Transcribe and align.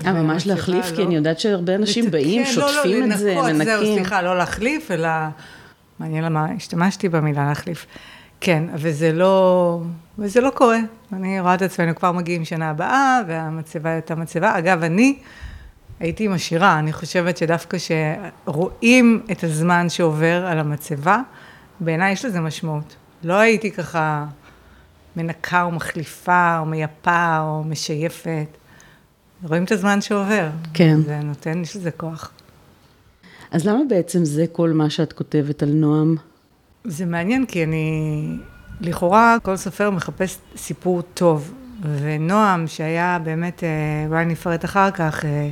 אה, 0.06 0.12
ממש 0.12 0.46
להחליף? 0.46 0.90
לא... 0.90 0.96
כי 0.96 1.02
אני 1.02 1.16
יודעת 1.16 1.40
שהרבה 1.40 1.74
אנשים 1.74 2.10
באים, 2.10 2.44
שוטפים 2.44 3.00
לא, 3.00 3.06
לא, 3.08 3.14
את 3.14 3.18
זה, 3.18 3.34
מנקים. 3.34 3.64
זהו, 3.64 3.94
סליחה, 3.94 4.22
לא 4.22 4.38
להחליף, 4.38 4.90
אלא... 4.90 5.08
מעניין 5.98 6.24
למה 6.24 6.46
השתמשתי 6.56 7.08
במילה 7.08 7.46
להחליף. 7.48 7.86
כן, 8.40 8.64
וזה 8.74 9.12
לא, 9.12 9.80
וזה 10.18 10.40
לא 10.40 10.50
קורה. 10.50 10.78
אני 11.12 11.40
רואה 11.40 11.54
את 11.54 11.62
עצמנו 11.62 11.94
כבר 11.94 12.12
מגיעים 12.12 12.44
שנה 12.44 12.70
הבאה, 12.70 13.20
והמצבה 13.26 13.90
היא 13.90 14.00
אותה 14.00 14.14
מצבה. 14.14 14.58
אגב, 14.58 14.82
אני 14.82 15.18
הייתי 16.00 16.28
משאירה, 16.28 16.78
אני 16.78 16.92
חושבת 16.92 17.36
שדווקא 17.36 17.76
שרואים 17.78 19.22
את 19.32 19.44
הזמן 19.44 19.88
שעובר 19.88 20.46
על 20.46 20.58
המצבה, 20.58 21.20
בעיניי 21.80 22.12
יש 22.12 22.24
לזה 22.24 22.40
משמעות. 22.40 22.96
לא 23.24 23.34
הייתי 23.34 23.70
ככה 23.70 24.24
מנקה 25.16 25.62
או 25.62 25.70
מחליפה, 25.70 26.58
או 26.58 26.64
מייפה, 26.64 27.38
או 27.40 27.64
משייפת. 27.64 28.56
רואים 29.42 29.64
את 29.64 29.72
הזמן 29.72 30.00
שעובר. 30.00 30.48
כן. 30.74 31.00
זה 31.06 31.20
נותן, 31.20 31.62
יש 31.62 31.76
לזה 31.76 31.90
כוח. 31.90 32.30
אז 33.50 33.66
למה 33.66 33.80
בעצם 33.88 34.24
זה 34.24 34.44
כל 34.52 34.70
מה 34.70 34.90
שאת 34.90 35.12
כותבת 35.12 35.62
על 35.62 35.68
נועם? 35.68 36.16
זה 36.84 37.06
מעניין, 37.06 37.46
כי 37.46 37.64
אני... 37.64 38.36
לכאורה, 38.80 39.36
כל 39.42 39.56
סופר 39.56 39.90
מחפש 39.90 40.38
סיפור 40.56 41.02
טוב. 41.02 41.54
ונועם, 41.82 42.66
שהיה 42.66 43.18
באמת, 43.24 43.64
אה, 43.64 44.06
אולי 44.08 44.22
אני 44.22 44.32
אפרט 44.32 44.64
אחר 44.64 44.90
כך, 44.90 45.24
אה, 45.24 45.50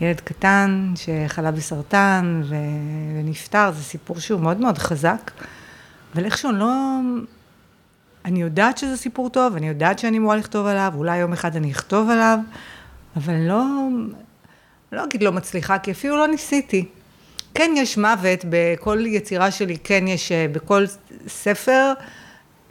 ילד 0.00 0.20
קטן 0.20 0.92
שחלה 0.96 1.50
בסרטן 1.50 2.42
ונפטר, 2.48 3.70
זה 3.72 3.82
סיפור 3.82 4.20
שהוא 4.20 4.40
מאוד 4.40 4.60
מאוד 4.60 4.78
חזק. 4.78 5.30
אבל 6.14 6.24
איכשהו 6.24 6.52
לא... 6.52 7.00
אני 8.24 8.42
יודעת 8.42 8.78
שזה 8.78 8.96
סיפור 8.96 9.28
טוב, 9.30 9.56
אני 9.56 9.68
יודעת 9.68 9.98
שאני 9.98 10.18
אמורה 10.18 10.36
לכתוב 10.36 10.66
עליו, 10.66 10.92
אולי 10.96 11.18
יום 11.18 11.32
אחד 11.32 11.56
אני 11.56 11.72
אכתוב 11.72 12.10
עליו, 12.10 12.38
אבל 13.18 13.34
לא, 13.34 13.64
לא 14.92 15.04
אגיד 15.04 15.22
לא 15.22 15.32
מצליחה, 15.32 15.78
כי 15.78 15.90
אפילו 15.90 16.16
לא 16.16 16.28
ניסיתי. 16.28 16.84
כן 17.54 17.70
יש 17.76 17.98
מוות, 17.98 18.44
בכל 18.48 19.04
יצירה 19.06 19.50
שלי 19.50 19.76
כן 19.84 20.04
יש, 20.08 20.32
אה, 20.32 20.46
בכל 20.52 20.84
ספר 21.28 21.92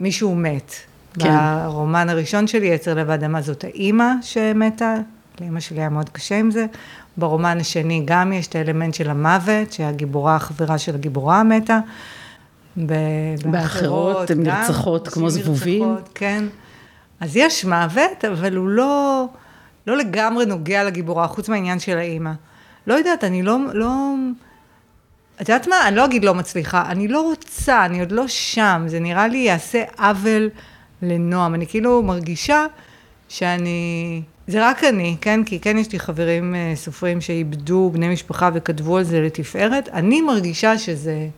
מישהו 0.00 0.34
מת. 0.34 0.72
כן. 1.18 1.34
ברומן 1.66 2.08
הראשון 2.08 2.46
שלי, 2.46 2.66
יצר 2.66 2.94
לב 2.94 3.10
האדמה, 3.10 3.42
זאת 3.42 3.64
האימא 3.64 4.12
שמתה, 4.22 4.94
לאימא 5.40 5.60
שלי 5.60 5.80
היה 5.80 5.88
מאוד 5.88 6.08
קשה 6.08 6.38
עם 6.38 6.50
זה. 6.50 6.66
ברומן 7.16 7.58
השני 7.60 8.02
גם 8.04 8.32
יש 8.32 8.46
את 8.46 8.54
האלמנט 8.54 8.94
של 8.94 9.10
המוות, 9.10 9.72
שהגיבורה, 9.72 10.36
החברה 10.36 10.78
של 10.78 10.94
הגיבורה 10.94 11.42
מתה. 11.42 11.78
באחרות, 13.50 14.30
הן 14.30 14.42
נרצחות 14.42 15.08
כמו 15.08 15.30
זבובים. 15.30 15.96
כן. 16.14 16.44
אז 17.20 17.36
יש 17.36 17.64
מוות, 17.64 18.24
אבל 18.32 18.56
הוא 18.56 18.68
לא... 18.68 19.26
לא 19.88 19.96
לגמרי 19.96 20.46
נוגע 20.46 20.84
לגיבורה, 20.84 21.26
חוץ 21.26 21.48
מהעניין 21.48 21.78
של 21.78 21.98
האימא. 21.98 22.32
לא 22.86 22.94
יודעת, 22.94 23.24
אני 23.24 23.42
לא, 23.42 23.58
לא... 23.72 24.14
את 25.36 25.48
יודעת 25.48 25.66
מה? 25.66 25.88
אני 25.88 25.96
לא 25.96 26.04
אגיד 26.04 26.24
לא 26.24 26.34
מצליחה, 26.34 26.90
אני 26.90 27.08
לא 27.08 27.20
רוצה, 27.20 27.84
אני 27.84 28.00
עוד 28.00 28.12
לא 28.12 28.28
שם, 28.28 28.84
זה 28.86 29.00
נראה 29.00 29.28
לי 29.28 29.38
יעשה 29.38 29.84
עוול 29.98 30.50
לנועם. 31.02 31.54
אני 31.54 31.66
כאילו 31.66 32.02
מרגישה 32.02 32.66
שאני... 33.28 34.22
זה 34.46 34.68
רק 34.68 34.84
אני, 34.84 35.16
כן? 35.20 35.44
כי 35.44 35.60
כן 35.60 35.78
יש 35.78 35.92
לי 35.92 35.98
חברים 35.98 36.54
אה, 36.54 36.72
סופרים 36.74 37.20
שאיבדו 37.20 37.90
בני 37.92 38.08
משפחה 38.08 38.50
וכתבו 38.54 38.96
על 38.96 39.04
זה 39.04 39.20
לתפארת. 39.20 39.88
אני 39.88 40.20
מרגישה 40.20 40.78
שזה 40.78 41.28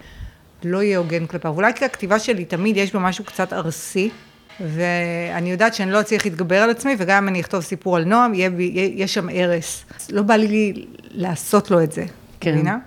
לא 0.65 0.83
יהיה 0.83 0.99
הוגן 0.99 1.27
כלפיו. 1.27 1.55
אולי 1.57 1.75
כי 1.75 1.85
הכתיבה 1.85 2.19
שלי 2.19 2.45
תמיד 2.45 2.77
יש 2.77 2.93
בה 2.93 3.01
משהו 3.01 3.25
קצת 3.25 3.53
ארסי. 3.53 4.11
ואני 4.61 5.51
יודעת 5.51 5.75
שאני 5.75 5.91
לא 5.91 6.01
אצליח 6.01 6.25
להתגבר 6.25 6.57
על 6.57 6.71
עצמי, 6.71 6.97
וגם 6.99 7.23
אם 7.23 7.29
אני 7.29 7.41
אכתוב 7.41 7.61
סיפור 7.61 7.97
על 7.97 8.05
נועם, 8.05 8.35
יהיה, 8.35 8.51
יהיה 8.59 9.07
שם 9.07 9.29
הרס. 9.29 9.85
לא 10.11 10.23
בא 10.23 10.37
לי 10.37 10.87
לעשות 11.11 11.71
לו 11.71 11.83
את 11.83 11.93
זה, 11.93 12.05
כן. 12.41 12.55
מבינה? 12.55 12.79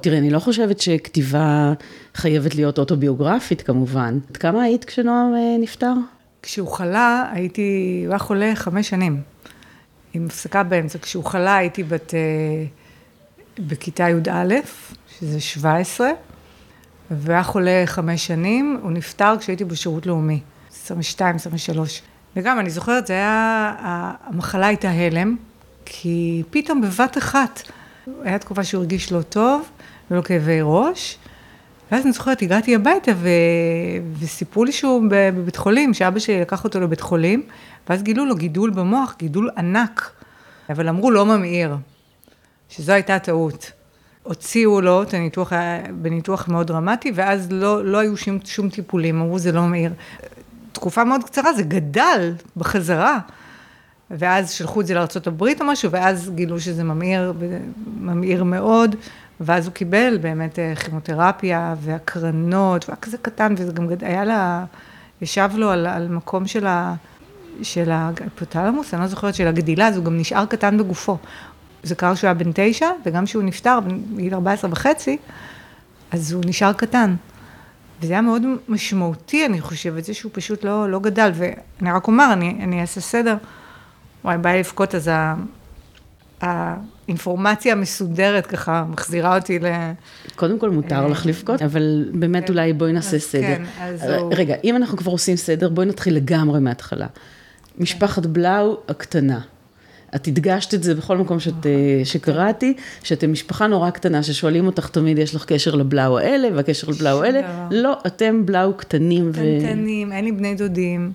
תראי, 0.00 0.18
אני 0.18 0.30
לא 0.30 0.38
חושבת 0.38 0.80
שכתיבה 0.80 1.72
חייבת 2.14 2.54
להיות 2.54 2.78
אוטוביוגרפית 2.78 3.62
כמובן. 3.62 4.18
עד 4.30 4.36
כמה 4.36 4.62
היית 4.62 4.84
כשנועם 4.84 5.34
אה, 5.34 5.56
נפטר? 5.60 5.92
כשהוא 6.42 6.68
חלה, 6.68 7.30
הייתי, 7.32 8.00
הוא 8.04 8.12
היה 8.12 8.18
חולה 8.18 8.52
חמש 8.54 8.88
שנים, 8.88 9.20
עם 10.12 10.26
הפסקה 10.26 10.62
באמצע. 10.62 10.98
כשהוא 10.98 11.24
חלה 11.24 11.56
הייתי 11.56 11.82
בת, 11.82 12.14
אה, 12.14 12.64
בכיתה 13.58 14.08
י"א, 14.08 14.54
שזה 15.18 15.40
17, 15.40 16.10
והוא 17.10 17.32
היה 17.32 17.42
חולה 17.42 17.82
חמש 17.86 18.26
שנים, 18.26 18.78
הוא 18.82 18.90
נפטר 18.90 19.34
כשהייתי 19.38 19.64
בשירות 19.64 20.06
לאומי. 20.06 20.40
22, 20.90 21.36
23. 21.36 22.02
וגם, 22.36 22.58
אני 22.58 22.70
זוכרת, 22.70 23.06
זה 23.06 23.12
היה, 23.12 23.74
המחלה 24.24 24.66
הייתה 24.66 24.90
הלם, 24.90 25.36
כי 25.84 26.42
פתאום 26.50 26.80
בבת 26.80 27.18
אחת, 27.18 27.62
היה 28.22 28.38
תקופה 28.38 28.64
שהוא 28.64 28.80
הרגיש 28.80 29.12
לא 29.12 29.22
טוב, 29.22 29.68
ולא 30.10 30.22
כאבי 30.22 30.58
ראש, 30.62 31.18
ואז 31.92 32.04
אני 32.04 32.12
זוכרת, 32.12 32.42
הגעתי 32.42 32.74
הביתה 32.74 33.12
ו... 33.16 33.28
וסיפרו 34.18 34.64
לי 34.64 34.72
שהוא 34.72 35.02
בבית 35.10 35.56
חולים, 35.56 35.94
שאבא 35.94 36.18
שלי 36.18 36.40
לקח 36.40 36.64
אותו 36.64 36.80
לבית 36.80 37.00
חולים, 37.00 37.42
ואז 37.88 38.02
גילו 38.02 38.26
לו 38.26 38.36
גידול 38.36 38.70
במוח, 38.70 39.14
גידול 39.18 39.50
ענק, 39.56 40.10
אבל 40.70 40.88
אמרו 40.88 41.10
לא 41.10 41.26
ממאיר, 41.26 41.76
שזו 42.68 42.92
הייתה 42.92 43.18
טעות. 43.18 43.72
הוציאו 44.22 44.80
לו 44.80 45.02
את 45.02 45.14
הניתוח, 45.14 45.52
בניתוח 45.94 46.48
מאוד 46.48 46.66
דרמטי, 46.66 47.12
ואז 47.14 47.52
לא, 47.52 47.84
לא 47.84 47.98
היו 47.98 48.16
שום, 48.16 48.38
שום 48.44 48.68
טיפולים, 48.68 49.20
אמרו 49.20 49.38
זה 49.38 49.52
לא 49.52 49.68
מאיר. 49.68 49.92
תקופה 50.80 51.04
מאוד 51.04 51.24
קצרה, 51.24 51.52
זה 51.52 51.62
גדל 51.62 52.32
בחזרה. 52.56 53.18
ואז 54.10 54.50
שלחו 54.50 54.80
את 54.80 54.86
זה 54.86 54.94
לארה"ב 54.94 55.42
או 55.42 55.64
משהו, 55.64 55.90
ואז 55.90 56.30
גילו 56.34 56.60
שזה 56.60 56.84
ממאיר, 56.84 57.32
ממאיר 58.00 58.44
מאוד, 58.44 58.96
ואז 59.40 59.66
הוא 59.66 59.74
קיבל 59.74 60.18
באמת 60.20 60.58
אה, 60.58 60.74
כימותרפיה 60.76 61.74
והקרנות, 61.80 62.88
והיה 62.88 62.96
כזה 62.96 63.16
קטן, 63.18 63.54
וזה 63.56 63.72
גם. 63.72 63.88
היה 64.02 64.24
לה, 64.24 64.64
ישב 65.20 65.50
לו 65.54 65.70
על, 65.70 65.86
על 65.86 66.08
מקום 66.08 66.46
של 66.46 66.66
ה... 66.66 66.94
של 67.62 67.90
ההיפותלמוס, 67.90 68.94
אני 68.94 69.02
לא 69.02 69.06
זוכרת, 69.06 69.34
של 69.34 69.46
הגדילה, 69.46 69.88
אז 69.88 69.96
הוא 69.96 70.04
גם 70.04 70.18
נשאר 70.18 70.46
קטן 70.46 70.78
בגופו. 70.78 71.18
זה 71.82 71.94
קרה 71.94 72.14
כשהוא 72.14 72.28
היה 72.28 72.34
בן 72.34 72.50
תשע, 72.54 72.90
וגם 73.04 73.24
כשהוא 73.24 73.42
נפטר 73.42 73.78
בגיל 74.14 74.34
14 74.34 74.70
וחצי, 74.72 75.16
אז 76.10 76.32
הוא 76.32 76.42
נשאר 76.46 76.72
קטן. 76.72 77.14
וזה 78.02 78.12
היה 78.12 78.22
מאוד 78.22 78.42
משמעותי, 78.68 79.46
אני 79.46 79.60
חושבת, 79.60 80.04
זה 80.04 80.14
שהוא 80.14 80.30
פשוט 80.34 80.64
לא, 80.64 80.90
לא 80.90 81.00
גדל, 81.00 81.30
ואני 81.34 81.92
רק 81.92 82.06
אומר, 82.06 82.28
אני, 82.32 82.58
אני 82.62 82.80
אעשה 82.80 83.00
סדר. 83.00 83.36
וואי, 84.24 84.38
בא 84.38 84.50
לי 84.52 84.58
לבכות, 84.58 84.94
אז 84.94 85.10
האינפורמציה 86.40 87.72
המסודרת 87.72 88.46
ככה 88.46 88.84
מחזירה 88.88 89.36
אותי 89.36 89.58
ל... 89.58 89.64
קודם 90.36 90.58
כל 90.58 90.70
מותר 90.70 91.06
לך 91.06 91.26
לבכות, 91.26 91.62
אבל 91.62 92.10
באמת 92.14 92.46
כן. 92.46 92.52
אולי 92.52 92.72
בואי 92.72 92.92
נעשה 92.92 93.16
אז 93.16 93.22
סדר. 93.22 93.40
כן, 93.42 93.62
אז 93.80 94.02
ר- 94.02 94.16
הוא- 94.18 94.32
רגע, 94.36 94.54
אם 94.64 94.76
אנחנו 94.76 94.98
כבר 94.98 95.12
עושים 95.12 95.36
סדר, 95.36 95.68
בואי 95.68 95.86
נתחיל 95.86 96.16
לגמרי 96.16 96.60
מההתחלה. 96.60 97.06
משפחת 97.78 98.26
בלאו 98.26 98.78
הקטנה. 98.88 99.40
את 100.14 100.28
הדגשת 100.28 100.74
את 100.74 100.82
זה 100.82 100.94
בכל 100.94 101.16
מקום 101.16 101.40
שאת. 101.40 101.66
אה, 101.66 102.00
שקראתי, 102.04 102.74
שאתם 103.02 103.32
משפחה 103.32 103.66
נורא 103.66 103.90
קטנה, 103.90 104.22
ששואלים 104.22 104.66
אותך 104.66 104.88
תמיד, 104.88 105.18
יש 105.18 105.34
לך 105.34 105.44
קשר 105.44 105.74
לבלאו 105.74 106.18
האלה, 106.18 106.48
והקשר 106.54 106.88
לבלאו 106.88 107.22
האלה. 107.22 107.40
דבר. 107.40 107.68
לא, 107.70 107.98
אתם 108.06 108.46
בלאו 108.46 108.74
קטנים 108.74 109.30
ו... 109.30 109.32
קטנטנים, 109.32 110.12
אין 110.12 110.24
לי 110.24 110.32
בני 110.32 110.54
דודים, 110.54 111.12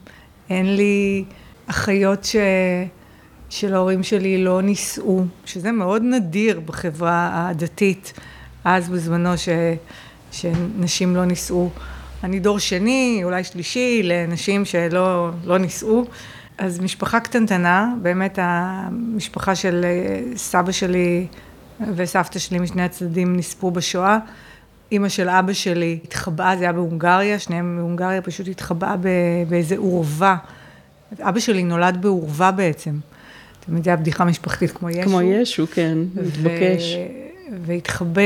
אין 0.50 0.76
לי 0.76 1.24
אחיות 1.68 2.24
ש... 2.24 2.36
של 3.50 3.74
ההורים 3.74 4.04
שלי 4.04 4.44
לא 4.44 4.62
נישאו, 4.62 5.24
שזה 5.46 5.72
מאוד 5.72 6.02
נדיר 6.02 6.60
בחברה 6.60 7.50
הדתית, 7.50 8.14
אז 8.64 8.90
בזמנו 8.90 9.38
ש... 9.38 9.50
שנשים 10.32 11.16
לא 11.16 11.26
נישאו. 11.26 11.70
אני 12.24 12.40
דור 12.40 12.60
שני, 12.60 13.22
אולי 13.24 13.44
שלישי, 13.44 14.02
לנשים 14.04 14.66
שלא 14.66 15.30
לא 15.46 15.58
נישאו. 15.58 16.06
אז 16.58 16.80
משפחה 16.80 17.20
קטנטנה, 17.20 17.94
באמת 18.02 18.40
המשפחה 18.42 19.56
של 19.56 19.86
אה, 19.86 20.38
סבא 20.38 20.72
שלי 20.72 21.28
וסבתא 21.96 22.40
שלי 22.40 22.60
משני 22.60 22.84
הצדדים 22.84 23.38
נספו 23.38 23.72
בשואה. 23.72 24.18
אימא 24.92 25.10
של 25.10 25.30
אבא 25.30 25.54
שלי 25.54 26.00
התחבאה, 26.04 26.58
זה 26.58 26.64
היה 26.64 26.74
בהונגריה, 26.74 27.40
שניהם 27.40 27.78
בהונגריה, 27.78 28.22
פשוט 28.22 28.48
התחבאה 28.48 28.96
באיזה 29.50 29.78
עורבה. 29.78 30.36
אבא 31.22 31.40
שלי 31.40 31.64
נולד 31.64 31.98
בעורבה 32.02 32.52
בעצם. 32.52 33.00
תמיד 33.66 33.84
זה 33.84 33.90
היה 33.90 33.98
בדיחה 33.98 34.26
משפחתית 34.26 34.72
כמו 34.72 34.90
ישו. 34.90 35.02
כמו 35.10 35.22
ישו, 35.22 35.68
כן, 35.68 35.98
ו- 36.16 36.24
מתבקש. 36.28 36.98
והתחבא, 37.66 38.22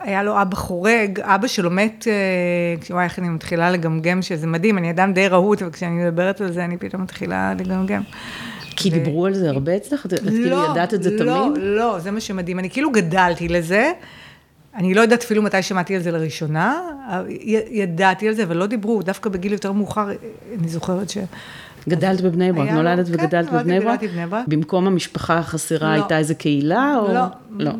והיה 0.00 0.22
לו 0.22 0.42
אבא 0.42 0.56
חורג, 0.56 1.20
אבא 1.20 1.46
שלו 1.46 1.70
מת, 1.70 2.06
אה, 2.08 2.94
וואי, 2.94 3.04
איך 3.04 3.18
אני 3.18 3.28
מתחילה 3.28 3.70
לגמגם, 3.70 4.22
שזה 4.22 4.46
מדהים, 4.46 4.78
אני 4.78 4.90
אדם 4.90 5.12
די 5.12 5.28
רהוט, 5.28 5.62
וכשאני 5.66 6.04
מדברת 6.04 6.40
על 6.40 6.52
זה, 6.52 6.64
אני 6.64 6.76
פתאום 6.76 7.02
מתחילה 7.02 7.54
לגמגם. 7.54 8.02
כי 8.76 8.88
ו- 8.88 8.92
דיברו 8.92 9.26
על 9.26 9.34
זה 9.34 9.50
הרבה 9.50 9.76
אצלך? 9.76 10.06
את 10.06 10.14
כאילו 10.20 10.50
לא, 10.50 10.68
ידעת 10.70 10.94
את 10.94 11.02
זה 11.02 11.10
לא, 11.10 11.16
תמיד? 11.16 11.62
לא, 11.62 11.98
זה 11.98 12.10
מה 12.10 12.20
שמדהים. 12.20 12.58
אני 12.58 12.70
כאילו 12.70 12.90
גדלתי 12.92 13.48
לזה. 13.48 13.92
אני 14.74 14.94
לא 14.94 15.00
יודעת 15.00 15.22
אפילו 15.22 15.42
מתי 15.42 15.62
שמעתי 15.62 15.96
על 15.96 16.02
זה 16.02 16.10
לראשונה, 16.10 16.80
ידעתי 17.70 18.28
על 18.28 18.34
זה, 18.34 18.42
אבל 18.42 18.56
לא 18.56 18.66
דיברו, 18.66 19.02
דווקא 19.02 19.30
בגיל 19.30 19.52
יותר 19.52 19.72
מאוחר, 19.72 20.08
אני 20.58 20.68
זוכרת 20.68 21.10
ש... 21.10 21.18
גדלת 21.88 22.20
בבני 22.20 22.52
ברק, 22.52 22.66
היה 22.66 22.74
נולדת 22.74 23.06
כן, 23.06 23.12
וגדלת 23.14 23.52
בבני 23.52 23.80
ברק. 23.80 24.00
במקום 24.48 24.86
המשפחה 24.86 25.38
החסרה 25.38 25.88
לא. 25.88 26.02
הייתה 26.02 26.18
איזה 26.18 26.34
קהילה? 26.34 26.96
או... 26.96 27.14
לא. 27.14 27.22
לא. 27.58 27.72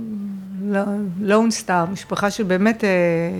לא, 0.71 0.83
לון 1.21 1.51
סטאר, 1.51 1.85
משפחה 1.87 2.31
שבאמת, 2.31 2.85
אה, 2.85 2.89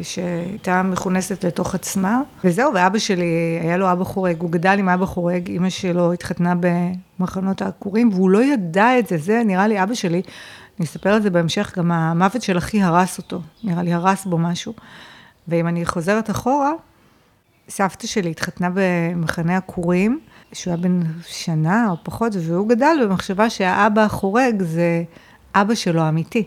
שהייתה 0.03 0.83
מכונסת 0.83 1.45
לתוך 1.45 1.75
עצמה. 1.75 2.21
וזהו, 2.45 2.75
ואבא 2.75 2.99
שלי, 2.99 3.59
היה 3.63 3.77
לו 3.77 3.93
אבא 3.93 4.05
חורג, 4.05 4.41
הוא 4.41 4.51
גדל 4.51 4.77
עם 4.79 4.89
אבא 4.89 5.07
חורג, 5.07 5.49
אימא 5.49 5.71
שלו 5.71 6.13
התחתנה 6.13 6.55
במחנות 7.19 7.63
העקורים, 7.63 8.11
והוא 8.13 8.31
לא 8.31 8.45
ידע 8.45 8.99
את 8.99 9.07
זה, 9.07 9.19
זה 9.19 9.43
נראה 9.45 9.67
לי 9.67 9.83
אבא 9.83 9.95
שלי, 9.95 10.23
אני 10.79 10.87
אספר 10.87 11.11
על 11.11 11.23
זה 11.23 11.31
בהמשך, 11.31 11.79
גם 11.79 11.93
המוות 11.93 12.43
של 12.43 12.59
אחי 12.59 12.83
הרס 12.83 13.19
אותו, 13.19 13.41
נראה 13.65 13.83
לי 13.83 13.93
הרס 13.93 14.27
בו 14.27 14.39
משהו. 14.39 14.73
ואם 15.49 15.69
אני 15.69 15.87
חוזרת 15.87 16.31
אחורה, 16.31 16.73
סבתא 17.69 18.07
שלי 18.07 18.31
התחתנה 18.31 18.69
במחנה 18.75 19.57
עקורים, 19.57 20.21
שהוא 20.53 20.73
היה 20.73 20.83
בן 20.83 21.01
שנה 21.27 21.91
או 21.91 21.97
פחות, 22.03 22.33
והוא 22.41 22.69
גדל 22.69 22.97
במחשבה 23.03 23.51
שהאבא 23.51 24.03
החורג 24.03 24.63
זה 24.63 25.03
אבא 25.55 25.75
שלו 25.75 26.03
האמיתי. 26.03 26.45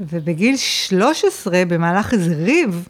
ובגיל 0.00 0.56
13, 0.56 1.62
במהלך 1.68 2.12
איזה 2.12 2.34
ריב 2.34 2.88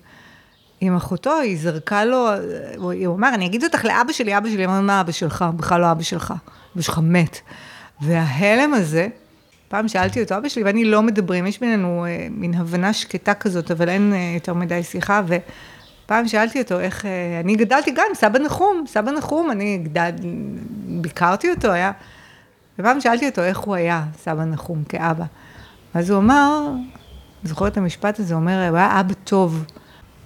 עם 0.80 0.96
אחותו, 0.96 1.40
היא 1.40 1.58
זרקה 1.58 2.04
לו, 2.04 2.28
הוא 2.76 3.14
אמר, 3.14 3.34
אני 3.34 3.46
אגיד 3.46 3.64
אותך 3.64 3.84
לאבא 3.84 4.12
שלי, 4.12 4.38
אבא 4.38 4.48
שלי, 4.48 4.64
אמר, 4.64 4.80
מה 4.80 5.00
אבא 5.00 5.12
שלך? 5.12 5.44
בכלל 5.56 5.80
לא 5.80 5.90
אבא 5.90 6.02
שלך, 6.02 6.34
אבא 6.74 6.82
שלך 6.82 7.00
מת. 7.02 7.40
וההלם 8.00 8.74
הזה, 8.74 9.08
פעם 9.68 9.88
שאלתי 9.88 10.22
אותו, 10.22 10.36
אבא 10.36 10.48
שלי 10.48 10.62
ואני 10.62 10.84
לא 10.84 11.02
מדברים, 11.02 11.46
יש 11.46 11.60
בינינו 11.60 12.06
אה, 12.08 12.26
מין 12.30 12.54
הבנה 12.54 12.92
שקטה 12.92 13.34
כזאת, 13.34 13.70
אבל 13.70 13.88
אין 13.88 14.12
אה, 14.14 14.32
יותר 14.34 14.54
מדי 14.54 14.82
שיחה, 14.82 15.22
ופעם 15.26 16.28
שאלתי 16.28 16.60
אותו 16.60 16.80
איך, 16.80 17.06
אה, 17.06 17.40
אני 17.44 17.56
גדלתי 17.56 17.90
גם 17.90 18.06
סבא 18.14 18.38
נחום, 18.38 18.84
סבא 18.86 19.10
נחום, 19.10 19.50
אני 19.50 19.78
גדל, 19.82 20.10
ביקרתי 21.00 21.50
אותו, 21.50 21.72
היה, 21.72 21.92
ופעם 22.78 23.00
שאלתי 23.00 23.28
אותו 23.28 23.42
איך 23.42 23.58
הוא 23.58 23.74
היה, 23.74 24.04
סבא 24.22 24.44
נחום, 24.44 24.84
כאבא. 24.88 25.24
אז 25.96 26.10
הוא 26.10 26.19
אמר, 26.19 26.69
אני 26.70 27.48
זוכרת 27.48 27.72
את 27.72 27.76
המשפט 27.76 28.20
הזה, 28.20 28.34
הוא 28.34 28.40
אומר, 28.40 28.69
הוא 28.69 28.76
היה 28.76 29.00
אבא 29.00 29.14
טוב. 29.25 29.64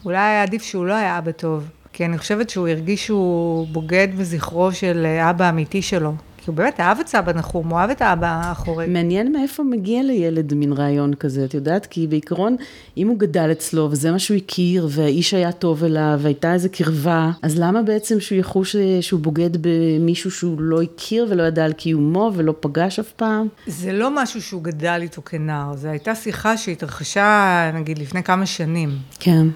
אולי 0.05 0.19
היה 0.19 0.43
עדיף 0.43 0.63
שהוא 0.63 0.87
לא 0.87 0.95
היה 0.95 1.19
אבא 1.19 1.31
טוב, 1.31 1.69
כי 1.93 2.05
אני 2.05 2.19
חושבת 2.19 2.51
שהוא 2.51 2.69
הרגיש 2.69 3.07
שהוא 3.07 3.67
בוגד 3.73 4.09
בזכרו 4.19 4.73
של 4.73 5.07
אבא 5.31 5.45
האמיתי 5.45 5.83
שלו. 5.83 6.15
כי 6.41 6.51
הוא 6.51 6.57
באמת 6.57 6.81
אהב 6.81 7.01
את 7.01 7.09
סבא 7.09 7.33
נחום, 7.33 7.69
הוא 7.69 7.79
אהב 7.79 7.91
את 7.91 8.03
האבא 8.03 8.41
החורג. 8.45 8.89
מעניין 8.89 9.33
מאיפה 9.33 9.63
מגיע 9.63 10.03
לילד 10.03 10.55
מין 10.55 10.73
רעיון 10.73 11.15
כזה, 11.15 11.45
את 11.45 11.55
יודעת? 11.55 11.87
כי 11.87 12.07
בעיקרון, 12.07 12.57
אם 12.97 13.09
הוא 13.09 13.19
גדל 13.19 13.49
אצלו 13.53 13.89
וזה 13.91 14.13
מה 14.13 14.19
שהוא 14.19 14.37
הכיר, 14.37 14.89
והאיש 14.91 15.35
היה 15.35 15.53
טוב 15.53 15.85
אליו, 15.85 16.19
והייתה 16.23 16.53
איזו 16.53 16.69
קרבה, 16.73 17.31
אז 17.43 17.59
למה 17.59 17.83
בעצם 17.83 18.21
שהוא 18.21 18.39
יחוש 18.39 18.77
אה, 18.77 18.99
שהוא 19.01 19.21
בוגד 19.21 19.51
במישהו 19.61 20.31
שהוא 20.31 20.61
לא 20.61 20.83
הכיר 20.83 21.27
ולא 21.31 21.43
ידע 21.43 21.65
על 21.65 21.73
קיומו 21.73 22.33
ולא 22.35 22.55
פגש 22.61 22.99
אף 22.99 23.13
פעם? 23.13 23.49
זה 23.67 23.93
לא 23.93 24.23
משהו 24.23 24.43
שהוא 24.43 24.63
גדל 24.63 24.99
איתו 25.03 25.23
כנער, 25.25 25.77
זו 25.77 25.89
הייתה 25.89 26.15
שיחה 26.15 26.57
שהתרחשה, 26.57 27.71
נגיד, 27.75 27.99
לפני 27.99 28.23
כמה 28.23 28.47
שנים. 28.47 28.91
כן. 29.21 29.47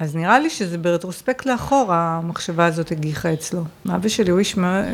אז 0.00 0.16
נראה 0.16 0.38
לי 0.38 0.50
שזה 0.50 0.78
ברטרוספקט 0.78 1.46
לאחור, 1.46 1.92
המחשבה 1.92 2.66
הזאת 2.66 2.92
הגיחה 2.92 3.32
אצלו. 3.32 3.64
אבא 3.94 4.08
שלי 4.08 4.30
הוא 4.30 4.38
איש 4.38 4.56
מאוד, 4.56 4.84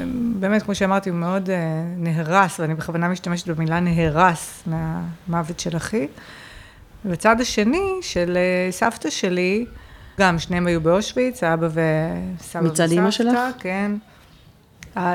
באמת, 0.40 0.62
כמו 0.62 0.74
שאמרתי, 0.74 1.10
הוא 1.10 1.18
מאוד 1.18 1.50
אה, 1.50 1.56
נהרס, 1.96 2.60
ואני 2.60 2.74
בכוונה 2.74 3.08
משתמשת 3.08 3.48
במילה 3.48 3.80
נהרס 3.80 4.62
מהמוות 4.66 5.60
של 5.60 5.76
אחי. 5.76 6.08
ובצד 7.04 7.40
השני, 7.40 7.98
של 8.02 8.36
אה, 8.36 8.72
סבתא 8.72 9.10
שלי, 9.10 9.66
גם 10.20 10.38
שניהם 10.38 10.66
היו 10.66 10.80
באושוויץ, 10.80 11.44
האבא 11.44 11.66
וסבא 11.66 12.62
מצד 12.62 12.84
וסבתא. 12.84 12.92
אימא 12.92 13.10
שלך? 13.10 13.38
כן. 13.58 13.92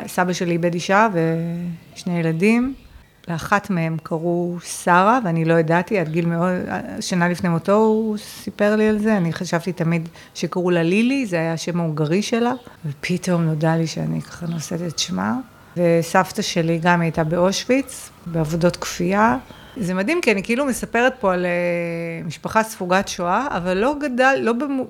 סבא 0.08 0.34
שלי 0.34 0.52
איבד 0.52 0.74
אישה 0.74 1.08
ושני 1.14 2.20
ילדים. 2.20 2.74
לאחת 3.28 3.70
מהם 3.70 3.98
קראו 4.04 4.58
שרה, 4.64 5.20
ואני 5.26 5.46
לא 5.46 5.54
ידעתי, 5.54 6.00
עד 6.00 6.10
גיל 6.10 6.26
מאוד, 6.26 6.52
שנה 7.02 7.30
לפני 7.30 7.50
מותו 7.50 7.76
הוא 7.76 8.18
סיפר 8.18 8.76
לי 8.76 8.90
על 8.90 9.00
זה, 9.00 9.18
אני 9.18 9.34
חשבתי 9.34 9.74
תמיד 9.74 10.10
שקראו 10.34 10.70
לה 10.70 10.84
לילי, 10.84 11.26
זה 11.26 11.36
היה 11.36 11.54
השם 11.54 11.80
ההונגרי 11.80 12.22
שלה, 12.22 12.54
ופתאום 12.86 13.42
נודע 13.42 13.76
לי 13.76 13.88
שאני 13.88 14.22
ככה 14.22 14.46
נושאת 14.46 14.82
את 14.88 15.00
שמה. 15.00 15.36
וסבתא 15.78 16.42
שלי 16.42 16.80
גם 16.82 17.02
הייתה 17.02 17.24
באושוויץ, 17.24 18.10
בעבודות 18.26 18.76
כפייה. 18.76 19.38
זה 19.78 19.94
מדהים, 19.94 20.22
כי 20.22 20.32
אני 20.32 20.44
כאילו 20.44 20.66
מספרת 20.66 21.14
פה 21.20 21.34
על 21.34 21.46
אה, 21.46 22.26
משפחה 22.26 22.64
ספוגת 22.64 23.08
שואה, 23.08 23.48
אבל 23.50 23.78
לא 23.78 23.96
גדל, 24.02 24.38
לא 24.42 24.54
במו... 24.54 24.86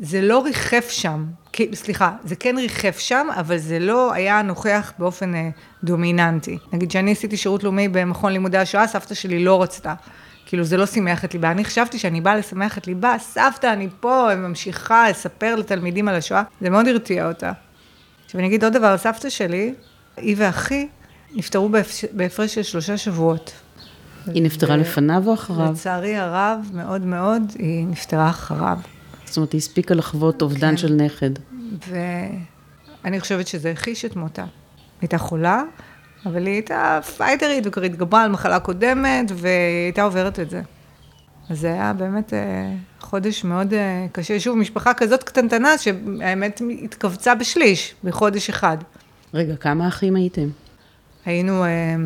זה 0.00 0.20
לא 0.20 0.44
ריחף 0.44 0.88
שם, 0.90 1.24
סליחה, 1.74 2.12
זה 2.24 2.36
כן 2.36 2.54
ריחף 2.58 2.98
שם, 2.98 3.26
אבל 3.36 3.58
זה 3.58 3.78
לא 3.78 4.12
היה 4.12 4.42
נוכח 4.42 4.92
באופן 4.98 5.34
אה, 5.34 5.48
דומיננטי. 5.84 6.58
נגיד 6.72 6.90
שאני 6.90 7.12
עשיתי 7.12 7.36
שירות 7.36 7.64
לאומי 7.64 7.88
במכון 7.88 8.32
לימודי 8.32 8.58
השואה, 8.58 8.86
סבתא 8.86 9.14
שלי 9.14 9.44
לא 9.44 9.62
רצתה. 9.62 9.94
כאילו, 10.46 10.64
זה 10.64 10.76
לא 10.76 10.86
שימח 10.86 11.24
את 11.24 11.34
ליבה. 11.34 11.50
אני 11.50 11.64
חשבתי 11.64 11.98
שאני 11.98 12.20
באה 12.20 12.36
לשמח 12.36 12.78
את 12.78 12.86
ליבה, 12.86 13.14
סבתא, 13.18 13.72
אני 13.72 13.88
פה, 14.00 14.32
אני 14.32 14.40
ממשיכה 14.40 15.10
לספר 15.10 15.54
לתלמידים 15.54 16.08
על 16.08 16.14
השואה. 16.14 16.42
זה 16.60 16.70
מאוד 16.70 16.88
הרתיע 16.88 17.28
אותה. 17.28 17.52
עכשיו, 18.24 18.38
אני 18.40 18.48
אגיד 18.48 18.64
עוד 18.64 18.72
דבר 18.72 18.86
על 18.86 18.96
סבתא 18.96 19.30
שלי, 19.30 19.74
היא 20.16 20.34
ואחי 20.38 20.88
נפטרו 21.34 21.68
בהפרש 22.12 22.54
של 22.54 22.62
שלושה 22.62 22.96
שבועות. 22.96 23.52
היא 24.26 24.42
נפטרה 24.42 24.74
ו- 24.74 24.78
לפניו 24.78 25.22
או 25.26 25.34
אחריו? 25.34 25.72
לצערי 25.72 26.16
הרב, 26.16 26.70
מאוד 26.74 27.04
מאוד, 27.04 27.42
היא 27.58 27.86
נפטרה 27.86 28.30
אחריו. 28.30 28.78
זאת 29.28 29.36
אומרת, 29.36 29.52
היא 29.52 29.58
הספיקה 29.58 29.94
לחוות 29.94 30.42
אובדן 30.42 30.70
כן. 30.70 30.76
של 30.76 30.94
נכד. 30.94 31.30
ואני 31.88 33.20
חושבת 33.20 33.46
שזה 33.46 33.70
הכחיש 33.70 34.04
את 34.04 34.16
מותה. 34.16 34.42
היא 34.42 34.50
הייתה 35.00 35.18
חולה, 35.18 35.62
אבל 36.26 36.46
היא 36.46 36.54
הייתה 36.54 37.00
פייטרית, 37.16 37.66
וכבר 37.66 37.82
התגברה 37.82 38.22
על 38.22 38.30
מחלה 38.30 38.60
קודמת, 38.60 39.32
והיא 39.34 39.84
הייתה 39.84 40.02
עוברת 40.02 40.40
את 40.40 40.50
זה. 40.50 40.62
אז 41.50 41.60
זה 41.60 41.72
היה 41.72 41.92
באמת 41.92 42.34
אה, 42.34 42.74
חודש 43.00 43.44
מאוד 43.44 43.74
אה, 43.74 44.06
קשה. 44.12 44.40
שוב, 44.40 44.58
משפחה 44.58 44.94
כזאת 44.94 45.22
קטנטנה, 45.22 45.78
שהאמת 45.78 46.62
התכווצה 46.84 47.34
בשליש, 47.34 47.94
בחודש 48.04 48.48
אחד. 48.48 48.78
רגע, 49.34 49.56
כמה 49.56 49.88
אחים 49.88 50.16
הייתם? 50.16 50.48
היינו 51.24 51.64
אה, 51.64 51.96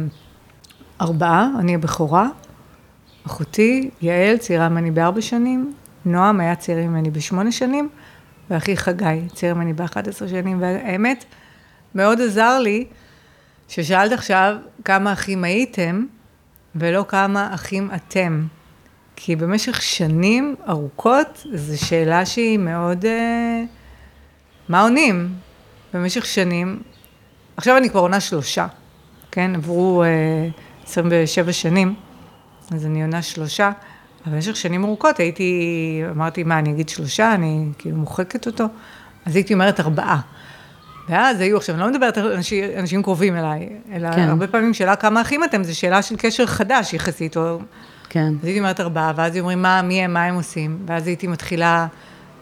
ארבעה, 1.00 1.48
אני 1.58 1.74
הבכורה, 1.74 2.28
אחותי, 3.26 3.90
יעל, 4.02 4.36
צעירה 4.36 4.68
ממני 4.68 4.90
בארבע 4.90 5.20
שנים, 5.20 5.72
נועם 6.04 6.40
היה 6.40 6.54
צעיר 6.54 6.78
ממני 6.78 7.10
בשמונה 7.10 7.52
שנים, 7.52 7.88
ואחי 8.50 8.76
חגי, 8.76 9.28
צעיר 9.34 9.54
ממני 9.54 9.72
ב-11 9.72 10.28
שנים, 10.28 10.60
והאמת, 10.60 11.24
מאוד 11.94 12.20
עזר 12.20 12.58
לי 12.58 12.86
ששאלת 13.68 14.12
עכשיו 14.12 14.56
כמה 14.84 15.12
אחים 15.12 15.44
הייתם, 15.44 16.04
ולא 16.74 17.04
כמה 17.08 17.54
אחים 17.54 17.90
אתם. 17.94 18.46
כי 19.16 19.36
במשך 19.36 19.82
שנים 19.82 20.54
ארוכות, 20.68 21.46
זו 21.54 21.86
שאלה 21.86 22.26
שהיא 22.26 22.58
מאוד... 22.58 23.04
אה, 23.04 23.62
מה 24.68 24.82
עונים? 24.82 25.34
במשך 25.94 26.26
שנים, 26.26 26.82
עכשיו 27.56 27.76
אני 27.76 27.90
כבר 27.90 28.00
עונה 28.00 28.20
שלושה, 28.20 28.66
כן? 29.30 29.54
עברו 29.54 30.02
אה, 30.02 30.48
27 30.84 31.52
שנים, 31.52 31.94
אז 32.70 32.86
אני 32.86 33.02
עונה 33.02 33.22
שלושה, 33.22 33.70
במשך 34.26 34.56
שנים 34.56 34.84
ארוכות 34.84 35.18
הייתי, 35.18 36.02
אמרתי, 36.10 36.42
מה, 36.42 36.58
אני 36.58 36.70
אגיד 36.70 36.88
שלושה, 36.88 37.34
אני 37.34 37.64
כאילו 37.78 37.96
מוחקת 37.96 38.46
אותו? 38.46 38.64
אז 39.26 39.36
הייתי 39.36 39.54
אומרת 39.54 39.80
ארבעה. 39.80 40.20
ואז 41.08 41.40
היו, 41.40 41.56
עכשיו, 41.56 41.74
אני 41.74 41.82
לא 41.82 41.90
מדברת 41.90 42.18
על 42.18 42.32
אנשים, 42.32 42.64
אנשים 42.78 43.02
קרובים 43.02 43.36
אליי, 43.36 43.68
אלא 43.92 44.12
כן. 44.12 44.28
הרבה 44.28 44.46
פעמים 44.46 44.74
שאלה 44.74 44.96
כמה 44.96 45.20
אחים 45.20 45.44
אתם, 45.44 45.64
זו 45.64 45.78
שאלה 45.78 46.02
של 46.02 46.16
קשר 46.18 46.46
חדש 46.46 46.94
יחסית, 46.94 47.36
או... 47.36 47.58
כן. 48.08 48.32
אז 48.40 48.44
הייתי 48.44 48.58
אומרת 48.58 48.80
ארבעה, 48.80 49.12
ואז 49.16 49.38
אומרים, 49.38 49.62
מה, 49.62 49.82
מי 49.82 50.02
הם, 50.02 50.12
מה 50.12 50.24
הם 50.24 50.34
עושים? 50.34 50.78
ואז 50.86 51.06
הייתי 51.06 51.26
מתחילה, 51.26 51.86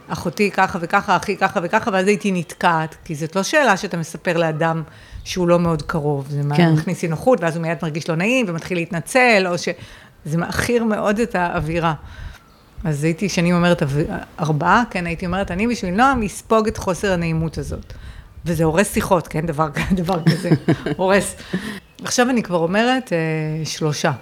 אחותי 0.08 0.50
ככה 0.50 0.78
וככה, 0.82 1.16
אחי 1.16 1.36
ככה 1.36 1.60
וככה, 1.62 1.90
ואז 1.92 2.06
הייתי 2.06 2.32
נתקעת, 2.32 2.96
כי 3.04 3.14
זאת 3.14 3.36
לא 3.36 3.42
שאלה 3.42 3.76
שאתה 3.76 3.96
מספר 3.96 4.36
לאדם 4.36 4.82
שהוא 5.24 5.48
לא 5.48 5.58
מאוד 5.58 5.82
קרוב, 5.82 6.26
זה 6.28 6.42
כן. 6.56 6.72
מכניס 6.72 7.02
אי 7.02 7.08
נוחות, 7.08 7.40
ואז 7.40 7.56
הוא 7.56 7.62
מיד 7.62 7.78
מרגיש 7.82 8.08
לא 8.08 8.16
נעים 8.16 8.46
ומתחיל 8.48 8.78
להתנצל, 8.78 9.46
או 9.46 9.58
ש... 9.58 9.68
זה 10.24 10.38
מעכיר 10.38 10.84
מאוד 10.84 11.18
את 11.18 11.34
האווירה. 11.34 11.94
אז 12.84 13.04
הייתי 13.04 13.28
שנים 13.28 13.54
אומרת 13.54 13.82
ארבעה, 14.40 14.82
כן, 14.90 15.06
הייתי 15.06 15.26
אומרת, 15.26 15.50
אני 15.50 15.66
בשביל 15.66 15.94
נועם 15.94 16.22
אספוג 16.22 16.66
את 16.66 16.76
חוסר 16.76 17.12
הנעימות 17.12 17.58
הזאת. 17.58 17.92
וזה 18.44 18.64
הורס 18.64 18.94
שיחות, 18.94 19.28
כן, 19.28 19.46
דבר, 19.46 19.68
דבר 19.92 20.22
כזה, 20.30 20.50
הורס. 20.96 21.36
עכשיו 22.02 22.30
אני 22.30 22.42
כבר 22.42 22.58
אומרת 22.58 23.12
אה, 23.12 23.64
שלושה. 23.64 24.12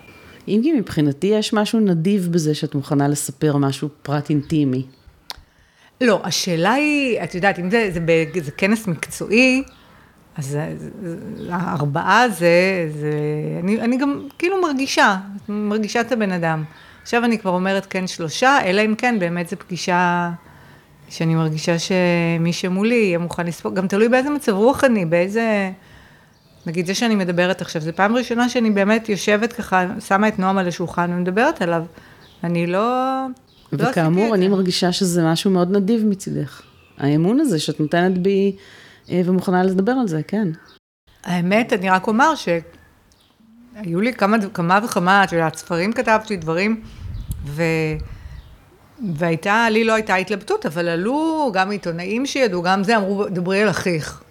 אם 0.49 0.61
כי 0.63 0.73
מבחינתי 0.73 1.27
יש 1.27 1.53
משהו 1.53 1.81
נדיב 1.81 2.29
בזה 2.33 2.55
שאת 2.55 2.75
מוכנה 2.75 3.09
לספר 3.09 3.57
משהו 3.57 3.89
פרט 4.03 4.31
אינטימי. 4.31 4.83
לא, 6.01 6.21
השאלה 6.25 6.73
היא, 6.73 7.23
את 7.25 7.35
יודעת, 7.35 7.59
אם 7.59 7.71
זה, 7.71 7.91
זה, 7.93 8.01
זה, 8.35 8.41
זה 8.45 8.51
כנס 8.51 8.87
מקצועי, 8.87 9.63
אז 10.39 10.59
הארבעה 11.51 12.29
זה, 12.29 12.89
זה 13.01 13.13
אני, 13.63 13.81
אני 13.81 13.97
גם 13.97 14.23
כאילו 14.39 14.63
מרגישה, 14.63 15.17
מרגישה 15.49 16.01
את 16.01 16.13
הבן 16.13 16.33
אדם. 16.33 16.65
עכשיו 17.03 17.25
אני 17.25 17.39
כבר 17.39 17.51
אומרת 17.51 17.87
כן 17.87 18.07
שלושה, 18.07 18.59
אלא 18.65 18.85
אם 18.85 18.95
כן 18.99 19.17
באמת 19.19 19.49
זו 19.49 19.57
פגישה 19.57 20.31
שאני 21.09 21.35
מרגישה 21.35 21.77
שמי 21.79 22.53
שמולי 22.53 22.95
יהיה 22.95 23.19
מוכן 23.19 23.47
לספוג, 23.47 23.75
גם 23.75 23.87
תלוי 23.87 24.09
באיזה 24.09 24.31
מצב 24.31 24.53
רוח 24.53 24.85
אני, 24.85 25.05
באיזה... 25.05 25.71
נגיד 26.67 26.87
זה 26.87 26.95
שאני 26.95 27.15
מדברת 27.15 27.61
עכשיו, 27.61 27.83
זו 27.83 27.91
פעם 27.95 28.17
ראשונה 28.17 28.49
שאני 28.49 28.71
באמת 28.71 29.09
יושבת 29.09 29.53
ככה, 29.53 29.87
שמה 30.01 30.29
את 30.29 30.39
נועם 30.39 30.59
על 30.59 30.69
השולחן 30.69 31.11
ומדברת 31.13 31.63
עליו. 31.63 31.85
אני 32.45 32.67
לא... 32.67 33.17
לא 33.73 33.89
וכאמור, 33.89 34.29
לא 34.29 34.35
אני 34.35 34.49
מרגישה 34.49 34.93
שזה 34.93 35.25
משהו 35.25 35.51
מאוד 35.51 35.77
נדיב 35.77 36.05
מצידך. 36.07 36.63
האמון 36.99 37.41
הזה 37.41 37.59
שאת 37.59 37.81
נותנת 37.81 38.19
בי 38.19 38.57
ומוכנה 39.11 39.63
לדבר 39.63 39.93
על 39.93 40.09
זה, 40.09 40.23
כן. 40.23 40.49
האמת, 41.25 41.73
אני 41.73 41.91
רק 41.91 42.07
אומר 42.07 42.35
שהיו 42.35 44.01
לי 44.01 44.13
כמה, 44.13 44.37
כמה 44.55 44.79
וכמה, 44.85 45.25
את 45.25 45.33
יודעת, 45.33 45.55
ספרים 45.55 45.93
כתבתי, 45.93 46.37
דברים, 46.37 46.83
ו... 47.45 47.63
והייתה, 49.15 49.67
לי 49.71 49.85
לא 49.85 49.93
הייתה 49.93 50.15
התלבטות, 50.15 50.67
אבל 50.67 50.89
עלו 50.89 51.51
גם 51.55 51.71
עיתונאים 51.71 52.27
שידעו, 52.27 52.63
גם 52.63 52.85
זה, 52.85 52.97
אמרו, 52.97 53.25
דברי 53.29 53.63
על 53.63 53.71
אחיך. 53.71 54.23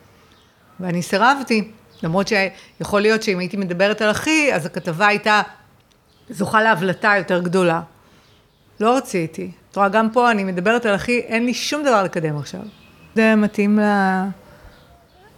ואני 0.79 1.01
סירבתי, 1.01 1.72
למרות 2.03 2.27
שיכול 2.27 3.01
להיות 3.01 3.24
שאם 3.24 3.39
הייתי 3.39 3.57
מדברת 3.57 4.01
על 4.01 4.12
אחי, 4.12 4.53
אז 4.53 4.65
הכתבה 4.65 5.07
הייתה 5.07 5.41
זוכה 6.29 6.62
להבלטה 6.62 7.13
יותר 7.17 7.41
גדולה. 7.41 7.81
לא 8.79 8.98
רציתי. 8.98 9.51
את 9.72 9.75
רואה, 9.75 9.89
גם 9.89 10.10
פה 10.10 10.31
אני 10.31 10.43
מדברת 10.43 10.86
על 10.86 10.96
אחי, 10.96 11.19
אין 11.19 11.46
לי 11.46 11.53
שום 11.53 11.84
דבר 11.84 12.03
לקדם 12.03 12.38
עכשיו. 12.38 12.62
זה 13.15 13.36
מתאים 13.36 13.79
ל... 13.79 13.84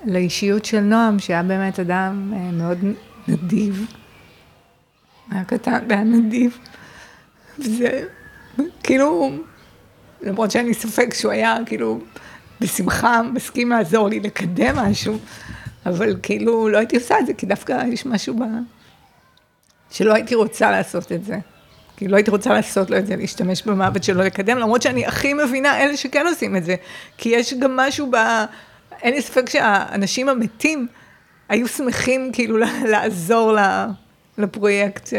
לאישיות 0.05 0.65
של 0.65 0.79
נועם, 0.79 1.19
שהיה 1.19 1.43
באמת 1.43 1.79
אדם 1.79 2.33
אה, 2.35 2.51
מאוד 2.51 2.77
נדיב. 3.27 3.85
היה 5.31 5.43
קטן 5.43 5.79
והיה 5.89 6.03
נדיב. 6.03 6.57
וזה 7.59 8.03
כאילו, 8.83 9.31
למרות 10.21 10.51
שאין 10.51 10.65
לי 10.65 10.73
ספק 10.73 11.13
שהוא 11.13 11.31
היה 11.31 11.57
כאילו 11.65 11.99
בשמחה 12.61 13.21
מסכים 13.33 13.69
לעזור 13.69 14.09
לי 14.09 14.19
לקדם 14.19 14.75
משהו, 14.75 15.17
אבל 15.85 16.15
כאילו 16.23 16.69
לא 16.69 16.77
הייתי 16.77 16.95
עושה 16.95 17.19
את 17.19 17.25
זה, 17.25 17.33
כי 17.33 17.45
דווקא 17.45 17.83
יש 17.87 18.05
משהו 18.05 18.35
ב... 18.35 18.43
שלא 19.91 20.13
הייתי 20.13 20.35
רוצה 20.35 20.71
לעשות 20.71 21.11
את 21.11 21.25
זה. 21.25 21.39
כי 21.97 22.07
לא 22.07 22.15
הייתי 22.15 22.31
רוצה 22.31 22.53
לעשות 22.53 22.89
לו 22.89 22.97
את 22.97 23.07
זה, 23.07 23.15
להשתמש 23.15 23.63
במוות 23.63 24.03
שלו 24.03 24.23
לקדם, 24.23 24.57
למרות 24.57 24.81
שאני 24.81 25.05
הכי 25.05 25.33
מבינה 25.33 25.81
אלה 25.81 25.97
שכן 25.97 26.27
עושים 26.27 26.55
את 26.55 26.65
זה. 26.65 26.75
כי 27.17 27.29
יש 27.29 27.53
גם 27.53 27.75
משהו 27.75 28.11
ב... 28.11 28.15
אין 29.01 29.13
לי 29.13 29.21
ספק 29.21 29.49
שהאנשים 29.49 30.29
המתים 30.29 30.87
היו 31.49 31.67
שמחים 31.67 32.29
כאילו 32.33 32.57
לעזור 32.87 33.57
לפרויקט. 34.37 35.09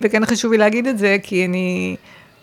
וכן 0.00 0.26
חשוב 0.26 0.52
לי 0.52 0.58
להגיד 0.58 0.86
את 0.86 0.98
זה, 0.98 1.16
כי 1.22 1.44
אני 1.44 1.96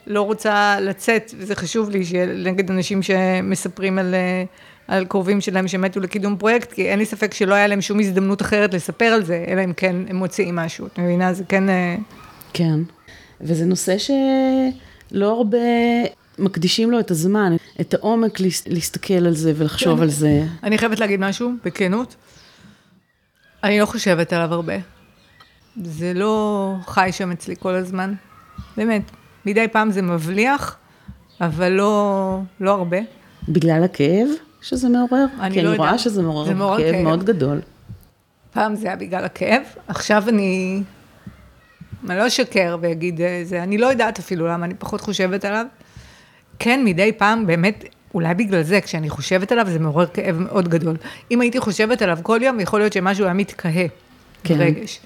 לא 0.07 0.21
רוצה 0.21 0.77
לצאת, 0.79 1.31
וזה 1.37 1.55
חשוב 1.55 1.89
לי, 1.89 2.01
נגד 2.43 2.71
אנשים 2.71 3.01
שמספרים 3.01 3.99
על, 3.99 4.15
על 4.87 5.05
קרובים 5.05 5.41
שלהם 5.41 5.67
שמתו 5.67 5.99
לקידום 5.99 6.37
פרויקט, 6.37 6.71
כי 6.71 6.89
אין 6.89 6.99
לי 6.99 7.05
ספק 7.05 7.33
שלא 7.33 7.53
היה 7.53 7.67
להם 7.67 7.81
שום 7.81 7.99
הזדמנות 7.99 8.41
אחרת 8.41 8.73
לספר 8.73 9.05
על 9.05 9.23
זה, 9.23 9.45
אלא 9.47 9.63
אם 9.63 9.73
כן 9.73 9.95
הם 10.09 10.15
מוציאים 10.15 10.55
משהו. 10.55 10.87
את 10.87 10.99
מבינה? 10.99 11.33
זה 11.33 11.43
כן... 11.49 11.69
אה, 11.69 11.95
כן. 12.53 12.79
וזה 13.41 13.65
נושא 13.65 13.95
שלא 13.97 15.31
הרבה 15.37 15.57
מקדישים 16.41 16.91
לו 16.91 16.99
את 16.99 17.11
הזמן, 17.11 17.55
את 17.81 17.93
העומק 17.93 18.39
להסתכל 18.67 19.13
על 19.13 19.33
זה 19.33 19.53
ולחשוב 19.55 19.97
כן. 19.97 20.03
על 20.03 20.09
זה. 20.09 20.43
אני 20.63 20.77
חייבת 20.77 20.99
להגיד 20.99 21.19
משהו, 21.19 21.51
בכנות. 21.65 22.15
אני 23.63 23.79
לא 23.79 23.85
חושבת 23.85 24.33
עליו 24.33 24.53
הרבה. 24.53 24.73
זה 25.83 26.13
לא 26.13 26.75
חי 26.85 27.09
שם 27.11 27.31
אצלי 27.31 27.55
כל 27.59 27.75
הזמן, 27.75 28.13
באמת. 28.77 29.01
מדי 29.45 29.67
פעם 29.67 29.91
זה 29.91 30.01
מבליח, 30.01 30.77
אבל 31.41 31.69
לא, 31.69 32.39
לא 32.59 32.71
הרבה. 32.71 32.97
בגלל 33.49 33.83
הכאב 33.83 34.27
שזה 34.61 34.89
מעורר? 34.89 35.25
אני 35.39 35.49
לא. 35.49 35.61
כי 35.61 35.67
אני 35.67 35.77
רואה 35.77 35.97
שזה 35.97 36.21
מעורר, 36.21 36.45
זה 36.45 36.53
מעורר 36.53 36.77
כאב, 36.77 36.91
כאב 36.91 37.03
מאוד 37.03 37.23
גדול. 37.23 37.61
פעם 38.53 38.75
זה 38.75 38.87
היה 38.87 38.95
בגלל 38.95 39.25
הכאב, 39.25 39.61
עכשיו 39.87 40.23
אני... 40.29 40.83
אני 42.09 42.17
לא 42.17 42.27
אשקר 42.27 42.77
ואגיד 42.81 43.21
אה, 43.21 43.41
זה, 43.43 43.63
אני 43.63 43.77
לא 43.77 43.87
יודעת 43.87 44.19
אפילו 44.19 44.47
למה, 44.47 44.65
אני 44.65 44.73
פחות 44.73 45.01
חושבת 45.01 45.45
עליו. 45.45 45.65
כן, 46.63 46.83
מדי 46.85 47.11
פעם, 47.11 47.47
באמת, 47.47 47.83
אולי 48.13 48.33
בגלל 48.33 48.61
זה, 48.61 48.81
כשאני 48.81 49.09
חושבת 49.09 49.51
עליו, 49.51 49.65
זה 49.69 49.79
מעורר 49.79 50.07
כאב 50.07 50.37
מאוד 50.39 50.67
גדול. 50.67 50.97
אם 51.31 51.41
הייתי 51.41 51.59
חושבת 51.59 52.01
עליו 52.01 52.19
כל 52.23 52.39
יום, 52.43 52.59
יכול 52.59 52.79
להיות 52.79 52.93
שמשהו 52.93 53.25
היה 53.25 53.33
מתקהה 53.33 53.87
כן. 54.43 54.57
ברגש. 54.57 54.99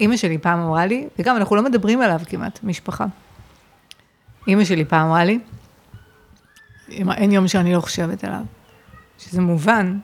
אימא 0.00 0.16
שלי 0.16 0.38
פעם 0.38 0.58
אמרה 0.58 0.86
לי, 0.86 1.06
וגם 1.18 1.36
אנחנו 1.36 1.56
לא 1.56 1.62
מדברים 1.62 2.00
עליו 2.00 2.20
כמעט, 2.26 2.60
משפחה. 2.62 3.06
אימא 4.48 4.64
שלי 4.64 4.84
פעם 4.84 5.06
אמרה 5.06 5.24
לי, 5.24 5.38
אין 6.90 7.32
יום 7.32 7.48
שאני 7.48 7.74
לא 7.74 7.80
חושבת 7.80 8.24
עליו, 8.24 8.42
שזה 9.18 9.40
מובן, 9.40 9.98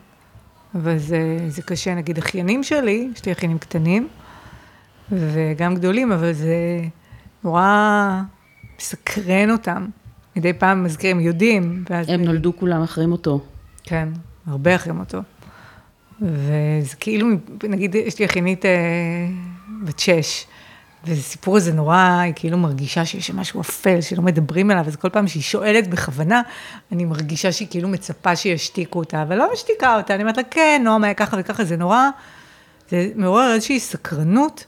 אבל 0.74 0.98
זה, 0.98 1.38
זה 1.48 1.62
קשה, 1.62 1.94
נגיד 1.94 2.18
אחיינים 2.18 2.62
שלי, 2.62 3.08
יש 3.14 3.24
לי 3.24 3.32
אחיינים 3.32 3.58
קטנים, 3.58 4.08
וגם 5.12 5.74
גדולים, 5.74 6.12
אבל 6.12 6.32
זה 6.32 6.80
נורא 7.44 8.20
מסקרן 8.78 9.50
אותם. 9.50 9.86
מדי 10.36 10.52
פעם 10.52 10.84
מזכירים, 10.84 11.20
יודעים. 11.20 11.84
ואז 11.90 12.08
הם 12.08 12.22
נולדו 12.22 12.56
כולם 12.56 12.82
אחרי 12.82 13.06
מותו. 13.06 13.40
כן, 13.82 14.08
הרבה 14.46 14.74
אחרי 14.74 14.92
מותו. 14.92 15.18
וזה 16.22 16.96
כאילו, 17.00 17.28
נגיד, 17.64 17.94
יש 17.94 18.18
לי 18.18 18.24
אחיינית 18.24 18.64
אה, 18.64 18.70
בת 19.84 19.98
שש, 19.98 20.46
וסיפור 21.06 21.56
הזה 21.56 21.72
נורא, 21.72 22.18
היא 22.22 22.32
כאילו 22.36 22.58
מרגישה 22.58 23.04
שיש 23.04 23.30
משהו 23.30 23.60
אפל, 23.60 24.00
שלא 24.00 24.22
מדברים 24.22 24.70
עליו, 24.70 24.84
אז 24.86 24.96
כל 24.96 25.08
פעם 25.08 25.28
שהיא 25.28 25.42
שואלת 25.42 25.90
בכוונה, 25.90 26.42
אני 26.92 27.04
מרגישה 27.04 27.52
שהיא 27.52 27.68
כאילו 27.70 27.88
מצפה 27.88 28.36
שישתיקו 28.36 28.98
אותה, 28.98 29.22
אבל 29.22 29.36
לא 29.36 29.52
משתיקה 29.52 29.96
אותה, 29.96 30.14
אני 30.14 30.22
אומרת 30.22 30.36
לה, 30.36 30.42
כן, 30.42 30.82
נועם 30.84 31.04
היה 31.04 31.14
ככה 31.14 31.36
וככה, 31.40 31.64
זה 31.64 31.76
נורא, 31.76 32.08
זה 32.90 33.10
מעורר 33.14 33.52
איזושהי 33.54 33.80
סקרנות. 33.80 34.64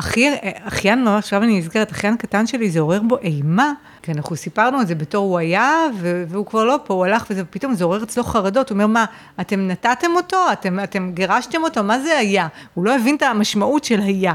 אחי, 0.00 0.30
אחיין, 0.64 1.04
לא, 1.04 1.16
עכשיו 1.16 1.42
אני 1.42 1.58
נזכרת, 1.58 1.90
אחיין 1.90 2.16
קטן 2.16 2.46
שלי, 2.46 2.70
זה 2.70 2.80
עורר 2.80 3.00
בו 3.02 3.18
אימה, 3.18 3.72
כי 4.02 4.12
אנחנו 4.12 4.36
סיפרנו 4.36 4.80
את 4.80 4.86
זה 4.86 4.94
בתור 4.94 5.24
הוא 5.24 5.38
היה, 5.38 5.86
והוא 6.28 6.46
כבר 6.46 6.64
לא 6.64 6.78
פה, 6.84 6.94
הוא 6.94 7.04
הלך 7.04 7.24
וזה, 7.30 7.42
ופתאום 7.42 7.74
זה 7.74 7.84
עורר 7.84 8.02
אצלו 8.02 8.24
חרדות, 8.24 8.70
הוא 8.70 8.74
אומר, 8.74 8.86
מה, 8.86 9.04
אתם 9.40 9.68
נתתם 9.68 10.10
אותו? 10.16 10.36
אתם, 10.52 10.80
אתם 10.80 11.10
גירשתם 11.14 11.62
אותו? 11.62 11.82
מה 11.82 11.98
זה 11.98 12.18
היה? 12.18 12.48
הוא 12.74 12.84
לא 12.84 12.94
הבין 12.94 13.16
את 13.16 13.22
המשמעות 13.22 13.84
של 13.84 14.00
היה. 14.00 14.34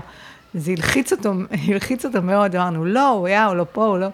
זה 0.54 0.72
הלחיץ 0.72 1.12
אותו, 1.12 1.34
הלחיץ 1.68 2.06
אותו 2.06 2.22
מאוד, 2.22 2.56
אמרנו, 2.56 2.86
לא, 2.86 3.10
הוא 3.10 3.28
היה, 3.28 3.46
הוא 3.46 3.56
לא 3.56 3.66
פה, 3.72 3.86
הוא 3.86 3.98
לא... 3.98 4.08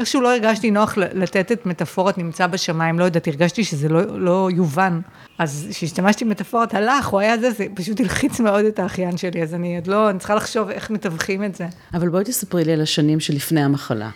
איכשהו 0.00 0.20
לא 0.20 0.32
הרגשתי 0.32 0.70
נוח 0.70 0.94
לתת 0.96 1.52
את 1.52 1.66
מטאפורת 1.66 2.18
נמצא 2.18 2.46
בשמיים, 2.46 2.98
לא 2.98 3.04
יודעת, 3.04 3.28
הרגשתי 3.28 3.64
שזה 3.64 3.88
לא, 3.88 4.20
לא 4.20 4.48
יובן. 4.54 5.00
אז 5.38 5.66
כשהשתמשתי 5.70 6.24
במטאפורת 6.24 6.74
הלך, 6.74 7.06
הוא 7.06 7.20
היה 7.20 7.38
זה, 7.38 7.50
זה 7.50 7.66
פשוט 7.74 8.00
הלחיץ 8.00 8.40
מאוד 8.40 8.64
את 8.64 8.78
האחיין 8.78 9.16
שלי, 9.16 9.42
אז 9.42 9.54
אני 9.54 9.76
עוד 9.76 9.86
לא, 9.86 10.10
אני 10.10 10.18
צריכה 10.18 10.34
לחשוב 10.34 10.70
איך 10.70 10.90
מתווכים 10.90 11.44
את 11.44 11.54
זה. 11.54 11.66
אבל 11.94 12.08
בואי 12.08 12.24
תספרי 12.24 12.64
לי 12.64 12.72
על 12.72 12.80
השנים 12.80 13.20
שלפני 13.20 13.62
המחלה. 13.62 14.10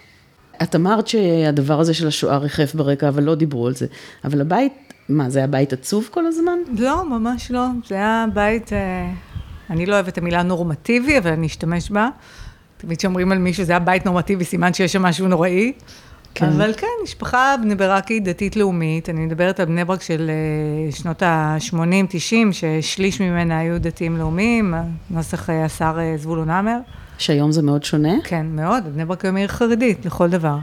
את 0.63 0.75
אמרת 0.75 1.09
שהדבר 1.09 1.81
הזה 1.81 1.95
של 1.95 2.09
השואה 2.09 2.39
ריחף 2.39 2.75
ברקע, 2.75 3.09
אבל 3.09 3.23
לא 3.23 3.35
דיברו 3.35 3.67
על 3.67 3.75
זה. 3.75 3.87
אבל 4.25 4.41
הבית, 4.41 4.73
מה, 5.09 5.31
זה 5.31 5.39
היה 5.39 5.47
בית 5.47 5.73
עצוב 5.73 6.09
כל 6.11 6.27
הזמן? 6.27 6.59
לא, 6.79 7.05
ממש 7.05 7.51
לא. 7.51 7.67
זה 7.89 7.95
היה 7.95 8.27
בית, 8.35 8.73
אה, 8.73 9.11
אני 9.71 9.87
לא 9.87 9.95
אוהבת 9.95 10.09
את 10.09 10.19
המילה 10.19 10.43
נורמטיבי, 10.43 11.19
אבל 11.19 11.31
אני 11.31 11.47
אשתמש 11.47 11.91
בה. 11.91 12.09
תמיד 12.79 12.99
כשאומרים 12.99 13.33
על 13.33 13.39
מישהו, 13.39 13.65
זה 13.65 13.73
היה 13.73 13.79
בית 13.79 14.07
נורמטיבי, 14.07 14.45
סימן 14.45 14.73
שיש 14.73 14.93
שם 14.93 15.03
משהו 15.03 15.29
נוראי. 15.29 15.73
כן. 16.35 16.47
אבל 16.47 16.73
כן, 16.77 16.87
משפחה 17.03 17.55
בני 17.63 17.75
ברקית 17.75 18.25
דתית-לאומית, 18.25 19.09
אני 19.09 19.27
מדברת 19.27 19.61
על 19.61 19.67
בני 19.67 19.85
ברק 19.85 20.03
של 20.03 20.31
אה, 20.31 20.93
שנות 20.93 21.23
ה-80-90, 21.23 22.53
ששליש 22.53 23.21
ממנה 23.21 23.59
היו 23.59 23.81
דתיים-לאומיים, 23.81 24.75
נוסח 25.11 25.51
אה, 25.51 25.65
השר 25.65 25.97
אה, 25.99 26.15
זבולון 26.17 26.51
המר. 26.51 26.79
שהיום 27.19 27.53
זה 27.53 27.63
מאוד 27.63 27.85
שונה? 27.85 28.15
כן, 28.25 28.47
מאוד, 28.47 28.85
בני 28.95 29.05
ברק 29.05 29.25
היום 29.25 29.37
עיר 29.37 29.49
חרדית 29.49 30.07
לכל 30.07 30.31
דבר. 30.31 30.57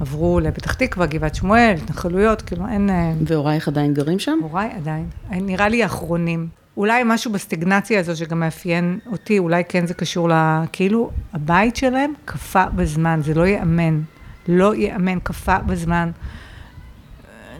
עברו 0.00 0.40
לפתח 0.40 0.74
תקווה, 0.74 1.06
גבעת 1.06 1.34
שמואל, 1.34 1.74
התנחלויות, 1.82 2.42
כאילו 2.42 2.66
אין... 2.68 2.90
והורייך 3.26 3.68
עדיין 3.68 3.94
גרים 3.94 4.18
שם? 4.18 4.38
הוריי 4.42 4.70
עדיין. 4.76 5.06
נראה 5.30 5.68
לי 5.68 5.82
האחרונים. 5.82 6.59
אולי 6.80 7.02
משהו 7.06 7.32
בסטגנציה 7.32 8.00
הזו 8.00 8.16
שגם 8.16 8.40
מאפיין 8.40 8.98
אותי, 9.06 9.38
אולי 9.38 9.62
כן 9.68 9.86
זה 9.86 9.94
קשור 9.94 10.28
ל... 10.28 10.32
כאילו, 10.72 11.10
הבית 11.32 11.76
שלהם 11.76 12.12
קפא 12.24 12.66
בזמן, 12.76 13.20
זה 13.24 13.34
לא 13.34 13.46
ייאמן. 13.46 14.00
לא 14.48 14.74
ייאמן, 14.74 15.18
קפא 15.22 15.58
בזמן. 15.58 16.10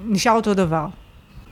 נשאר 0.05 0.33
אותו 0.33 0.55
דבר. 0.55 0.87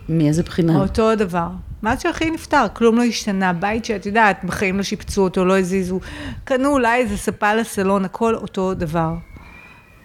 מאיזה 0.08 0.42
בחינה? 0.42 0.76
אותו 0.76 1.14
דבר. 1.14 1.48
מאז 1.82 2.02
שאחי 2.02 2.30
נפטר, 2.30 2.66
כלום 2.72 2.96
לא 2.96 3.02
השתנה. 3.02 3.52
בית 3.52 3.84
שאת 3.84 4.06
יודעת, 4.06 4.44
בחיים 4.44 4.76
לא 4.76 4.82
שיפצו 4.82 5.22
אותו, 5.22 5.44
לא 5.44 5.58
הזיזו. 5.58 6.00
קנו 6.44 6.68
אולי 6.68 7.00
איזה 7.00 7.16
ספה 7.16 7.54
לסלון, 7.54 8.04
הכל 8.04 8.34
אותו 8.34 8.74
דבר. 8.74 9.14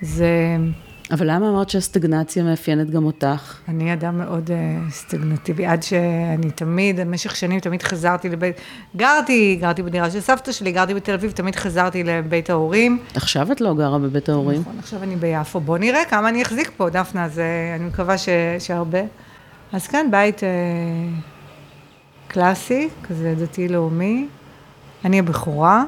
זה... 0.01 0.57
אבל 1.11 1.31
למה 1.31 1.49
אמרת 1.49 1.69
שהסטגנציה 1.69 2.43
מאפיינת 2.43 2.89
גם 2.89 3.05
אותך? 3.05 3.57
אני 3.67 3.93
אדם 3.93 4.17
מאוד 4.17 4.49
uh, 4.49 4.91
סטגנטיבי, 4.91 5.65
עד 5.65 5.83
שאני 5.83 6.51
תמיד, 6.51 6.99
במשך 6.99 7.35
שנים 7.35 7.59
תמיד 7.59 7.83
חזרתי 7.83 8.29
לבית, 8.29 8.55
גרתי, 8.95 9.57
גרתי 9.61 9.83
בדירה 9.83 10.11
של 10.11 10.19
סבתא 10.19 10.51
שלי, 10.51 10.71
גרתי 10.71 10.93
בתל 10.93 11.13
אביב, 11.13 11.31
תמיד 11.31 11.55
חזרתי 11.55 12.03
לבית 12.03 12.49
ההורים. 12.49 12.99
עכשיו 13.15 13.51
את 13.51 13.61
לא 13.61 13.73
גרה 13.73 13.99
בבית 13.99 14.29
ההורים? 14.29 14.61
נכון, 14.61 14.75
עכשיו 14.79 15.03
אני 15.03 15.15
ביפו. 15.15 15.59
בוא 15.59 15.77
נראה 15.77 16.05
כמה 16.09 16.29
אני 16.29 16.41
אחזיק 16.41 16.71
פה, 16.77 16.89
דפנה, 16.89 17.25
אז 17.25 17.37
uh, 17.37 17.41
אני 17.79 17.85
מקווה 17.85 18.17
ש, 18.17 18.29
שהרבה. 18.59 19.01
אז 19.73 19.87
כן, 19.87 20.07
בית 20.11 20.39
uh, 20.39 20.43
קלאסי, 22.27 22.89
כזה 23.03 23.35
דתי-לאומי. 23.39 24.27
אני 25.05 25.19
הבכורה. 25.19 25.83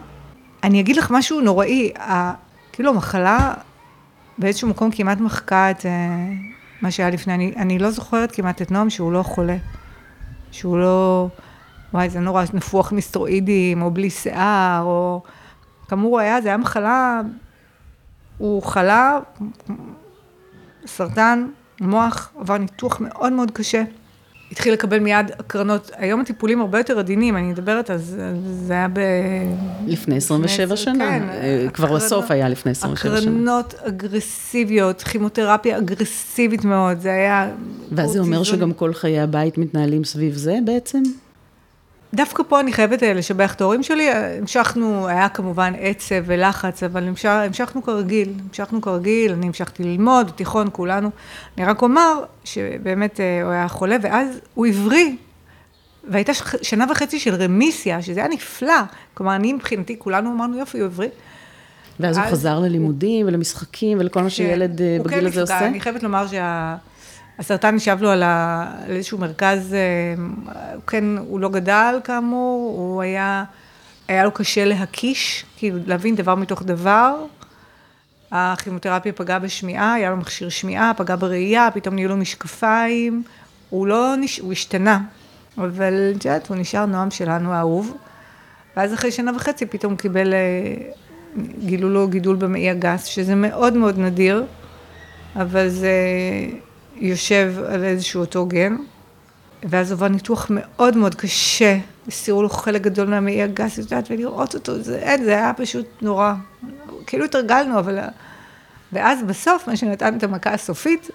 אני 0.64 0.80
אגיד 0.80 0.96
לך 0.96 1.12
משהו 1.12 1.42
נוראי, 1.42 1.92
כאילו 2.72 2.90
המחלה 2.90 3.54
באיזשהו 4.38 4.70
מקום 4.70 4.92
כמעט 4.92 5.20
מחקה 5.20 5.72
את 5.72 5.80
uh, 5.80 5.86
מה 6.82 6.92
שהיה 6.92 7.10
לפני. 7.10 7.34
אני, 7.34 7.54
אני 7.58 7.80
לא 7.80 7.92
זוכרת 7.92 8.32
כמעט 8.32 8.62
את 8.62 8.72
נועם 8.72 8.90
שהוא 8.90 9.12
לא 9.12 9.24
חולה. 9.24 9.58
שהוא 10.52 10.78
לא... 10.78 11.28
וואי, 11.94 12.10
זה 12.10 12.20
נורא 12.20 12.44
נפוח 12.54 12.92
מסטרואידים, 12.92 13.82
או 13.82 13.92
בלי 13.92 14.10
שיער, 14.10 14.82
או... 14.84 15.22
כאמור 15.88 16.12
הוא 16.12 16.20
היה, 16.20 16.42
זה 16.42 16.48
היה 16.48 16.58
מחלה... 16.58 17.22
הוא 18.38 18.64
חלה, 18.64 19.20
סרטן, 20.86 21.48
מוח, 21.82 22.32
עבר 22.40 22.58
ניתוח 22.58 23.00
מאוד 23.00 23.34
מאוד 23.34 23.52
קשה. 23.52 23.84
התחיל 24.56 24.74
לקבל 24.74 25.00
מיד 25.00 25.32
הקרנות, 25.40 25.92
היום 25.98 26.22
הטיפולים 26.22 26.62
הרבה 26.62 26.78
יותר 26.78 27.00
עדינים, 27.00 27.38
אני 27.38 27.48
מדברת, 27.48 27.92
אז 27.92 28.16
זה 28.68 28.74
היה 28.74 28.88
ב... 28.94 29.00
לפני 29.88 30.16
27 30.18 30.78
שנה, 30.78 31.10
כן, 31.10 31.24
אה, 31.30 31.66
כבר 31.74 31.86
הקרנות, 31.86 32.04
בסוף 32.04 32.32
היה 32.32 32.50
לפני 32.50 32.72
27 32.72 33.22
שנה. 33.22 33.32
הקרנות 33.32 33.74
אגרסיביות, 33.84 35.02
כימותרפיה 35.02 35.78
אגרסיבית 35.78 36.66
מאוד, 36.66 37.00
זה 37.00 37.12
היה... 37.12 37.52
ואז 37.92 38.10
זה 38.10 38.20
אומר 38.20 38.44
שגם 38.44 38.74
כל 38.74 38.94
חיי 38.94 39.20
הבית 39.20 39.58
מתנהלים 39.58 40.04
סביב 40.04 40.36
זה 40.36 40.58
בעצם? 40.66 41.04
דווקא 42.16 42.44
פה 42.48 42.60
אני 42.60 42.74
חייבת 42.74 43.04
אה, 43.04 43.14
לשבח 43.14 43.54
את 43.54 43.62
ההורים 43.62 43.84
שלי, 43.84 44.12
המשכנו, 44.12 45.08
היה 45.08 45.30
כמובן 45.30 45.74
עצב 45.80 46.16
ולחץ, 46.26 46.84
אבל 46.84 47.08
המשך, 47.08 47.30
המשכנו 47.30 47.84
כרגיל, 47.84 48.34
המשכנו 48.50 48.82
כרגיל, 48.82 49.32
אני 49.32 49.48
המשכתי 49.48 49.84
ללמוד, 49.84 50.32
תיכון, 50.36 50.68
כולנו. 50.72 51.10
אני 51.58 51.66
רק 51.66 51.82
אומר 51.82 52.24
שבאמת 52.44 53.20
אה, 53.20 53.42
הוא 53.44 53.52
היה 53.52 53.68
חולה, 53.68 53.96
ואז 54.02 54.40
הוא 54.54 54.66
הבריא, 54.66 55.12
והייתה 56.10 56.32
שנה 56.62 56.86
וחצי 56.92 57.20
של 57.20 57.36
רמיסיה, 57.36 58.02
שזה 58.02 58.20
היה 58.20 58.30
נפלא. 58.30 58.82
כלומר, 59.14 59.36
אני 59.36 59.54
מבחינתי, 59.54 59.96
כולנו 60.00 60.32
אמרנו, 60.32 60.58
יופי, 60.58 60.80
הוא 60.80 60.86
הבריא. 60.86 61.10
ואז 62.00 62.18
הוא 62.18 62.26
חזר 62.26 62.60
ללימודים 62.60 63.28
ולמשחקים 63.28 63.98
ולכל 64.00 64.20
מה 64.20 64.26
כן, 64.26 64.30
שילד 64.30 64.82
אה, 64.82 64.98
בגיל 65.04 65.20
כן 65.20 65.26
הזה 65.26 65.42
עושה? 65.42 65.68
אני 65.68 65.80
חייבת 65.80 66.04
לומר 66.04 66.28
שה... 66.28 66.76
הסרטן 67.40 67.76
ישב 67.76 67.98
לו 68.02 68.10
על, 68.10 68.24
ה... 68.24 68.68
על 68.86 68.92
איזשהו 68.92 69.18
מרכז, 69.18 69.74
אה, 69.74 70.80
כן, 70.88 71.04
הוא 71.18 71.40
לא 71.40 71.50
גדל 71.50 72.00
כאמור, 72.04 72.76
הוא 72.78 73.02
היה, 73.02 73.44
היה 74.08 74.24
לו 74.24 74.32
קשה 74.32 74.66
להקיש, 74.66 75.46
כאילו 75.58 75.80
להבין 75.86 76.16
דבר 76.16 76.36
מתוך 76.36 76.64
דבר. 76.64 77.26
הכימותרפיה 78.32 79.14
פגעה 79.14 79.40
בשמיעה, 79.40 79.94
היה 79.94 80.10
לו 80.10 80.18
מכשיר 80.18 80.50
שמיעה, 80.50 80.92
פגעה 80.98 81.18
בראייה, 81.18 81.70
פתאום 81.74 81.96
נהיו 81.96 82.10
לו 82.10 82.18
משקפיים, 82.18 83.24
הוא 83.70 83.88
לא, 83.88 84.16
נש... 84.18 84.40
הוא 84.40 84.52
השתנה, 84.52 85.00
אבל 85.58 86.12
את 86.16 86.26
יודעת, 86.26 86.48
הוא 86.48 86.58
נשאר 86.58 86.86
נועם 86.86 87.12
שלנו 87.12 87.54
האהוב. 87.54 87.98
ואז 88.78 88.94
אחרי 88.94 89.12
שנה 89.12 89.32
וחצי 89.36 89.66
פתאום 89.66 89.96
קיבל, 89.96 90.34
אה, 90.34 90.40
גילו 91.66 91.90
לו 91.90 92.08
גידול 92.08 92.36
במעי 92.36 92.70
הגס, 92.70 93.06
שזה 93.06 93.36
מאוד 93.36 93.74
מאוד 93.74 94.00
נדיר, 94.00 94.46
אבל 95.36 95.70
זה 95.70 95.92
יושב 96.96 97.54
על 97.68 97.84
איזשהו 97.84 98.22
אותו 98.22 98.46
גן, 98.46 98.76
ואז 99.64 99.92
עבר 99.92 100.08
ניתוח 100.08 100.48
מאוד 100.50 100.98
מאוד 100.98 101.16
קשה, 101.16 101.78
הסירו 102.08 102.44
לו 102.44 102.50
חלק 102.50 102.82
גדול 102.82 103.08
מהמעי 103.08 103.44
הגס, 103.44 103.74
את 103.74 103.84
יודעת, 103.84 104.12
ולראות 104.12 104.56
אותו, 104.56 104.82
זה 104.82 104.98
אין, 104.98 105.24
זה 105.24 105.32
היה 105.32 105.54
פשוט 105.54 105.86
נורא. 106.02 106.34
כאילו 107.08 107.26
התרגלנו, 107.26 107.80
אבל... 107.80 108.00
ואז 108.92 109.20
בסוף, 109.28 109.68
מה 109.68 109.78
שנתן 109.78 110.18
את 110.18 110.24
המכה 110.24 110.54
הסופית, 110.54 111.10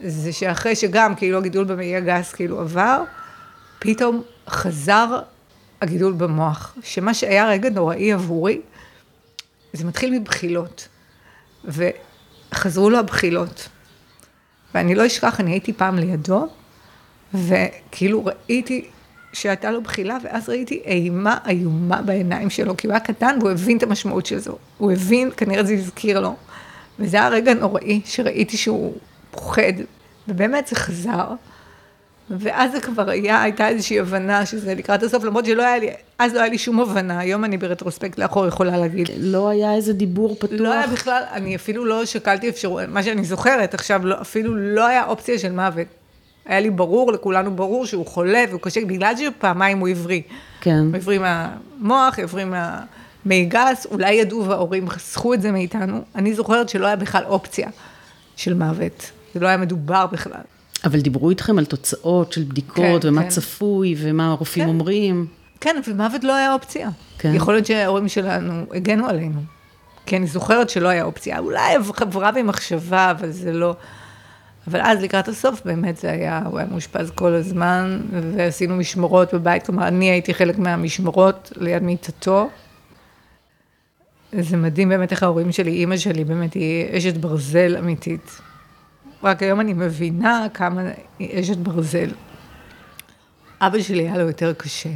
זה 0.00 0.32
שאחרי 0.32 0.76
שגם 0.76 1.14
כאילו 1.14 1.38
הגידול 1.38 1.64
במעי 1.64 1.96
הגס 1.96 2.32
כאילו 2.32 2.60
עבר, 2.60 3.02
פתאום 3.78 4.22
חזר 4.48 5.20
הגידול 5.80 6.12
במוח, 6.12 6.76
שמה 6.82 7.14
שהיה 7.14 7.48
רגע 7.48 7.70
נוראי 7.70 8.12
עבורי, 8.12 8.60
זה 9.72 9.84
מתחיל 9.84 10.18
מבחילות. 10.18 10.88
וחזרו 11.64 12.90
לו 12.90 12.98
הבחילות. 12.98 13.68
ואני 14.74 14.94
לא 14.94 15.06
אשכח, 15.06 15.40
אני 15.40 15.50
הייתי 15.50 15.72
פעם 15.72 15.98
לידו, 15.98 16.46
וכאילו 17.34 18.24
ראיתי 18.24 18.84
שהייתה 19.32 19.70
לו 19.70 19.82
בחילה, 19.82 20.16
ואז 20.24 20.48
ראיתי 20.48 20.82
אימה 20.84 21.38
איומה 21.48 22.02
בעיניים 22.02 22.50
שלו, 22.50 22.76
כי 22.76 22.86
הוא 22.86 22.92
היה 22.92 23.00
קטן 23.00 23.36
והוא 23.40 23.50
הבין 23.50 23.76
את 23.76 23.82
המשמעות 23.82 24.26
של 24.26 24.38
זה. 24.38 24.50
הוא 24.78 24.92
הבין, 24.92 25.30
כנראה 25.36 25.64
זה 25.64 25.74
הזכיר 25.74 26.20
לו. 26.20 26.36
וזה 26.98 27.16
היה 27.16 27.28
רגע 27.28 27.54
נוראי, 27.54 28.00
שראיתי 28.04 28.56
שהוא 28.56 28.94
פוחד, 29.30 29.72
ובאמת 30.28 30.66
זה 30.66 30.76
חזר. 30.76 31.34
ואז 32.38 32.72
זה 32.72 32.80
כבר 32.80 33.10
היה, 33.10 33.42
הייתה 33.42 33.68
איזושהי 33.68 34.00
הבנה 34.00 34.46
שזה 34.46 34.74
לקראת 34.74 35.02
הסוף, 35.02 35.24
למרות 35.24 35.44
שלא 35.44 35.62
היה 35.62 35.78
לי, 35.78 35.90
אז 36.18 36.34
לא 36.34 36.40
היה 36.40 36.48
לי 36.48 36.58
שום 36.58 36.80
הבנה, 36.80 37.18
היום 37.18 37.44
אני 37.44 37.56
ברטרוספקט 37.56 38.18
לאחור 38.18 38.46
יכולה 38.46 38.76
להגיד. 38.76 39.10
לא 39.16 39.48
היה 39.48 39.74
איזה 39.74 39.92
דיבור 39.92 40.36
פתוח? 40.38 40.60
לא 40.60 40.72
היה 40.72 40.86
בכלל, 40.86 41.22
אני 41.32 41.56
אפילו 41.56 41.84
לא 41.84 42.04
שקלתי 42.04 42.48
אפשרות, 42.48 42.82
מה 42.88 43.02
שאני 43.02 43.24
זוכרת 43.24 43.74
עכשיו, 43.74 44.06
לא, 44.06 44.20
אפילו 44.20 44.56
לא 44.56 44.86
היה 44.86 45.04
אופציה 45.04 45.38
של 45.38 45.52
מוות. 45.52 45.86
היה 46.46 46.60
לי 46.60 46.70
ברור, 46.70 47.12
לכולנו 47.12 47.56
ברור 47.56 47.86
שהוא 47.86 48.06
חולה 48.06 48.44
והוא 48.48 48.60
קשה, 48.60 48.84
בגלל 48.84 49.14
שפעמיים 49.16 49.78
הוא 49.78 49.88
עברי. 49.88 50.22
כן. 50.60 50.78
הוא 50.78 50.96
עברי 50.96 51.18
מהמוח, 51.18 52.18
עברי 52.18 52.44
מהמי 52.44 53.44
גס, 53.44 53.86
אולי 53.90 54.12
ידעו 54.12 54.46
וההורים 54.46 54.88
חסכו 54.88 55.34
את 55.34 55.42
זה 55.42 55.52
מאיתנו. 55.52 56.00
אני 56.14 56.34
זוכרת 56.34 56.68
שלא 56.68 56.86
היה 56.86 56.96
בכלל 56.96 57.24
אופציה 57.24 57.68
של 58.36 58.54
מוות. 58.54 59.10
זה 59.34 59.40
לא 59.40 59.46
היה 59.46 59.56
מדובר 59.56 60.06
בכלל. 60.06 60.40
אבל 60.84 61.00
דיברו 61.00 61.30
איתכם 61.30 61.58
על 61.58 61.64
תוצאות 61.64 62.32
של 62.32 62.42
בדיקות, 62.42 63.02
כן, 63.02 63.08
ומה 63.08 63.22
כן. 63.22 63.28
צפוי, 63.28 63.94
ומה 63.98 64.30
הרופאים 64.30 64.64
כן. 64.64 64.70
אומרים. 64.70 65.26
כן, 65.60 65.80
ומוות 65.88 66.24
לא 66.24 66.34
היה 66.34 66.52
אופציה. 66.52 66.90
כן. 67.18 67.34
יכול 67.34 67.54
להיות 67.54 67.66
שההורים 67.66 68.08
שלנו 68.08 68.64
הגנו 68.74 69.06
עלינו. 69.06 69.40
כי 70.06 70.16
אני 70.16 70.26
זוכרת 70.26 70.70
שלא 70.70 70.88
היה 70.88 71.04
אופציה. 71.04 71.38
אולי 71.38 71.76
חברה 71.94 72.32
במחשבה, 72.32 73.10
אבל 73.10 73.30
זה 73.30 73.52
לא... 73.52 73.76
אבל 74.68 74.80
אז 74.82 75.02
לקראת 75.02 75.28
הסוף 75.28 75.62
באמת 75.64 75.96
זה 75.96 76.10
היה, 76.10 76.42
הוא 76.46 76.58
היה 76.58 76.68
מאושפז 76.70 77.10
כל 77.10 77.34
הזמן, 77.34 78.00
ועשינו 78.36 78.76
משמרות 78.76 79.34
בבית, 79.34 79.66
כלומר 79.66 79.88
אני 79.88 80.10
הייתי 80.10 80.34
חלק 80.34 80.58
מהמשמרות 80.58 81.52
ליד 81.56 81.82
מיטתו. 81.82 82.50
זה 84.32 84.56
מדהים 84.56 84.88
באמת 84.88 85.12
איך 85.12 85.22
ההורים 85.22 85.52
שלי, 85.52 85.70
אימא 85.70 85.96
שלי 85.96 86.24
באמת 86.24 86.54
היא 86.54 86.98
אשת 86.98 87.16
ברזל 87.16 87.76
אמיתית. 87.78 88.40
רק 89.22 89.42
היום 89.42 89.60
אני 89.60 89.72
מבינה 89.72 90.46
כמה 90.54 90.82
היא 91.18 91.40
אשת 91.40 91.56
ברזל. 91.56 92.10
אבא 93.60 93.82
שלי 93.82 94.02
היה 94.02 94.18
לו 94.18 94.26
יותר 94.26 94.52
קשה. 94.52 94.90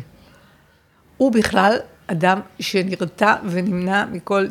הוא 1.16 1.32
בכלל 1.32 1.76
אדם 2.06 2.40
שנרתע 2.60 3.34
ונמנע 3.44 4.04
מכל 4.12 4.46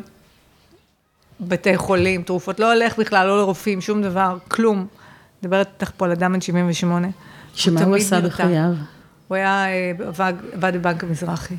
בתי 1.40 1.76
חולים, 1.76 2.22
תרופות, 2.22 2.60
לא 2.60 2.72
הולך 2.72 2.98
בכלל, 2.98 3.26
לא 3.26 3.38
לרופאים, 3.38 3.80
שום 3.80 4.02
דבר, 4.02 4.38
כלום. 4.48 4.86
מדברת 5.42 5.68
איתך 5.74 5.90
פה 5.96 6.04
על 6.04 6.12
אדם 6.12 6.32
בן 6.32 6.40
78. 6.40 7.08
שמה 7.54 7.82
הוא 7.82 7.96
עשה 7.96 8.20
בחייו? 8.20 8.70
הוא 9.28 9.36
היה, 9.36 9.66
אה, 9.66 9.92
עבד 10.54 10.72
בבנק 10.74 11.04
המזרחי. 11.04 11.54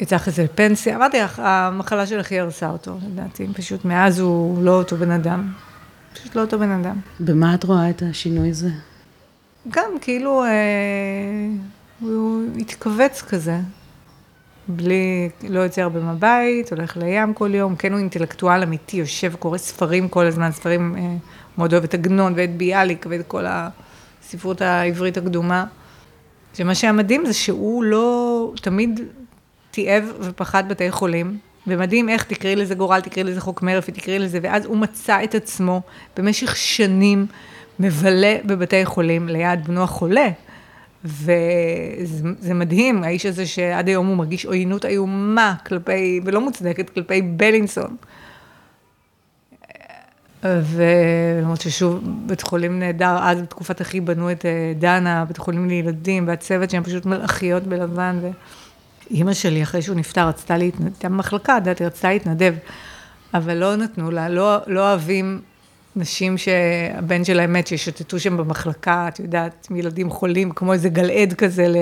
יצא 0.00 0.16
אחרי 0.16 0.32
זה 0.32 0.44
לפנסיה, 0.44 0.96
אמרתי 0.96 1.20
לך, 1.20 1.38
המחלה 1.44 2.06
של 2.06 2.20
אחי 2.20 2.40
הרסה 2.40 2.68
אותו, 2.68 2.98
לדעתי, 3.12 3.46
פשוט 3.54 3.84
מאז 3.84 4.18
הוא 4.18 4.62
לא 4.62 4.78
אותו 4.78 4.96
בן 4.96 5.10
אדם. 5.10 5.52
פשוט 6.20 6.34
לא 6.34 6.40
אותו 6.40 6.58
בן 6.58 6.70
אדם. 6.70 6.96
במה 7.20 7.54
את 7.54 7.64
רואה 7.64 7.90
את 7.90 8.02
השינוי 8.10 8.50
הזה? 8.50 8.68
גם 9.68 9.90
כאילו, 10.00 10.44
אה, 10.44 10.48
הוא 12.00 12.42
התכווץ 12.58 13.22
כזה. 13.22 13.58
בלי, 14.68 15.28
לא 15.48 15.60
יוצא 15.60 15.80
הרבה 15.80 16.00
מהבית, 16.00 16.72
הולך 16.72 16.96
לים 16.96 17.34
כל 17.34 17.54
יום, 17.54 17.76
כן 17.76 17.92
הוא 17.92 17.98
אינטלקטואל 17.98 18.62
אמיתי, 18.62 18.96
יושב 18.96 19.30
וקורא 19.34 19.58
ספרים 19.58 20.08
כל 20.08 20.26
הזמן, 20.26 20.52
ספרים, 20.52 20.96
אה, 20.98 21.16
מאוד 21.58 21.72
אוהב 21.72 21.84
את 21.84 21.94
עגנון 21.94 22.32
ואת 22.36 22.56
ביאליק 22.56 23.06
ואת 23.08 23.26
כל 23.26 23.44
הספרות 23.48 24.60
העברית 24.62 25.16
הקדומה. 25.16 25.64
שמה 26.54 26.74
שהיה 26.74 26.92
מדהים 26.92 27.26
זה 27.26 27.32
שהוא 27.32 27.84
לא, 27.84 28.52
תמיד 28.62 29.00
תיעב 29.70 30.04
ופחד 30.20 30.68
בתי 30.68 30.90
חולים, 30.90 31.38
ומדהים 31.66 32.08
איך 32.08 32.24
תקראי 32.24 32.56
לזה 32.56 32.74
גורל, 32.74 33.00
תקראי 33.00 33.24
לזה 33.24 33.40
חוק 33.40 33.62
מרפי, 33.62 33.92
תקראי 33.92 34.18
לזה, 34.18 34.38
ואז 34.42 34.64
הוא 34.64 34.76
מצא 34.76 35.24
את 35.24 35.34
עצמו 35.34 35.80
במשך 36.16 36.56
שנים 36.56 37.26
מבלה 37.80 38.36
בבתי 38.44 38.84
חולים 38.84 39.28
ליד 39.28 39.64
בנו 39.66 39.82
החולה. 39.82 40.28
וזה 41.04 42.54
מדהים, 42.54 43.04
האיש 43.04 43.26
הזה 43.26 43.46
שעד 43.46 43.88
היום 43.88 44.06
הוא 44.06 44.16
מרגיש 44.16 44.46
עוינות 44.46 44.84
איומה 44.84 45.54
כלפי, 45.66 46.20
ולא 46.24 46.40
מוצדקת, 46.40 46.90
כלפי 46.90 47.22
בלינסון. 47.22 47.96
ולמרות 50.44 51.60
ששוב, 51.60 52.00
בית 52.26 52.42
חולים 52.42 52.78
נהדר, 52.78 53.18
אז 53.20 53.42
בתקופת 53.42 53.82
אחי 53.82 54.00
בנו 54.00 54.32
את 54.32 54.46
אה, 54.46 54.72
דנה, 54.78 55.24
בית 55.24 55.38
חולים 55.38 55.68
לילדים, 55.68 56.28
והצוות 56.28 56.70
שהם 56.70 56.82
פשוט 56.82 57.06
מלאכיות 57.06 57.62
בלבן. 57.62 58.18
ואימא 59.10 59.34
שלי, 59.34 59.62
אחרי 59.62 59.82
שהוא 59.82 59.96
נפטר, 59.96 60.28
רצתה 60.28 60.56
להתנדב, 60.56 60.92
הייתה 60.92 61.08
במחלקה, 61.08 61.58
את 61.70 61.82
רצתה 61.82 62.08
להתנדב, 62.08 62.54
אבל 63.34 63.54
לא 63.54 63.76
נתנו 63.76 64.10
לה, 64.10 64.28
לא, 64.28 64.56
לא 64.66 64.80
אוהבים 64.80 65.40
נשים 65.96 66.38
שהבן 66.38 67.24
שלהם 67.24 67.52
מת, 67.52 67.66
ששוטטו 67.66 68.20
שם 68.20 68.36
במחלקה, 68.36 69.08
את 69.08 69.20
יודעת, 69.20 69.66
מילדים 69.70 70.10
חולים, 70.10 70.50
כמו 70.50 70.72
איזה 70.72 70.88
גלעד 70.88 71.32
כזה 71.32 71.68
ל... 71.68 71.76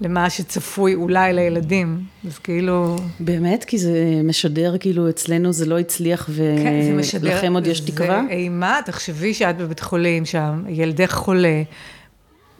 למה 0.00 0.30
שצפוי 0.30 0.94
אולי 0.94 1.32
לילדים, 1.32 2.00
אז 2.26 2.38
כאילו... 2.38 2.96
באמת? 3.20 3.64
כי 3.64 3.78
זה 3.78 4.20
משדר, 4.24 4.78
כאילו, 4.78 5.08
אצלנו 5.08 5.52
זה 5.52 5.66
לא 5.66 5.78
הצליח 5.78 6.30
ולכם 6.32 7.40
כן, 7.40 7.52
עוד 7.54 7.66
יש 7.66 7.80
תקווה? 7.80 8.22
זה 8.28 8.34
אימה, 8.34 8.80
תחשבי 8.84 9.34
שאת 9.34 9.56
בבית 9.56 9.80
חולים, 9.80 10.24
שם 10.24 10.64
ילדך 10.68 11.12
חולה, 11.12 11.62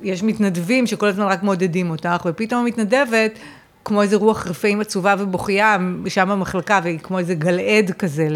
יש 0.03 0.23
מתנדבים 0.23 0.87
שכל 0.87 1.07
הזמן 1.07 1.25
רק 1.25 1.43
מעודדים 1.43 1.91
אותך, 1.91 2.27
ופתאום 2.27 2.61
המתנדבת, 2.61 3.39
כמו 3.85 4.03
איזה 4.03 4.17
רוח 4.17 4.47
רפאים 4.47 4.81
עצובה 4.81 5.15
ובוכייה, 5.19 5.77
שם 6.09 6.29
במחלקה, 6.29 6.81
והיא 6.85 6.99
כמו 6.99 7.19
איזה 7.19 7.35
גלעד 7.35 7.91
כזה 7.91 8.29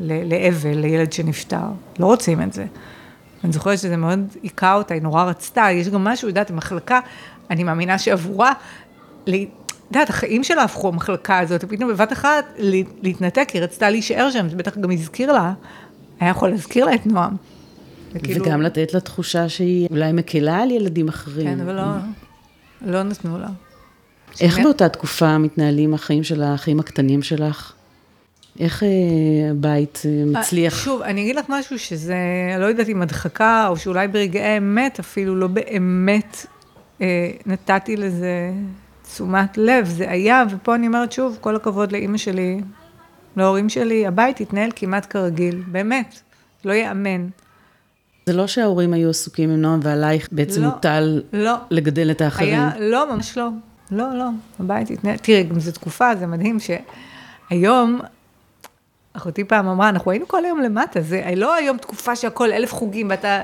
לאבל, 0.00 0.74
לילד 0.74 1.12
שנפטר. 1.12 1.66
לא 1.98 2.06
רוצים 2.06 2.42
את 2.42 2.52
זה. 2.52 2.66
אני 3.44 3.52
זוכרת 3.52 3.78
שזה 3.78 3.96
מאוד 3.96 4.20
היכה 4.42 4.74
אותה, 4.74 4.94
היא 4.94 5.02
נורא 5.02 5.24
רצתה, 5.24 5.66
יש 5.72 5.88
גם 5.88 6.04
משהו, 6.04 6.28
יודעת, 6.28 6.50
המחלקה, 6.50 7.00
אני 7.50 7.64
מאמינה 7.64 7.98
שעבורה, 7.98 8.52
את 9.24 9.30
יודעת, 9.90 10.10
החיים 10.10 10.44
שלה 10.44 10.62
הפכו 10.62 10.88
המחלקה 10.88 11.38
הזאת, 11.38 11.64
ופתאום 11.64 11.90
בבת 11.90 12.12
אחת 12.12 12.44
להתנתק, 13.02 13.48
היא 13.54 13.62
רצתה 13.62 13.90
להישאר 13.90 14.30
שם, 14.30 14.48
זה 14.48 14.56
בטח 14.56 14.78
גם 14.78 14.90
הזכיר 14.90 15.32
לה, 15.32 15.52
היה 16.20 16.30
יכול 16.30 16.48
להזכיר 16.48 16.84
לה 16.84 16.94
את 16.94 17.06
נועם. 17.06 17.36
וכאילו... 18.12 18.44
וגם 18.44 18.62
לתת 18.62 18.94
לה 18.94 19.00
תחושה 19.00 19.48
שהיא 19.48 19.88
אולי 19.90 20.12
מקלה 20.12 20.58
על 20.62 20.70
ילדים 20.70 21.08
אחרים. 21.08 21.46
כן, 21.46 21.60
אבל 21.60 21.74
לא, 21.74 21.82
לא 22.82 23.02
נתנו 23.02 23.38
לה. 23.38 23.48
איך? 24.40 24.58
באותה 24.58 24.88
תקופה 24.88 25.38
מתנהלים 25.38 25.94
החיים 25.94 26.24
של 26.24 26.42
האחים 26.42 26.80
הקטנים 26.80 27.22
שלך? 27.22 27.72
איך 28.60 28.82
אה, 28.82 28.88
הבית 29.50 30.02
אה, 30.04 30.40
מצליח? 30.40 30.84
שוב, 30.84 31.02
אני 31.02 31.22
אגיד 31.22 31.36
לך 31.36 31.44
משהו 31.48 31.78
שזה, 31.78 32.16
לא 32.58 32.66
יודעת 32.66 32.88
אם 32.88 33.02
הדחקה, 33.02 33.66
או 33.68 33.76
שאולי 33.76 34.08
ברגעי 34.08 34.58
אמת 34.58 34.98
אפילו 34.98 35.36
לא 35.36 35.46
באמת 35.46 36.46
אה, 37.00 37.30
נתתי 37.46 37.96
לזה 37.96 38.52
תשומת 39.02 39.58
לב, 39.58 39.86
זה 39.86 40.10
היה, 40.10 40.44
ופה 40.50 40.74
אני 40.74 40.86
אומרת 40.86 41.12
שוב, 41.12 41.38
כל 41.40 41.56
הכבוד 41.56 41.92
לאימא 41.92 42.18
שלי, 42.18 42.60
להורים 43.36 43.68
שלי, 43.68 44.06
הבית 44.06 44.40
התנהל 44.40 44.70
כמעט 44.76 45.06
כרגיל, 45.10 45.62
באמת, 45.66 46.20
לא 46.64 46.72
ייאמן. 46.72 47.28
זה 48.26 48.32
לא 48.32 48.46
שההורים 48.46 48.92
היו 48.92 49.10
עסוקים 49.10 49.50
עם 49.50 49.60
נועם 49.60 49.80
ועלייך 49.82 50.28
בעצם 50.32 50.62
לא, 50.62 50.66
הוטל 50.66 51.22
לא. 51.32 51.54
לגדל 51.70 52.10
את 52.10 52.20
האחרים. 52.20 52.54
היה, 52.54 52.70
לא, 52.80 53.14
ממש 53.14 53.38
לא. 53.38 53.48
לא, 53.90 54.18
לא, 54.18 54.28
הבית 54.60 54.90
התנהל, 54.90 55.16
תראי, 55.16 55.42
גם 55.42 55.60
זו 55.60 55.72
תקופה, 55.72 56.16
זה 56.16 56.26
מדהים 56.26 56.58
שהיום 57.50 58.00
אחותי 59.12 59.44
פעם 59.44 59.68
אמרה, 59.68 59.88
אנחנו 59.88 60.10
היינו 60.10 60.28
כל 60.28 60.44
היום 60.44 60.60
למטה, 60.60 61.00
זה 61.00 61.22
לא 61.36 61.54
היום 61.54 61.78
תקופה 61.78 62.16
שהכל 62.16 62.52
אלף 62.52 62.72
חוגים, 62.74 63.10
ואתה... 63.10 63.42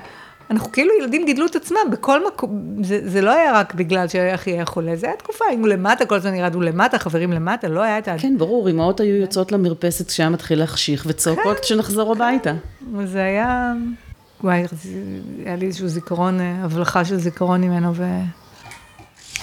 אנחנו 0.51 0.73
כאילו 0.73 0.91
ילדים 1.01 1.27
גידלו 1.27 1.47
את 1.47 1.57
עצמם 1.57 1.79
בכל 1.91 2.27
מקום, 2.27 2.83
זה, 2.83 3.01
זה 3.05 3.21
לא 3.21 3.31
היה 3.31 3.53
רק 3.61 3.75
בגלל 3.75 4.09
שאחי 4.09 4.51
היה 4.51 4.65
חולה, 4.65 4.97
זה 4.97 5.07
היה 5.07 5.17
תקופה, 5.17 5.45
היינו 5.49 5.67
למטה, 5.67 6.07
כל 6.07 6.15
הזמן 6.15 6.35
ירדנו 6.35 6.61
למטה, 6.61 6.99
חברים 6.99 7.33
למטה, 7.33 7.69
לא 7.69 7.83
היה 7.83 7.99
את 7.99 8.09
ה... 8.09 8.19
כן, 8.19 8.39
ברור, 8.39 8.71
אמהות 8.71 9.01
היו 9.01 9.17
יוצאות 9.17 9.53
למרפסת 9.53 10.09
כשהיה 10.09 10.31
מתחיל 10.31 10.59
להחשיך, 10.59 11.05
וצועקות 11.09 11.57
כן, 11.57 11.63
שנחזור 11.63 12.15
כן. 12.15 12.21
הביתה. 12.23 12.55
זה 13.05 13.25
היה, 13.25 13.73
וואי, 14.45 14.65
היה 15.45 15.57
לי 15.57 15.67
איזשהו 15.67 15.89
זיכרון, 15.89 16.41
אה, 16.41 16.57
הבלחה 16.63 17.05
של 17.05 17.17
זיכרון 17.17 17.61
ממנו, 17.61 17.95
ו... 17.95 18.05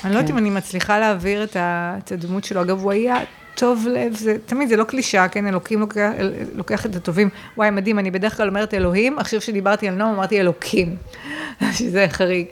אני 0.04 0.13
לא 0.13 0.17
יודעת 0.17 0.27
כן. 0.27 0.34
אם 0.34 0.38
אני 0.38 0.49
מצליחה 0.49 0.99
להעביר 0.99 1.47
את 1.58 2.12
הדמות 2.12 2.43
שלו, 2.43 2.62
אגב, 2.62 2.82
הוא 2.82 2.91
היה 2.91 3.17
טוב 3.56 3.88
לב, 3.88 4.15
זה, 4.15 4.38
תמיד 4.45 4.69
זה 4.69 4.75
לא 4.75 4.84
קלישה, 4.84 5.27
כן, 5.27 5.47
אלוקים 5.47 5.80
לוקח, 5.80 6.12
לוקח 6.56 6.86
את 6.86 6.95
הטובים. 6.95 7.30
וואי, 7.58 7.69
מדהים, 7.69 7.99
אני 7.99 8.12
בדרך 8.12 8.38
כלל 8.38 8.47
אומרת 8.47 8.73
אלוהים, 8.73 9.19
עכשיו 9.19 9.41
שדיברתי 9.41 9.88
על 9.88 9.95
נועם 9.95 10.13
אמרתי 10.13 10.39
אלוקים, 10.39 10.95
שזה 11.77 12.06
חריג. 12.10 12.45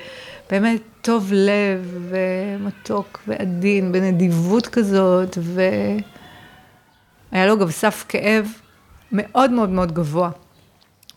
באמת, 0.50 0.82
טוב 1.02 1.32
לב 1.34 2.10
ומתוק 2.10 3.20
ועדין, 3.28 3.92
בנדיבות 3.92 4.68
כזאת, 4.68 5.38
והיה 5.42 7.48
לו 7.48 7.60
גם 7.60 7.72
סף 7.72 8.06
כאב 8.10 8.48
מאוד 9.12 9.52
מאוד 9.52 9.70
מאוד 9.70 9.92
גבוה, 9.92 10.30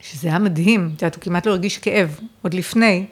שזה 0.01 0.29
היה 0.29 0.39
מדהים, 0.39 0.91
את 0.97 1.03
יודעת, 1.03 1.15
הוא 1.15 1.23
כמעט 1.23 1.47
לא 1.47 1.53
הרגיש 1.53 1.79
כאב, 1.79 2.21
עוד 2.43 2.55
לפני. 2.55 3.07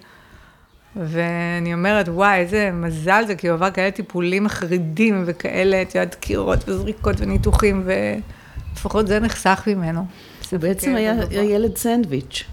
ואני 0.96 1.74
אומרת, 1.74 2.09
וואי, 2.09 2.38
איזה 2.38 2.70
מזל 2.72 3.24
זה, 3.26 3.35
כי 3.35 3.48
הוא 3.48 3.55
עבר 3.55 3.70
כאלה 3.70 3.90
טיפולים 3.90 4.44
מחרידים 4.44 5.22
וכאלה, 5.26 5.83
את 5.83 5.94
יודעת, 5.94 6.14
דקירות 6.14 6.68
וזריקות 6.68 7.20
וניתוחים, 7.20 7.85
ולפחות 7.85 9.07
זה 9.07 9.20
נחסך 9.20 9.62
ממנו. 9.66 10.07
זה 10.50 10.59
בעצם 10.59 10.94
היה 10.94 11.14
ילד 11.42 11.76
סנדוויץ'. 11.76 12.44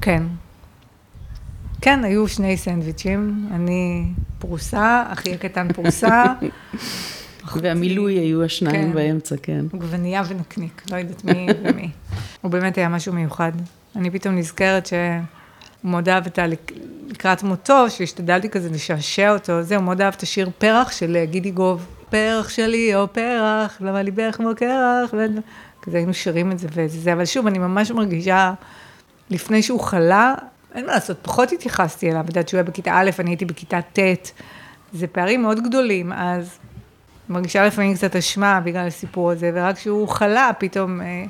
כן. 0.00 0.22
כן, 1.80 2.04
היו 2.04 2.28
שני 2.28 2.56
סנדוויצ'ים, 2.56 3.48
אני 3.50 4.04
פרוסה, 4.38 5.04
אחי 5.08 5.34
הקטן 5.34 5.72
פרוסה. 5.72 6.24
והמילוי 7.62 8.14
היו 8.14 8.44
השניים 8.44 8.88
כן. 8.88 8.94
באמצע, 8.94 9.36
כן. 9.42 9.64
עגבנייה 9.72 10.22
ונקניק, 10.28 10.82
לא 10.90 10.96
יודעת 10.96 11.24
מי 11.24 11.46
ומי. 11.62 11.90
הוא 12.40 12.50
באמת 12.50 12.78
היה 12.78 12.88
משהו 12.88 13.12
מיוחד. 13.12 13.52
אני 13.96 14.10
פתאום 14.10 14.36
נזכרת 14.36 14.86
ש... 14.86 14.92
הוא 15.82 15.90
מאוד 15.90 16.08
אהב 16.08 16.26
את 16.26 16.38
ה... 16.38 16.46
לקראת 17.08 17.42
מותו, 17.42 17.90
שהשתדלתי 17.90 18.48
כזה 18.48 18.70
לשעשע 18.70 19.32
אותו, 19.32 19.62
זהו, 19.62 19.82
מאוד 19.82 20.00
אהב 20.00 20.14
את 20.16 20.22
השיר 20.22 20.50
פרח 20.58 20.92
של 20.92 21.16
אה, 21.16 21.26
גידי 21.26 21.50
גוב. 21.50 21.86
פרח 22.10 22.48
שלי, 22.48 22.94
או 22.94 23.12
פרח, 23.12 23.78
למה 23.80 24.02
לי 24.02 24.10
בערך 24.10 24.36
כמו 24.36 24.50
קרח, 24.56 25.14
כזה 25.82 25.96
היינו 25.96 26.14
שרים 26.14 26.52
את 26.52 26.58
זה 26.58 26.68
וזה, 26.72 27.12
אבל 27.12 27.24
שוב, 27.24 27.46
אני 27.46 27.58
ממש 27.58 27.90
מרגישה, 27.90 28.52
לפני 29.30 29.62
שהוא 29.62 29.80
חלה, 29.80 30.34
אין 30.74 30.86
מה 30.86 30.92
לעשות, 30.92 31.16
פחות 31.22 31.52
התייחסתי 31.52 32.10
אליו, 32.10 32.24
יודעת 32.26 32.48
שהוא 32.48 32.58
היה 32.58 32.64
בכיתה 32.64 32.90
א', 32.94 33.10
אני 33.18 33.30
הייתי 33.30 33.44
בכיתה 33.44 33.80
ט', 33.92 34.30
זה 34.92 35.06
פערים 35.06 35.42
מאוד 35.42 35.60
גדולים, 35.60 36.12
אז 36.12 36.58
מרגישה 37.28 37.66
לפעמים 37.66 37.94
קצת 37.94 38.16
אשמה 38.16 38.60
בגלל 38.60 38.86
הסיפור 38.86 39.30
הזה, 39.30 39.50
ורק 39.54 39.76
כשהוא 39.76 40.08
חלה, 40.08 40.50
פתאום 40.58 41.00
אה, 41.00 41.24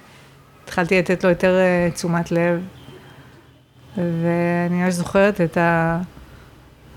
התחלתי 0.65 0.99
לתת 0.99 1.25
לו 1.25 1.31
יותר 1.31 1.59
אה, 1.59 1.89
תשומת 1.95 2.33
לב. 2.33 2.78
ואני 3.97 4.83
ממש 4.83 4.95
זוכרת 4.95 5.41
את 5.41 5.57
ה... 5.57 6.01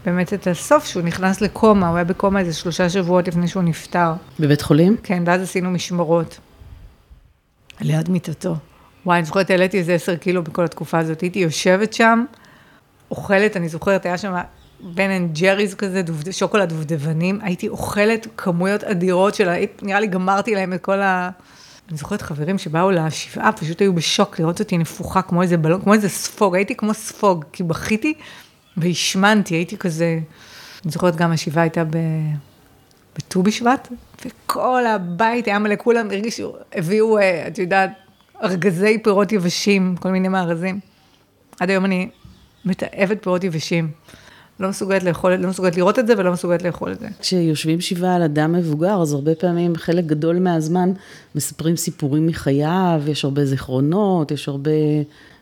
באמת 0.06 0.34
את 0.34 0.48
הסוף, 0.48 0.86
שהוא 0.86 1.04
נכנס 1.04 1.42
לקומה, 1.42 1.88
הוא 1.88 1.96
היה 1.96 2.04
בקומה 2.04 2.40
איזה 2.40 2.54
שלושה 2.54 2.90
שבועות 2.90 3.28
לפני 3.28 3.48
שהוא 3.48 3.64
נפטר. 3.64 4.14
בבית 4.40 4.62
חולים? 4.62 4.98
כן, 5.04 5.24
ואז 5.26 5.42
עשינו 5.42 5.72
משמרות. 5.72 6.40
ליד 7.82 8.10
מיטתו. 8.10 8.56
וואי, 9.06 9.18
אני 9.18 9.26
זוכרת, 9.26 9.50
העליתי 9.50 9.78
איזה 9.78 9.94
עשר 9.94 10.16
קילו 10.16 10.44
בכל 10.44 10.64
התקופה 10.64 11.00
הזאת. 11.00 11.22
הייתי 11.22 11.40
יושבת 11.40 11.94
שם, 11.94 12.26
אוכלת, 13.12 13.58
אני 13.58 13.70
זוכרת, 13.70 14.06
היה 14.06 14.18
שם 14.18 14.34
בן 14.80 15.10
אנד 15.10 15.40
ג'ריז 15.40 15.74
כזה, 15.76 16.02
דובד, 16.02 16.32
שוקולד 16.32 16.70
דובדבנים, 16.70 17.40
הייתי 17.42 17.68
אוכלת 17.68 18.28
כמויות 18.38 18.84
אדירות 18.84 19.36
של, 19.36 19.50
נראה 19.82 20.00
לי 20.00 20.08
גמרתי 20.08 20.56
להם 20.56 20.74
את 20.74 20.82
כל 20.82 21.02
ה... 21.02 21.30
אני 21.92 21.98
זוכרת 21.98 22.22
חברים 22.22 22.58
שבאו 22.58 22.92
לשבעה, 22.92 23.52
פשוט 23.52 23.82
היו 23.82 23.94
בשוק 23.94 24.40
לראות 24.40 24.60
אותי 24.60 24.78
נפוחה 24.78 25.22
כמו 25.22 25.42
איזה 25.42 25.58
בלון, 25.58 25.82
כמו 25.82 25.94
איזה 25.94 26.10
ספוג, 26.10 26.56
הייתי 26.56 26.76
כמו 26.76 26.94
ספוג, 26.94 27.46
כי 27.54 27.64
בכיתי 27.64 28.14
והשמנתי, 28.78 29.56
הייתי 29.56 29.78
כזה, 29.78 30.20
אני 30.84 30.92
זוכרת 30.92 31.16
גם 31.16 31.32
השבעה 31.32 31.64
הייתה 31.64 31.84
ב... 31.84 31.98
בט"ו 33.18 33.44
בשבט, 33.44 33.88
וכל 34.26 34.86
הבית 34.86 35.48
היה 35.48 35.60
מלא, 35.60 35.76
כולם 35.78 36.08
הרגישו, 36.12 36.56
הביאו, 36.74 37.18
אה, 37.18 37.48
את 37.48 37.58
יודעת, 37.58 37.92
ארגזי 38.44 38.98
פירות 39.04 39.32
יבשים, 39.32 39.96
כל 40.00 40.10
מיני 40.10 40.28
מארזים. 40.28 40.80
עד 41.60 41.70
היום 41.70 41.86
אני 41.86 42.10
מתעבת 42.66 43.24
פירות 43.24 43.44
יבשים. 43.44 43.92
לא 44.62 44.70
מסוגלת 44.70 45.04
לאכול, 45.04 45.36
לא 45.36 45.50
מסוגלת 45.50 45.78
לראות 45.78 46.00
את 46.00 46.08
זה 46.08 46.14
ולא 46.18 46.32
מסוגלת 46.32 46.64
לאכול 46.64 46.92
את 46.92 47.00
זה. 47.00 47.08
כשיושבים 47.20 47.82
שבעה 47.82 48.16
על 48.16 48.24
אדם 48.24 48.52
מבוגר, 48.52 49.02
אז 49.02 49.14
הרבה 49.14 49.36
פעמים, 49.36 49.76
חלק 49.76 50.06
גדול 50.06 50.40
מהזמן, 50.40 50.92
מספרים 51.36 51.76
סיפורים 51.76 52.28
מחייו, 52.28 53.02
יש 53.08 53.26
הרבה 53.26 53.46
זיכרונות, 53.46 54.32
יש 54.32 54.48
הרבה... 54.48 54.72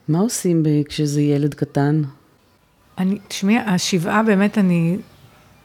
מה 0.08 0.20
עושים 0.20 0.64
כשזה 0.90 1.22
ילד 1.22 1.54
קטן? 1.54 2.02
אני, 2.98 3.18
תשמעי, 3.28 3.58
השבעה 3.58 4.24
באמת, 4.24 4.58
אני, 4.58 4.98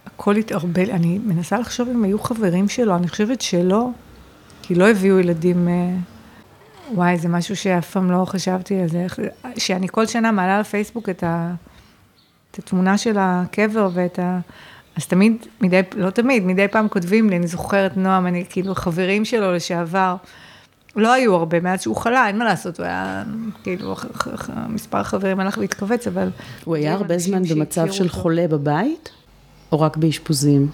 הכל 0.06 0.36
התערבל, 0.36 0.90
אני 0.90 1.18
מנסה 1.18 1.58
לחשוב 1.58 1.88
אם 1.88 2.04
היו 2.04 2.18
חברים 2.18 2.68
שלו, 2.68 2.96
אני 2.96 3.08
חושבת 3.08 3.40
שלא, 3.40 3.88
כי 4.62 4.74
לא 4.74 4.88
הביאו 4.88 5.18
ילדים, 5.18 5.68
אה, 5.68 5.94
וואי, 6.94 7.18
זה 7.18 7.28
משהו 7.28 7.56
שאף 7.56 7.90
פעם 7.90 8.10
לא 8.10 8.24
חשבתי 8.24 8.80
על 8.80 8.88
זה, 8.88 9.06
שאני 9.58 9.88
כל 9.90 10.06
שנה 10.06 10.32
מעלה 10.32 10.60
לפייסבוק 10.60 11.08
את 11.08 11.24
ה... 11.24 11.54
את 12.54 12.58
התמונה 12.58 12.98
של 12.98 13.16
הקבר 13.18 13.88
ואת 13.94 14.18
ה... 14.18 14.38
אז 14.96 15.06
תמיד, 15.06 15.46
מדי, 15.60 15.80
לא 15.96 16.10
תמיד, 16.10 16.46
מדי 16.46 16.68
פעם 16.68 16.88
כותבים 16.88 17.30
לי, 17.30 17.36
אני 17.36 17.46
זוכרת 17.46 17.96
נועם, 17.96 18.26
אני 18.26 18.44
כאילו 18.50 18.74
חברים 18.74 19.24
שלו 19.24 19.52
לשעבר, 19.52 20.16
לא 20.96 21.12
היו 21.12 21.34
הרבה, 21.34 21.60
מאז 21.60 21.82
שהוא 21.82 21.96
חלה, 21.96 22.26
אין 22.28 22.38
מה 22.38 22.44
לעשות, 22.44 22.78
הוא 22.78 22.86
היה, 22.86 23.24
כאילו, 23.62 23.96
מספר 24.68 25.02
חברים 25.02 25.40
הלך 25.40 25.58
והתכווץ, 25.58 26.06
אבל... 26.06 26.28
הוא 26.64 26.76
היה 26.76 26.94
הרבה 26.94 27.18
זמן 27.18 27.42
במצב 27.42 27.90
של 27.90 28.04
אותו. 28.04 28.14
חולה 28.14 28.48
בבית, 28.48 29.10
או 29.72 29.80
רק 29.80 29.96
באשפוזים? 29.96 30.68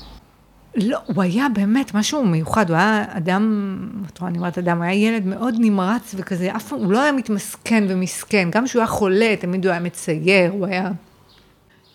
לא, 0.76 0.98
הוא 1.06 1.22
היה 1.22 1.46
באמת 1.54 1.94
משהו 1.94 2.26
מיוחד, 2.26 2.70
הוא 2.70 2.76
היה 2.76 3.04
אדם, 3.08 3.76
את 4.12 4.18
רואה, 4.18 4.30
אני 4.30 4.38
אומרת 4.38 4.58
אדם, 4.58 4.76
הוא 4.76 4.84
היה 4.84 4.94
ילד 4.94 5.26
מאוד 5.26 5.54
נמרץ 5.58 6.14
וכזה, 6.16 6.56
אף 6.56 6.68
פעם, 6.68 6.78
הוא 6.78 6.92
לא 6.92 7.02
היה 7.02 7.12
מתמסכן 7.12 7.84
ומסכן, 7.88 8.48
גם 8.52 8.64
כשהוא 8.64 8.80
היה 8.80 8.86
חולה, 8.86 9.34
תמיד 9.40 9.64
הוא 9.64 9.70
היה 9.72 9.80
מצייר, 9.80 10.50
הוא 10.50 10.66
היה... 10.66 10.90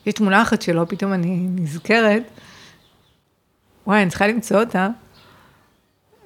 יש 0.06 0.14
תמונה 0.14 0.42
אחת 0.42 0.62
שלו, 0.62 0.88
פתאום 0.88 1.14
אני 1.14 1.48
נזכרת, 1.56 2.24
וואי, 3.88 4.02
אני 4.02 4.10
צריכה 4.10 4.28
למצוא 4.28 4.60
אותה, 4.60 4.88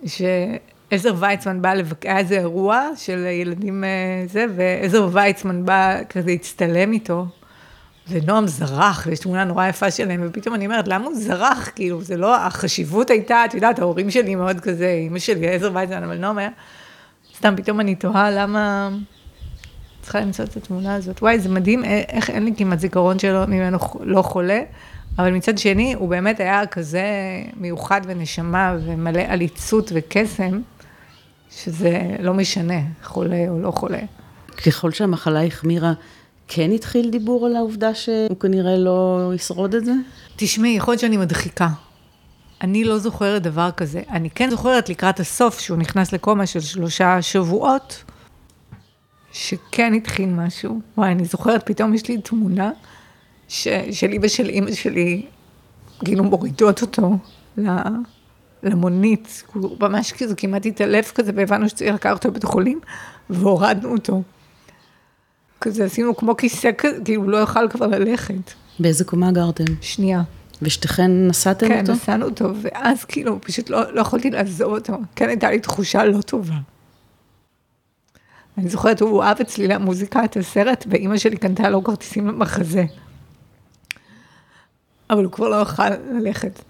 שעזר 0.05 1.13
ויצמן 1.19 1.61
בא 1.61 1.73
לבקר, 1.73 2.09
היה 2.09 2.17
איזה 2.17 2.37
אירוע 2.37 2.89
של 2.95 3.25
ילדים 3.25 3.83
אה, 3.83 3.89
זה, 4.27 4.45
ועזר 4.55 5.09
ויצמן 5.11 5.65
בא 5.65 5.97
כזה 6.09 6.29
להצטלם 6.31 6.91
איתו, 6.91 7.25
ונועם 8.09 8.47
זרח, 8.47 9.03
ויש 9.07 9.19
תמונה 9.19 9.43
נורא 9.43 9.67
יפה 9.67 9.91
שלהם, 9.91 10.21
ופתאום 10.25 10.55
אני 10.55 10.65
אומרת, 10.65 10.87
למה 10.87 11.05
הוא 11.05 11.15
זרח? 11.15 11.69
כאילו, 11.75 12.01
זה 12.01 12.17
לא, 12.17 12.35
החשיבות 12.35 13.09
הייתה, 13.09 13.45
את 13.45 13.53
יודעת, 13.53 13.79
ההורים 13.79 14.11
שלי 14.11 14.35
מאוד 14.35 14.59
כזה, 14.59 15.03
אמא 15.07 15.19
שלי, 15.19 15.47
עזר 15.49 15.71
ויצמן, 15.73 16.03
אבל 16.03 16.17
נועם 16.17 16.37
היה, 16.37 16.49
סתם, 17.37 17.55
פתאום 17.57 17.79
אני 17.79 17.95
תוהה 17.95 18.31
למה... 18.31 18.89
צריכה 20.09 20.25
למצוא 20.25 20.45
את 20.45 20.57
התמונה 20.57 20.95
הזאת. 20.95 21.21
וואי, 21.21 21.39
זה 21.39 21.49
מדהים 21.49 21.85
אה, 21.85 22.01
איך 22.09 22.29
אין 22.29 22.45
לי 22.45 22.53
כמעט 22.57 22.79
זיכרון 22.79 23.19
שלו 23.19 23.47
ממנו 23.47 23.77
לא 24.01 24.21
חולה, 24.21 24.61
אבל 25.17 25.31
מצד 25.31 25.57
שני, 25.57 25.93
הוא 25.93 26.09
באמת 26.09 26.39
היה 26.39 26.67
כזה 26.67 27.03
מיוחד 27.57 28.01
ונשמה 28.05 28.77
ומלא 28.85 29.21
עליצות 29.27 29.91
וקסם, 29.95 30.59
שזה 31.51 32.01
לא 32.19 32.33
משנה, 32.33 32.79
חולה 33.03 33.45
או 33.49 33.59
לא 33.59 33.71
חולה. 33.71 33.99
ככל 34.65 34.91
שהמחלה 34.91 35.43
החמירה, 35.43 35.93
כן 36.47 36.71
התחיל 36.71 37.09
דיבור 37.09 37.45
על 37.45 37.55
העובדה 37.55 37.93
שהוא 37.95 38.39
כנראה 38.39 38.77
לא 38.77 39.31
ישרוד 39.35 39.75
את 39.75 39.85
זה? 39.85 39.93
תשמעי, 40.35 40.71
יכול 40.71 40.91
להיות 40.91 41.01
שאני 41.01 41.17
מדחיקה. 41.17 41.67
אני 42.61 42.83
לא 42.83 42.97
זוכרת 42.97 43.41
דבר 43.41 43.71
כזה. 43.71 44.01
אני 44.11 44.29
כן 44.29 44.49
זוכרת 44.49 44.89
לקראת 44.89 45.19
הסוף, 45.19 45.59
שהוא 45.59 45.77
נכנס 45.77 46.13
לקומה 46.13 46.45
של 46.45 46.59
שלושה 46.59 47.21
שבועות, 47.21 48.03
שכן 49.31 49.93
התחיל 49.93 50.29
משהו. 50.29 50.79
וואי, 50.97 51.11
אני 51.11 51.25
זוכרת, 51.25 51.65
פתאום 51.65 51.93
יש 51.93 52.07
לי 52.07 52.21
תמונה 52.21 52.71
ש, 53.47 53.67
שלי 53.91 54.19
ושל 54.21 54.49
אימא 54.49 54.71
שלי, 54.71 55.25
כאילו 56.05 56.23
מורידות 56.23 56.81
אותו 56.81 57.17
למונית, 58.63 59.43
הוא 59.53 59.77
ממש 59.79 60.13
כזה 60.13 60.35
כמעט 60.35 60.65
התעלף 60.65 61.11
כזה, 61.11 61.31
והבנו 61.35 61.69
שצריך 61.69 61.95
לקחת 61.95 62.13
אותו 62.13 62.29
לבית 62.29 62.43
החולים, 62.43 62.79
והורדנו 63.29 63.91
אותו. 63.91 64.23
כזה 65.61 65.85
עשינו 65.85 66.15
כמו 66.15 66.37
כיסא 66.37 66.69
כזה, 66.77 66.97
כאילו 67.05 67.21
הוא 67.21 67.31
לא 67.31 67.37
יוכל 67.37 67.69
כבר 67.69 67.87
ללכת. 67.87 68.53
באיזה 68.79 69.05
קומה 69.05 69.31
גרתם? 69.31 69.63
שנייה. 69.81 70.21
ושתיכן 70.61 71.11
נסעתם 71.27 71.67
כן, 71.67 71.79
אותו? 71.79 71.85
כן, 71.85 71.93
נסענו 71.93 72.25
אותו, 72.25 72.51
ואז 72.61 73.05
כאילו 73.05 73.41
פשוט 73.41 73.69
לא, 73.69 73.93
לא 73.93 74.01
יכולתי 74.01 74.29
לעזור 74.29 74.75
אותו. 74.75 74.93
כן 75.15 75.29
הייתה 75.29 75.51
לי 75.51 75.59
תחושה 75.59 76.05
לא 76.05 76.21
טובה. 76.21 76.55
אני 78.59 78.69
זוכרת, 78.69 79.01
הוא 79.01 79.23
אהב 79.23 79.39
אצלי 79.41 79.67
למוזיקה 79.67 80.25
את 80.25 80.37
הסרט, 80.37 80.85
ואימא 80.89 81.17
שלי 81.17 81.37
קנתה 81.37 81.69
לו 81.69 81.83
כרטיסים 81.83 82.27
למחזה. 82.27 82.83
אבל 85.09 85.23
הוא 85.23 85.31
כבר 85.31 85.49
לא 85.49 85.55
יוכל 85.55 85.89
ללכת. 85.89 86.61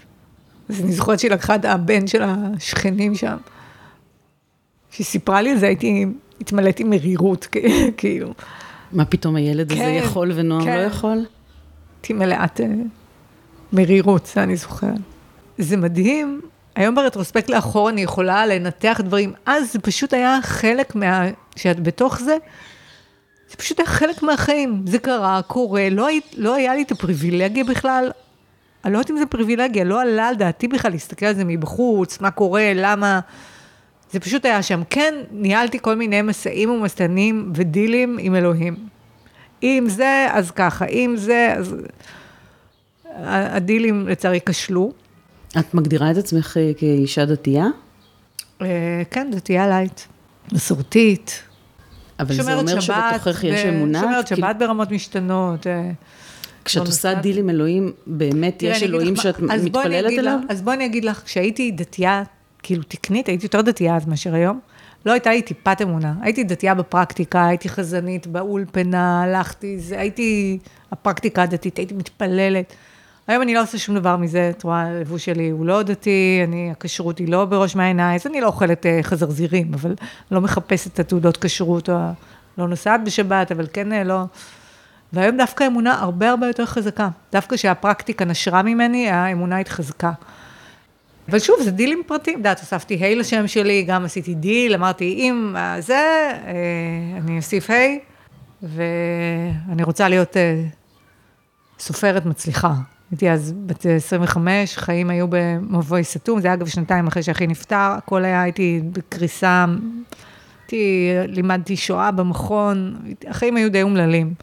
אז 0.69 0.81
אני 0.81 0.91
זוכרת 0.91 1.19
שהיא 1.19 1.31
לקחה 1.31 1.55
את 1.55 1.65
הבן 1.65 2.07
של 2.07 2.23
השכנים 2.23 3.15
שם. 3.15 3.37
כשהיא 4.91 5.05
סיפרה 5.05 5.41
לי 5.41 5.51
על 5.51 5.57
זה, 5.57 5.67
הייתי, 5.67 6.05
התמלאתי 6.41 6.83
מרירות, 6.83 7.47
כאילו. 7.97 8.33
מה 8.91 9.05
פתאום 9.05 9.35
הילד 9.35 9.73
כן, 9.73 9.81
הזה 9.81 9.89
יכול 9.89 10.31
ונועם 10.35 10.63
כן. 10.63 10.77
לא 10.77 10.81
יכול? 10.81 11.25
הייתי 11.97 12.13
מלאת 12.13 12.61
אה, 12.61 12.65
מרירות, 13.73 14.31
זה 14.33 14.43
אני 14.43 14.55
זוכרת. 14.55 14.99
זה 15.57 15.77
מדהים 15.77 16.41
היום 16.79 16.95
ברטרוספקט 16.95 17.49
לאחור 17.49 17.89
אני 17.89 18.01
יכולה 18.01 18.45
לנתח 18.45 19.01
דברים, 19.03 19.33
אז 19.45 19.73
זה 19.73 19.79
פשוט 19.79 20.13
היה 20.13 20.39
חלק 20.41 20.95
מה... 20.95 21.27
שאת 21.55 21.79
בתוך 21.79 22.19
זה, 22.19 22.37
זה 23.49 23.55
פשוט 23.57 23.79
היה 23.79 23.87
חלק 23.87 24.23
מהחיים. 24.23 24.83
זה 24.87 24.99
קרה, 24.99 25.41
קורה, 25.47 25.89
לא, 25.89 26.07
היית, 26.07 26.25
לא 26.37 26.55
היה 26.55 26.75
לי 26.75 26.81
את 26.81 26.91
הפריבילגיה 26.91 27.63
בכלל. 27.63 28.11
אני 28.85 28.93
לא 28.93 28.97
יודעת 28.97 29.11
אם 29.11 29.17
זה 29.17 29.25
פריבילגיה, 29.25 29.83
לא 29.83 30.01
עלה 30.01 30.27
על 30.27 30.35
דעתי 30.35 30.67
בכלל 30.67 30.91
להסתכל 30.91 31.25
על 31.25 31.35
זה 31.35 31.45
מבחוץ, 31.45 32.21
מה 32.21 32.31
קורה, 32.31 32.71
למה. 32.75 33.19
זה 34.11 34.19
פשוט 34.19 34.45
היה 34.45 34.63
שם. 34.63 34.81
כן, 34.89 35.13
ניהלתי 35.31 35.79
כל 35.81 35.95
מיני 35.95 36.21
מסעים 36.21 36.69
ומסתנים 36.69 37.51
ודילים 37.55 38.17
עם 38.19 38.35
אלוהים. 38.35 38.75
אם 39.63 39.85
זה, 39.87 40.27
אז 40.31 40.51
ככה, 40.51 40.85
אם 40.85 41.13
זה, 41.17 41.53
אז... 41.57 41.75
הדילים 43.25 44.07
לצערי 44.07 44.39
כשלו. 44.45 44.91
את 45.59 45.73
מגדירה 45.73 46.11
את 46.11 46.17
עצמך 46.17 46.57
אה, 46.57 46.71
כאישה 46.77 47.25
דתייה? 47.25 47.65
אה, 48.61 49.01
כן, 49.11 49.31
דתייה 49.31 49.67
לייט. 49.67 50.01
מסורתית. 50.51 51.43
אבל 52.19 52.35
זה 52.35 52.55
אומר 52.55 52.79
שבתוכך 52.79 53.43
יש 53.43 53.65
אמונה? 53.65 54.01
שומרת 54.01 54.27
שבת 54.27 54.55
ברמות 54.59 54.91
משתנות. 54.91 55.67
אה, 55.67 55.91
כשאת 56.65 56.87
עושה 56.87 57.13
דיל 57.13 57.37
עם 57.37 57.49
אלוהים, 57.49 57.91
באמת 58.07 58.63
יש 58.63 58.83
אלוהים 58.83 59.15
שאת 59.15 59.39
מתפללת 59.39 60.19
אליו? 60.19 60.39
אז 60.49 60.61
בואי 60.61 60.75
אני 60.75 60.85
אגיד 60.85 61.05
לך, 61.05 61.21
כשהייתי 61.25 61.71
דתייה, 61.71 62.23
כאילו 62.63 62.83
תקנית, 62.87 63.27
הייתי 63.27 63.45
יותר 63.45 63.61
דתייה 63.61 63.95
אז 63.95 64.05
מאשר 64.05 64.33
היום, 64.33 64.59
לא 65.05 65.11
הייתה 65.11 65.29
לי 65.31 65.41
טיפת 65.41 65.81
אמונה. 65.81 66.13
הייתי 66.21 66.43
דתייה 66.43 66.75
בפרקטיקה, 66.75 67.47
הייתי 67.47 67.69
חזנית 67.69 68.27
באולפנה, 68.27 69.23
הלכתי, 69.23 69.77
הייתי 69.91 70.59
הפרקטיקה 70.91 71.43
הדתית, 71.43 71.77
הייתי 71.77 71.93
מתפללת. 71.93 72.73
היום 73.29 73.41
אני 73.41 73.53
לא 73.53 73.61
עושה 73.61 73.77
שום 73.77 73.95
דבר 73.95 74.17
מזה, 74.17 74.49
את 74.49 74.63
רואה, 74.63 74.81
הלבוש 74.81 75.25
שלי 75.25 75.49
הוא 75.49 75.65
לא 75.65 75.83
דתי, 75.83 76.41
אני, 76.47 76.71
הכשרות 76.71 77.17
היא 77.17 77.27
לא 77.27 77.45
בראש 77.45 77.75
מעייניי, 77.75 78.15
אז 78.15 78.27
אני 78.27 78.41
לא 78.41 78.47
אוכלת 78.47 78.85
uh, 78.85 78.89
חזרזירים, 79.03 79.71
אבל 79.73 79.95
לא 80.31 80.41
מחפשת 80.41 80.93
את 80.93 80.99
התעודות 80.99 81.37
כשרות, 81.37 81.89
או 81.89 81.95
לא 82.57 82.67
נוסעת 82.67 83.03
בשבת, 83.03 83.51
אבל 83.51 83.67
כן 83.73 83.91
uh, 83.91 84.03
לא... 84.03 84.23
והיום 85.13 85.37
דווקא 85.37 85.63
האמונה 85.63 85.99
הרבה 85.99 86.29
הרבה 86.29 86.47
יותר 86.47 86.65
חזקה. 86.65 87.09
דווקא 87.31 87.55
כשהפרקטיקה 87.55 88.25
נשרה 88.25 88.63
ממני, 88.63 89.09
האמונה 89.09 89.57
התחזקה. 89.57 90.11
אבל 91.29 91.39
שוב, 91.39 91.55
זה 91.61 91.71
דילים 91.71 92.01
פרטיים, 92.07 92.35
את 92.35 92.39
יודעת, 92.39 92.59
הוספתי 92.59 93.05
ה' 93.05 93.15
לשם 93.15 93.47
שלי, 93.47 93.83
גם 93.83 94.05
עשיתי 94.05 94.33
דיל, 94.33 94.73
אמרתי, 94.73 95.13
אם 95.19 95.55
זה, 95.79 96.31
אה, 96.45 97.17
אני 97.17 97.37
אוסיף 97.37 97.69
ה', 97.69 97.73
ואני 98.63 99.83
רוצה 99.83 100.09
להיות 100.09 100.37
סופרת 101.79 102.25
מצליחה. 102.25 102.73
הייתי 103.11 103.29
אז 103.29 103.53
בת 103.65 103.85
25, 103.85 104.77
חיים 104.77 105.09
היו 105.09 105.25
במבוי 105.29 106.03
סתום, 106.03 106.41
זה 106.41 106.47
היה 106.47 106.53
אגב 106.53 106.67
שנתיים 106.67 107.07
אחרי 107.07 107.23
שאחי 107.23 107.47
נפטר, 107.47 107.75
הכל 107.75 108.25
היה, 108.25 108.41
הייתי 108.41 108.81
בקריסה 108.91 109.65
הייתי, 110.71 111.09
לימדתי 111.27 111.77
שואה 111.77 112.11
במכון, 112.11 112.95
החיים 113.27 113.55
היו 113.55 113.71
די 113.71 113.81
אומללים. 113.81 114.33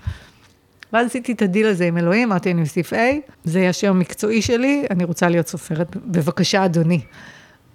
ואז 0.92 1.07
עשיתי 1.07 1.33
את 1.33 1.42
הדיל 1.42 1.66
הזה 1.66 1.87
עם 1.87 1.98
אלוהים, 1.98 2.33
אמרתי, 2.33 2.50
אני 2.50 2.61
אוסיף 2.62 2.92
A, 2.92 2.96
זה 3.44 3.59
יהיה 3.59 3.70
השם 3.70 3.90
המקצועי 3.90 4.42
שלי, 4.42 4.87
אני 4.90 5.05
רוצה 5.05 5.29
להיות 5.29 5.48
סופרת, 5.48 5.96
בבקשה, 5.96 6.64
אדוני. 6.64 7.00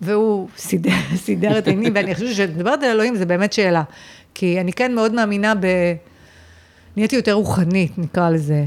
והוא 0.01 0.47
סידר, 0.58 0.91
סידר 1.25 1.58
את 1.58 1.67
העניינים, 1.67 1.93
ואני 1.95 2.13
חושבת 2.15 2.30
שכשאת 2.30 2.49
מדברת 2.49 2.84
על 2.84 2.89
אלוהים, 2.89 3.15
זה 3.15 3.25
באמת 3.25 3.54
שאלה. 3.54 3.84
כי 4.34 4.62
אני 4.62 4.73
כן 4.73 4.95
מאוד 4.95 5.13
מאמינה 5.13 5.56
ב... 5.56 5.67
נהייתי 6.97 7.15
יותר 7.15 7.34
רוחנית, 7.34 7.97
נקרא 7.97 8.30
לזה, 8.30 8.65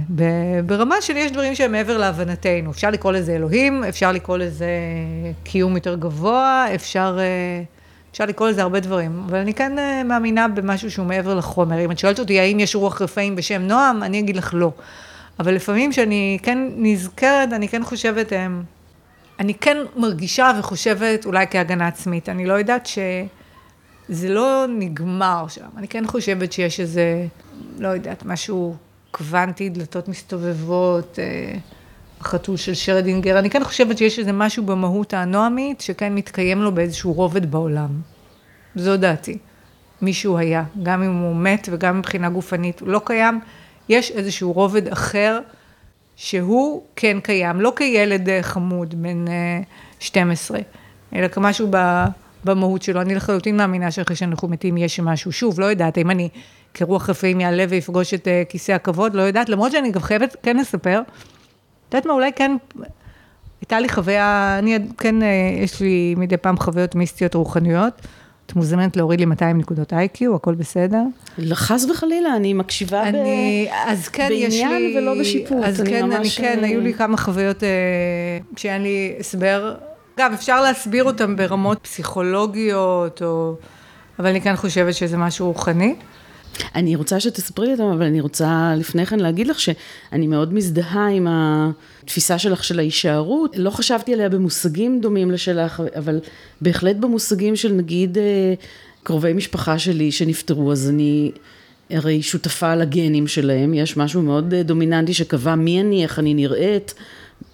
ברמה 0.66 0.94
של 1.00 1.16
יש 1.16 1.32
דברים 1.32 1.54
שהם 1.54 1.72
מעבר 1.72 1.98
להבנתנו. 1.98 2.70
אפשר 2.70 2.90
לקרוא 2.90 3.12
לזה 3.12 3.34
אלוהים, 3.37 3.84
אפשר 3.84 4.12
לקרוא 4.12 4.37
לזה 4.37 4.68
קיום 5.42 5.74
יותר 5.74 5.94
גבוה, 5.94 6.66
אפשר, 6.74 7.18
אה, 7.20 7.62
אפשר 8.12 8.26
לקרוא 8.26 8.48
לזה 8.48 8.62
הרבה 8.62 8.80
דברים, 8.80 9.22
אבל 9.26 9.38
אני 9.38 9.54
כן 9.54 9.78
אה, 9.78 10.02
מאמינה 10.04 10.48
במשהו 10.48 10.90
שהוא 10.90 11.06
מעבר 11.06 11.34
לחומר. 11.34 11.84
אם 11.84 11.90
את 11.90 11.98
שואלת 11.98 12.18
אותי 12.18 12.40
האם 12.40 12.60
יש 12.60 12.74
רוח 12.74 13.02
רפאים 13.02 13.37
בשם 13.37 13.62
נועם, 13.62 14.02
אני 14.02 14.20
אגיד 14.20 14.37
לך 14.37 14.50
לא. 14.54 14.70
אבל 15.38 15.54
לפעמים 15.54 15.90
כשאני 15.90 16.38
כן 16.42 16.58
נזכרת, 16.76 17.52
אני 17.52 17.68
כן 17.68 17.84
חושבת, 17.84 18.32
אה, 18.32 18.46
אני 19.40 19.54
כן 19.54 19.76
מרגישה 19.96 20.52
וחושבת 20.58 21.26
אולי 21.26 21.46
כהגנה 21.50 21.87
עצמית. 21.87 22.28
אני 22.28 22.46
לא 22.46 22.54
יודעת 22.54 22.87
ש... 22.87 22.98
זה 24.08 24.28
לא 24.28 24.64
נגמר 24.68 25.44
שם. 25.48 25.66
אני 25.76 25.88
כן 25.88 26.06
חושבת 26.06 26.52
שיש 26.52 26.80
איזה, 26.80 27.26
לא 27.78 27.88
יודעת, 27.88 28.24
משהו 28.24 28.76
קוונטי, 29.10 29.68
דלתות 29.68 30.08
מסתובבות, 30.08 31.18
אה, 31.18 31.58
החתול 32.20 32.56
של 32.56 32.74
שרדינגר. 32.74 33.38
אני 33.38 33.50
כן 33.50 33.64
חושבת 33.64 33.98
שיש 33.98 34.18
איזה 34.18 34.32
משהו 34.32 34.64
במהות 34.64 35.14
הנועמית, 35.14 35.80
שכן 35.80 36.14
מתקיים 36.14 36.62
לו 36.62 36.74
באיזשהו 36.74 37.12
רובד 37.12 37.50
בעולם. 37.50 38.00
זו 38.76 38.96
דעתי. 38.96 39.38
מישהו 40.02 40.38
היה, 40.38 40.64
גם 40.82 41.02
אם 41.02 41.16
הוא 41.16 41.36
מת 41.36 41.68
וגם 41.72 41.98
מבחינה 41.98 42.30
גופנית 42.30 42.80
הוא 42.80 42.88
לא 42.88 43.00
קיים, 43.04 43.40
יש 43.88 44.10
איזשהו 44.10 44.52
רובד 44.52 44.88
אחר 44.88 45.40
שהוא 46.16 46.82
כן 46.96 47.20
קיים, 47.20 47.60
לא 47.60 47.72
כילד 47.76 48.28
אה, 48.28 48.42
חמוד 48.42 49.02
בן 49.02 49.24
12, 49.98 50.58
אה, 50.58 50.62
אלא 51.14 51.28
כמשהו 51.28 51.68
ב... 51.70 52.04
במהות 52.44 52.83
שלו. 52.83 53.00
אני 53.00 53.14
לחלוטין 53.14 53.57
מאמינה 53.57 53.90
שאחרי 53.90 54.16
שאנחנו 54.16 54.48
מתים 54.48 54.76
יש 54.76 55.00
משהו. 55.00 55.33
שוב, 55.33 55.61
לא 55.61 55.66
יודעת, 55.66 55.98
אם 55.98 56.11
אני 56.11 56.28
כרוח 56.74 57.11
רפאים 57.11 57.40
יעלה 57.40 57.64
ויפגוש 57.68 58.14
את 58.14 58.26
uh, 58.26 58.50
כיסא 58.50 58.72
הכבוד, 58.72 59.14
לא 59.14 59.22
יודעת, 59.22 59.48
למרות 59.48 59.72
שאני 59.72 59.90
גם 59.90 60.00
חייבת 60.00 60.37
כן 60.42 60.57
לספר. 60.57 61.02
את 61.88 61.94
יודעת 61.94 62.07
מה, 62.07 62.12
אולי 62.12 62.33
כן, 62.33 62.57
הייתה 63.61 63.80
לי 63.80 63.88
חוויה, 63.88 64.57
אני 64.59 64.78
כן, 64.98 65.22
uh, 65.22 65.24
יש 65.64 65.80
לי 65.80 66.14
מדי 66.16 66.37
פעם 66.37 66.57
חוויות 66.57 66.94
מיסטיות 66.94 67.35
רוחניות. 67.35 68.00
את 68.46 68.57
מוזמנת 68.57 68.96
להוריד 68.96 69.20
לי 69.20 69.26
200 69.26 69.59
נקודות 69.59 69.92
איי-קיו, 69.92 70.35
הכל 70.35 70.54
בסדר? 70.54 71.02
חס 71.52 71.85
וחלילה, 71.90 72.37
אני 72.37 72.52
מקשיבה 72.52 73.02
אני, 73.02 73.68
ב... 73.70 73.74
אז 73.87 74.09
כן, 74.09 74.28
בעניין 74.28 74.50
יש 74.50 74.62
לי... 74.62 74.98
ולא 74.98 75.20
בשיפוט. 75.20 75.64
אז 75.64 75.83
כן, 75.87 76.12
אני 76.12 76.30
כן, 76.30 76.59
היו 76.62 76.80
לי 76.80 76.94
כמה 76.94 77.16
חוויות 77.16 77.62
שאין 78.57 78.83
לי 78.83 79.14
הסבר. 79.20 79.74
אגב, 80.16 80.31
אפשר 80.35 80.62
להסביר 80.62 81.05
אותם 81.05 81.37
ברמות 81.37 81.79
פסיכולוגיות, 81.83 83.22
או... 83.22 83.55
אבל 84.18 84.29
אני 84.29 84.40
כן 84.40 84.57
חושבת 84.57 84.94
שזה 84.94 85.16
משהו 85.16 85.46
רוחני. 85.46 85.94
אני 86.74 86.96
רוצה 86.96 87.20
שתספרי 87.20 87.66
לי 87.66 87.72
אותם, 87.72 87.85
אבל 87.85 88.03
אני 88.03 88.20
רוצה 88.20 88.72
לפני 88.77 89.07
כן 89.07 89.20
להגיד 89.20 89.46
לך 89.46 89.61
שאני 89.61 90.27
מאוד 90.27 90.55
מזדהה 90.55 91.09
עם 91.09 91.27
התפיסה 91.31 92.38
שלך 92.38 92.64
של 92.64 92.79
ההישארות. 92.79 93.55
לא 93.57 93.70
חשבתי 93.70 94.14
עליה 94.14 94.29
במושגים 94.29 95.00
דומים 95.00 95.31
לשלך, 95.31 95.83
אבל 95.98 96.20
בהחלט 96.61 96.96
במושגים 96.96 97.57
של 97.57 97.72
נגיד 97.72 98.18
אה, 98.18 98.55
קרובי 99.03 99.33
משפחה 99.33 99.79
שלי 99.79 100.12
שנפטרו, 100.12 100.72
אז 100.72 100.88
אני 100.88 101.33
הרי 101.90 102.22
שותפה 102.22 102.74
לגנים 102.74 103.27
שלהם, 103.27 103.74
יש 103.74 103.96
משהו 103.96 104.22
מאוד 104.22 104.55
אה, 104.55 104.62
דומיננטי 104.62 105.14
שקבע 105.14 105.55
מי 105.55 105.81
אני, 105.81 106.03
איך 106.03 106.18
אני 106.18 106.35
נראית. 106.35 106.94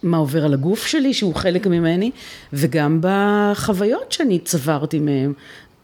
מה 0.03 0.17
עובר 0.17 0.45
על 0.45 0.55
הגוף 0.55 0.87
שלי, 0.87 1.15
שהוא 1.15 1.35
חלק 1.35 1.67
ממני, 1.67 2.11
וגם 2.53 3.01
בחוויות 3.03 4.13
שאני 4.13 4.39
צברתי 4.39 4.99
מהם. 4.99 5.33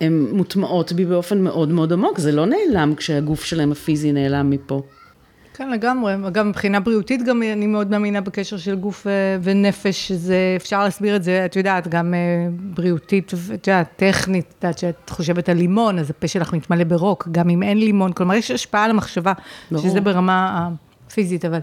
הן 0.00 0.26
מוטמעות 0.33 0.92
בי 0.92 1.05
באופן 1.05 1.40
מאוד 1.40 1.68
מאוד 1.68 1.92
עמוק, 1.92 2.18
זה 2.18 2.33
לא 2.33 2.46
נעלם 2.46 2.94
כשהגוף 2.94 3.44
שלהם 3.44 3.72
הפיזי 3.72 4.12
נעלם 4.12 4.50
מפה. 4.50 4.83
כן, 5.55 5.70
לגמרי. 5.70 6.14
גם 6.33 6.48
מבחינה 6.48 6.81
בריאותית, 6.81 7.22
גם 7.22 7.42
אני 7.42 7.66
מאוד 7.66 7.90
מאמינה 7.90 8.20
בקשר 8.20 8.57
של 8.57 8.74
גוף 8.74 9.07
אה, 9.07 9.12
ונפש, 9.42 10.09
שזה, 10.09 10.37
אפשר 10.57 10.85
להסביר 10.85 11.16
את 11.16 11.22
זה, 11.22 11.44
את 11.44 11.57
יודעת, 11.57 11.88
גם 11.88 12.14
אה, 12.14 12.18
בריאותית, 12.50 13.35
את 13.55 13.66
יודעת, 13.66 13.88
טכנית, 13.96 14.55
את 14.59 14.64
יודעת, 14.64 14.79
שאת 14.79 15.11
חושבת 15.11 15.48
על 15.48 15.57
לימון, 15.57 15.98
אז 15.98 16.11
הפה 16.11 16.29
שלך 16.29 16.52
מתמלא 16.52 16.85
ברוק, 16.85 17.29
גם 17.33 17.50
אם 17.50 17.62
אין 17.62 17.79
לימון, 17.79 18.12
כלומר, 18.12 18.35
יש 18.35 18.50
השפעה 18.50 18.85
על 18.85 18.90
המחשבה, 18.90 19.33
ברור. 19.70 19.83
שזה 19.83 20.00
ברמה 20.00 20.68
הפיזית, 21.07 21.44
אבל 21.44 21.61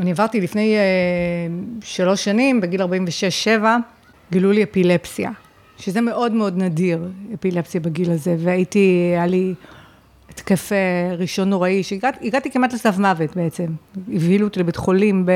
אני 0.00 0.10
עברתי 0.10 0.40
לפני 0.40 0.76
uh, 0.76 1.84
שלוש 1.84 2.24
שנים, 2.24 2.60
בגיל 2.60 2.82
46-7, 2.82 2.84
גילו 4.32 4.52
לי 4.52 4.62
אפילפסיה, 4.62 5.30
שזה 5.78 6.00
מאוד 6.00 6.32
מאוד 6.32 6.58
נדיר, 6.58 7.08
אפילפסיה 7.34 7.80
בגיל 7.80 8.10
הזה, 8.10 8.36
והייתי, 8.38 9.10
היה 9.12 9.26
לי 9.26 9.54
התקף 10.30 10.72
uh, 10.72 11.20
ראשון 11.20 11.50
נוראי, 11.50 11.82
שהגעתי 11.82 12.50
כמעט 12.50 12.72
לסף 12.72 12.98
מוות 12.98 13.36
בעצם. 13.36 13.66
הבהילו 14.14 14.46
אותי 14.46 14.60
לבית 14.60 14.76
חולים, 14.76 15.26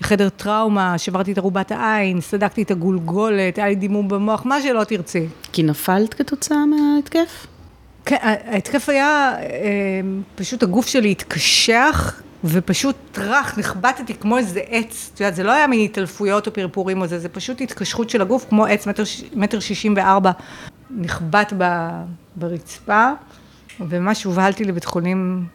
בחדר 0.00 0.28
טראומה, 0.28 0.98
שברתי 0.98 1.32
את 1.32 1.38
ארובת 1.38 1.72
העין, 1.72 2.20
סדקתי 2.20 2.62
את 2.62 2.70
הגולגולת, 2.70 3.58
היה 3.58 3.68
לי 3.68 3.74
דימום 3.74 4.08
במוח, 4.08 4.46
מה 4.46 4.62
שלא 4.62 4.84
תרצי. 4.84 5.26
כי 5.52 5.62
נפלת 5.62 6.14
כתוצאה 6.14 6.66
מההתקף? 6.66 7.46
כן, 8.04 8.16
ההתקף 8.22 8.88
היה, 8.88 9.34
אה, 9.40 10.00
פשוט 10.34 10.62
הגוף 10.62 10.86
שלי 10.86 11.10
התקשח. 11.10 12.22
ופשוט 12.44 12.96
טראח, 13.12 13.58
נחבטתי 13.58 14.14
כמו 14.14 14.38
איזה 14.38 14.60
עץ, 14.68 15.10
את 15.14 15.20
יודעת, 15.20 15.34
זה 15.34 15.42
לא 15.42 15.52
היה 15.52 15.66
מהתעלפויות 15.66 16.46
או 16.46 16.52
פרפורים 16.52 17.00
או 17.00 17.06
זה, 17.06 17.18
זה 17.18 17.28
פשוט 17.28 17.60
התקשרות 17.60 18.10
של 18.10 18.22
הגוף, 18.22 18.46
כמו 18.48 18.66
עץ 18.66 18.86
מטר, 18.86 19.02
מטר 19.34 19.60
שישים 19.60 19.94
וארבע, 19.96 20.30
נחבט 20.90 21.52
ב, 21.58 21.88
ברצפה, 22.36 23.10
וממש 23.80 24.24
הובהלתי 24.24 24.64
לבית 24.64 24.84
חולים, 24.84 25.46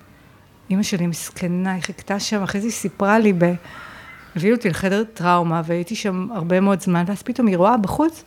אימא 0.69 0.83
שלי 0.83 1.07
מסכנה, 1.07 1.73
היא 1.73 1.83
חיכתה 1.83 2.19
שם, 2.19 2.43
אחרי 2.43 2.61
זה 2.61 2.67
היא 2.67 2.73
סיפרה 2.73 3.19
לי, 3.19 3.33
ב... 3.33 3.53
הביאו 4.35 4.55
אותי 4.55 4.69
לחדר 4.69 5.03
טראומה, 5.13 5.61
והייתי 5.65 5.95
שם 5.95 6.27
הרבה 6.31 6.59
מאוד 6.59 6.81
זמן, 6.81 7.03
ואז 7.07 7.21
פתאום 7.21 7.47
היא 7.47 7.57
רואה 7.57 7.77
בחוץ 7.77 8.23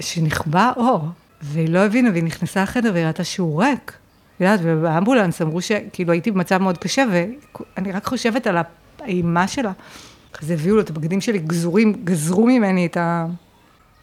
שנכבה 0.00 0.72
אור, 0.76 1.08
והיא 1.42 1.68
לא 1.68 1.78
הבינה, 1.78 2.10
והיא 2.10 2.24
נכנסה 2.24 2.62
לחדר 2.62 2.90
והיא 2.94 3.06
ראתה 3.06 3.24
שהוא 3.24 3.62
ריק. 3.64 3.99
יודעת, 4.40 4.60
ובאמבולנס 4.62 5.42
אמרו 5.42 5.60
שכאילו 5.60 6.12
הייתי 6.12 6.30
במצב 6.30 6.58
מאוד 6.58 6.78
קשה, 6.78 7.04
ואני 7.10 7.92
רק 7.92 8.04
חושבת 8.04 8.46
על 8.46 8.56
האימה 9.00 9.48
שלה. 9.48 9.72
אז 10.42 10.50
הביאו 10.50 10.74
לו 10.74 10.80
את 10.80 10.90
הבגדים 10.90 11.20
שלי 11.20 11.38
גזורים, 11.38 11.92
גזרו 12.04 12.46
ממני 12.46 12.86
את 12.86 12.96
ה... 12.96 13.26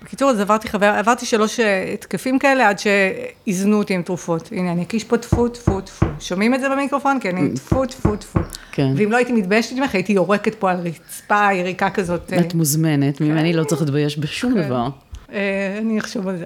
בקיצור, 0.03 0.29
אז 0.29 0.39
עברתי 0.39 0.67
חבר, 0.67 0.85
עברתי 0.85 1.25
שלוש 1.25 1.59
אה, 1.59 1.91
התקפים 1.93 2.39
כאלה 2.39 2.69
עד 2.69 2.79
שאיזנו 2.79 3.77
אותי 3.77 3.93
עם 3.93 4.01
תרופות. 4.01 4.49
הנה, 4.51 4.71
אני 4.71 4.83
אקיש 4.83 5.03
פה 5.03 5.17
טפו, 5.17 5.49
טפו, 5.49 5.81
טפו. 5.81 6.05
שומעים 6.19 6.53
את 6.53 6.59
זה 6.59 6.69
במיקרופון? 6.69 7.19
כי 7.19 7.29
אני 7.29 7.53
טפו, 7.53 7.85
טפו, 7.85 8.15
טפו. 8.15 8.39
כן. 8.71 8.93
ואם 8.97 9.11
לא 9.11 9.17
הייתי 9.17 9.33
מתביישת 9.33 9.73
ממך, 9.75 9.95
הייתי 9.95 10.13
יורקת 10.13 10.55
פה 10.55 10.71
על 10.71 10.77
רצפה 10.77 11.53
יריקה 11.53 11.89
כזאת. 11.89 12.33
את 12.33 12.53
מוזמנת, 12.53 13.21
ממני 13.21 13.53
לא 13.53 13.63
צריך 13.63 13.81
להתבייש 13.81 14.19
בשום 14.19 14.53
כן. 14.53 14.61
דבר. 14.61 14.89
אה, 15.33 15.77
אני 15.81 15.99
אחשוב 15.99 16.27
על 16.27 16.37
זה. 16.37 16.45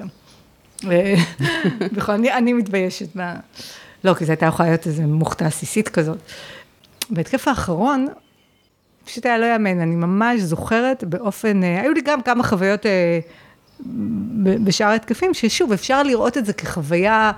בכל, 1.95 2.11
אני 2.11 2.53
מתביישת. 2.53 3.07
לא, 4.03 4.13
כי 4.13 4.25
זו 4.25 4.31
הייתה 4.31 4.45
יכולה 4.45 4.69
להיות 4.69 4.87
איזו 4.87 5.03
מוכתה 5.03 5.45
עסיסית 5.45 5.89
כזאת. 5.89 6.17
בהתקף 7.09 7.47
האחרון, 7.47 8.07
פשוט 9.05 9.25
היה 9.25 9.37
לא 9.37 9.45
יאמן, 9.45 9.79
אני 9.79 9.95
ממש 9.95 10.39
זוכרת 10.39 11.03
באופן, 11.03 11.63
אה, 11.63 11.81
היו 11.81 11.93
לי 11.93 12.01
גם 12.01 12.21
כמה 12.21 12.43
חוויות 12.43 12.85
אה, 12.85 13.19
בשאר 14.63 14.87
ההתקפים, 14.87 15.33
ששוב, 15.33 15.71
אפשר 15.71 16.03
לראות 16.03 16.37
את 16.37 16.45
זה 16.45 16.53
כחוויה, 16.53 17.31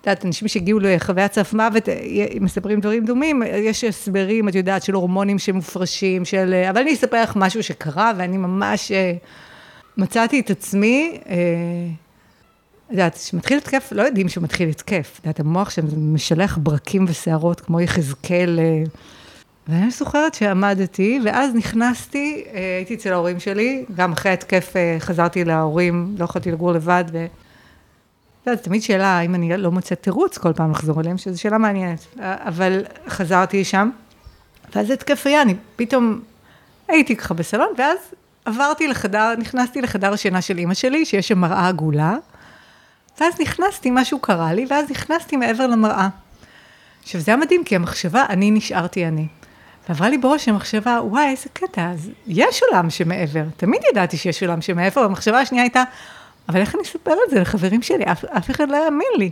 את 0.00 0.06
יודעת, 0.06 0.24
אנשים 0.24 0.48
שהגיעו 0.48 0.78
לחוויית 0.80 1.32
סף 1.32 1.52
מוות, 1.52 1.88
אה, 1.88 1.94
מספרים 2.40 2.80
דברים 2.80 3.04
דומים, 3.04 3.42
יש 3.46 3.84
הסברים, 3.84 4.48
את 4.48 4.54
יודעת, 4.54 4.82
של 4.82 4.94
הורמונים 4.94 5.38
שמופרשים, 5.38 6.24
של... 6.24 6.64
אבל 6.70 6.80
אני 6.80 6.94
אספר 6.94 7.22
לך 7.22 7.36
משהו 7.36 7.62
שקרה, 7.62 8.12
ואני 8.16 8.36
ממש 8.36 8.92
מצאתי 9.96 10.40
את 10.40 10.50
עצמי, 10.50 11.18
יודעת, 12.94 13.14
כשמתחיל 13.14 13.58
התקף, 13.58 13.88
לא 13.92 14.02
יודעים 14.02 14.28
שמתחיל 14.28 14.68
התקף. 14.68 15.18
את 15.20 15.26
יודעת, 15.26 15.40
המוח 15.40 15.70
שם 15.70 16.14
משלח 16.14 16.58
ברקים 16.62 17.04
ושערות, 17.08 17.60
כמו 17.60 17.80
יחזקאל. 17.80 18.58
אה, 18.62 18.82
ואני 19.68 19.90
זוכרת 19.90 20.34
שעמדתי, 20.34 21.20
ואז 21.24 21.54
נכנסתי, 21.54 22.44
אה, 22.54 22.76
הייתי 22.76 22.94
אצל 22.94 23.12
ההורים 23.12 23.40
שלי, 23.40 23.84
גם 23.96 24.12
אחרי 24.12 24.32
התקף 24.32 24.72
אה, 24.76 24.96
חזרתי 24.98 25.44
להורים, 25.44 26.14
לא 26.18 26.24
יכולתי 26.24 26.52
לגור 26.52 26.72
לבד, 26.72 27.04
ו... 27.12 27.26
את 28.42 28.46
יודעת, 28.46 28.62
תמיד 28.62 28.82
שאלה, 28.82 29.06
האם 29.06 29.34
אני 29.34 29.56
לא 29.56 29.70
מוצאת 29.70 30.02
תירוץ 30.02 30.38
כל 30.38 30.52
פעם 30.52 30.70
לחזור 30.70 31.00
אליהם, 31.00 31.18
שזו 31.18 31.40
שאלה 31.40 31.58
מעניינת. 31.58 32.06
אבל 32.20 32.84
חזרתי 33.08 33.64
שם, 33.64 33.90
ואז 34.74 34.90
התקף 34.90 35.26
היה, 35.26 35.42
אני 35.42 35.54
פתאום 35.76 36.20
הייתי 36.88 37.16
ככה 37.16 37.34
בסלון, 37.34 37.68
ואז 37.78 37.98
עברתי 38.44 38.88
לחדר, 38.88 39.34
נכנסתי 39.38 39.80
לחדר 39.80 40.12
השינה 40.12 40.42
של 40.42 40.58
אימא 40.58 40.74
שלי, 40.74 41.04
שיש 41.04 41.28
שם 41.28 41.38
מראה 41.38 41.68
עגולה. 41.68 42.16
ואז 43.20 43.40
נכנסתי, 43.40 43.90
משהו 43.92 44.18
קרה 44.18 44.52
לי, 44.52 44.66
ואז 44.70 44.90
נכנסתי 44.90 45.36
מעבר 45.36 45.66
למראה. 45.66 46.08
עכשיו, 47.02 47.20
זה 47.20 47.30
היה 47.30 47.36
מדהים, 47.36 47.64
כי 47.64 47.76
המחשבה, 47.76 48.26
אני 48.28 48.50
נשארתי 48.50 49.06
אני. 49.06 49.26
ועברה 49.88 50.08
לי 50.08 50.18
בראש 50.18 50.48
המחשבה, 50.48 51.00
וואי, 51.02 51.30
איזה 51.30 51.48
קטע, 51.52 51.90
אז 51.90 52.10
יש 52.26 52.62
עולם 52.62 52.90
שמעבר. 52.90 53.44
תמיד 53.56 53.80
ידעתי 53.90 54.16
שיש 54.16 54.42
עולם 54.42 54.60
שמעבר, 54.60 55.00
והמחשבה 55.00 55.40
השנייה 55.40 55.64
הייתה, 55.64 55.82
אבל 56.48 56.60
איך 56.60 56.74
אני 56.74 56.82
אספר 56.82 57.12
את 57.26 57.30
זה 57.30 57.40
לחברים 57.40 57.82
שלי? 57.82 58.04
אף, 58.04 58.24
אף 58.24 58.50
אחד 58.50 58.68
לא 58.68 58.76
יאמין 58.76 59.08
לי. 59.18 59.30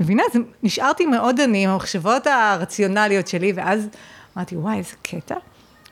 מבינה? 0.00 0.22
אז 0.32 0.40
נשארתי 0.62 1.06
מאוד 1.06 1.40
אני 1.40 1.64
עם 1.64 1.70
המחשבות 1.70 2.26
הרציונליות 2.26 3.28
שלי, 3.28 3.52
ואז 3.52 3.88
אמרתי, 4.36 4.56
וואי, 4.56 4.78
איזה 4.78 4.94
קטע. 5.02 5.34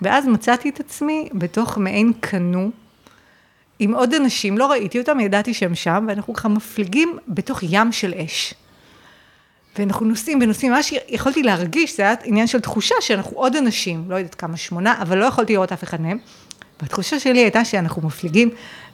ואז 0.03 0.27
מצאתי 0.27 0.69
את 0.69 0.81
עצמי 0.81 1.29
בתוך 1.33 1.79
מעין 1.79 2.13
קנו, 2.21 2.71
עם 3.83 3.95
עוד 3.95 4.15
אנשים, 4.15 4.59
לא 4.59 4.67
ראיתי 4.67 4.99
אותם, 4.99 5.21
ידעתי 5.21 5.55
שהם 5.55 5.75
שם, 5.75 6.05
ואנחנו 6.09 6.35
ככה 6.35 6.49
מפליגים 6.49 7.19
בתוך 7.29 7.61
ים 7.63 7.93
של 7.93 8.15
אש. 8.15 8.55
ואנחנו 9.79 10.07
נוסעים 10.07 10.39
ונוסעים, 10.43 10.73
ממש 10.73 10.93
יכולתי 11.09 11.43
להרגיש, 11.43 11.97
זה 11.97 12.03
היה 12.03 12.15
עניין 12.25 12.47
של 12.47 12.61
תחושה 12.61 12.95
שאנחנו 13.01 13.37
עוד 13.37 13.57
אנשים, 13.57 14.05
לא 14.09 14.17
יודעת 14.17 14.35
כמה, 14.35 14.57
שמונה, 14.57 15.03
אבל 15.03 15.19
לא 15.19 15.25
יכולתי 15.25 15.53
לראות 15.53 15.73
אף 15.73 15.85
אחד 15.85 16.01
מהם. 16.01 16.19
והתחושה 16.83 17.21
שלי 17.21 17.39
הייתה 17.39 17.65
שאנחנו 17.65 18.07
מפליגים 18.07 18.51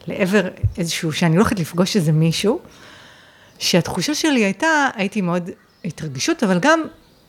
לעבר 0.06 0.48
איזשהו, 0.78 1.12
שאני 1.12 1.36
הולכת 1.36 1.60
לפגוש 1.60 1.96
איזה 1.96 2.12
מישהו, 2.12 2.60
שהתחושה 3.58 4.14
שלי 4.14 4.44
הייתה, 4.44 4.88
הייתי 4.94 5.20
מאוד 5.20 5.50
התרגשות, 5.84 6.42
אבל 6.42 6.58
גם 6.58 6.82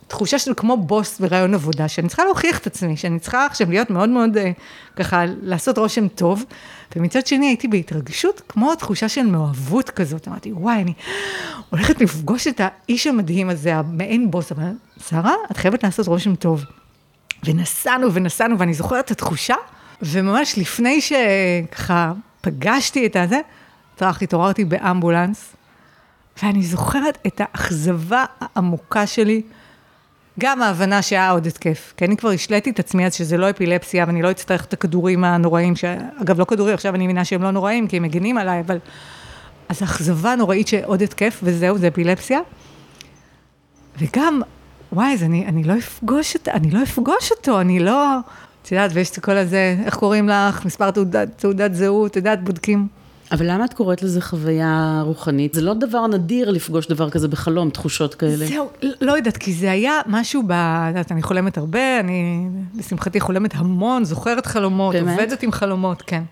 תחושה 0.07 0.39
של 0.39 0.53
כמו 0.57 0.77
בוס 0.77 1.19
ברעיון 1.19 1.53
עבודה, 1.53 1.87
שאני 1.87 2.07
צריכה 2.07 2.25
להוכיח 2.25 2.57
את 2.57 2.67
עצמי, 2.67 2.97
שאני 2.97 3.19
צריכה 3.19 3.45
עכשיו 3.45 3.69
להיות 3.69 3.89
מאוד 3.89 4.09
מאוד 4.09 4.37
אה, 4.37 4.51
ככה, 4.95 5.23
לעשות 5.41 5.77
רושם 5.77 6.07
טוב, 6.07 6.45
ומצד 6.95 7.27
שני 7.27 7.45
הייתי 7.47 7.67
בהתרגשות, 7.67 8.41
כמו 8.49 8.75
תחושה 8.75 9.09
של 9.09 9.25
מאוהבות 9.25 9.89
כזאת, 9.89 10.27
אמרתי, 10.27 10.51
וואי, 10.51 10.81
אני 10.81 10.93
הולכת 11.69 12.01
לפגוש 12.01 12.47
את 12.47 12.61
האיש 12.63 13.07
המדהים 13.07 13.49
הזה, 13.49 13.75
המעין 13.75 14.31
בוס, 14.31 14.51
אבל 14.51 14.71
שרה, 15.09 15.33
את 15.51 15.57
חייבת 15.57 15.83
לעשות 15.83 16.07
רושם 16.07 16.35
טוב. 16.35 16.63
ונסענו 17.45 18.13
ונסענו, 18.13 18.59
ואני 18.59 18.73
זוכרת 18.73 19.05
את 19.05 19.11
התחושה, 19.11 19.55
וממש 20.01 20.57
לפני 20.57 21.01
שככה 21.01 22.13
פגשתי 22.41 23.05
את 23.05 23.15
הזה, 23.15 23.39
טראח, 23.95 24.21
התעוררתי 24.21 24.65
באמבולנס, 24.65 25.53
ואני 26.43 26.63
זוכרת 26.63 27.17
את 27.27 27.41
האכזבה 27.43 28.23
העמוקה 28.39 29.07
שלי, 29.07 29.41
גם 30.39 30.61
ההבנה 30.61 31.01
שהיה 31.01 31.31
עוד 31.31 31.47
התקף, 31.47 31.93
כי 31.97 32.05
אני 32.05 32.17
כבר 32.17 32.29
השליתי 32.29 32.69
את 32.69 32.79
עצמי 32.79 33.05
אז 33.05 33.13
שזה 33.13 33.37
לא 33.37 33.49
אפילפסיה 33.49 34.05
ואני 34.07 34.21
לא 34.21 34.31
אצטרך 34.31 34.65
את 34.65 34.73
הכדורים 34.73 35.23
הנוראים, 35.23 35.75
שאגב 35.75 36.39
לא 36.39 36.45
כדורים, 36.45 36.73
עכשיו 36.73 36.95
אני 36.95 37.03
מבינה 37.03 37.25
שהם 37.25 37.43
לא 37.43 37.51
נוראים 37.51 37.87
כי 37.87 37.97
הם 37.97 38.03
מגינים 38.03 38.37
עליי, 38.37 38.59
אבל... 38.59 38.79
אז 39.69 39.83
אכזבה 39.83 40.35
נוראית 40.35 40.67
שעוד 40.67 41.01
התקף 41.01 41.39
וזהו, 41.43 41.77
זה 41.77 41.87
אפילפסיה. 41.87 42.39
וגם, 43.99 44.41
וואי, 44.93 45.13
אז 45.13 45.23
אני, 45.23 45.45
אני 45.45 45.63
לא 45.63 45.77
אפגוש 45.77 46.35
אותו, 46.35 46.51
אני 46.51 46.71
לא 46.71 46.83
אפגוש 46.83 47.31
אותו, 47.31 47.61
אני 47.61 47.79
לא... 47.79 48.17
את 48.61 48.71
יודעת, 48.71 48.91
ויש 48.93 49.09
את 49.09 49.19
כל 49.19 49.37
הזה, 49.37 49.75
איך 49.85 49.95
קוראים 49.95 50.29
לך, 50.29 50.65
מספר 50.65 50.91
תעודת, 50.91 51.27
תעודת 51.37 51.73
זהות, 51.73 52.11
את 52.11 52.15
יודעת, 52.15 52.43
בודקים. 52.43 52.87
אבל 53.31 53.51
למה 53.51 53.65
את 53.65 53.73
קוראת 53.73 54.03
לזה 54.03 54.21
חוויה 54.21 55.01
רוחנית? 55.05 55.53
זה 55.53 55.61
לא 55.61 55.73
דבר 55.73 56.07
נדיר 56.07 56.51
לפגוש 56.51 56.87
דבר 56.87 57.09
כזה 57.09 57.27
בחלום, 57.27 57.69
תחושות 57.69 58.15
כאלה. 58.15 58.45
זהו, 58.45 58.69
לא 59.01 59.11
יודעת, 59.11 59.37
כי 59.37 59.53
זה 59.53 59.71
היה 59.71 60.01
משהו 60.05 60.43
ב... 60.47 60.51
יודעת, 60.87 61.11
אני 61.11 61.21
חולמת 61.21 61.57
הרבה, 61.57 61.99
אני 61.99 62.47
לשמחתי 62.75 63.19
חולמת 63.19 63.55
המון, 63.55 64.05
זוכרת 64.05 64.45
חלומות, 64.45 64.95
באמת? 64.95 65.19
עובדת 65.19 65.43
עם 65.43 65.51
חלומות, 65.51 66.01
כן. 66.01 66.23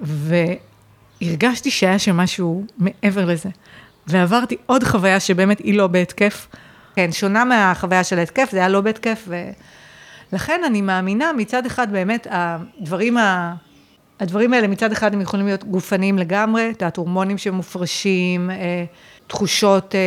והרגשתי 0.00 1.70
שהיה 1.70 1.98
שם 1.98 2.16
משהו 2.16 2.64
מעבר 2.78 3.24
לזה. 3.24 3.48
ועברתי 4.06 4.56
עוד 4.66 4.84
חוויה 4.84 5.20
שבאמת 5.20 5.58
היא 5.58 5.74
לא 5.74 5.86
בהתקף. 5.86 6.46
כן, 6.96 7.12
שונה 7.12 7.44
מהחוויה 7.44 8.04
של 8.04 8.18
ההתקף, 8.18 8.48
זה 8.52 8.58
היה 8.58 8.68
לא 8.68 8.80
בהתקף, 8.80 9.28
ולכן 10.32 10.60
אני 10.66 10.80
מאמינה 10.80 11.32
מצד 11.36 11.66
אחד 11.66 11.92
באמת 11.92 12.26
הדברים 12.30 13.16
ה... 13.16 13.54
הדברים 14.20 14.52
האלה 14.52 14.68
מצד 14.68 14.92
אחד 14.92 15.14
הם 15.14 15.20
יכולים 15.20 15.46
להיות 15.46 15.64
גופניים 15.64 16.18
לגמרי, 16.18 16.70
את 16.70 16.82
יודעת, 16.82 16.96
הורמונים 16.96 17.38
שמופרשים, 17.38 18.50
אה, 18.50 18.84
תחושות, 19.26 19.94
אה, 19.94 20.00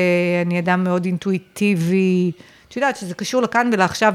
אני 0.46 0.60
אדם 0.60 0.84
מאוד 0.84 1.06
אינטואיטיבי, 1.06 2.32
את 2.68 2.76
יודעת 2.76 2.96
שזה 2.96 3.14
קשור 3.14 3.42
לכאן 3.42 3.70
ולעכשיו 3.74 4.14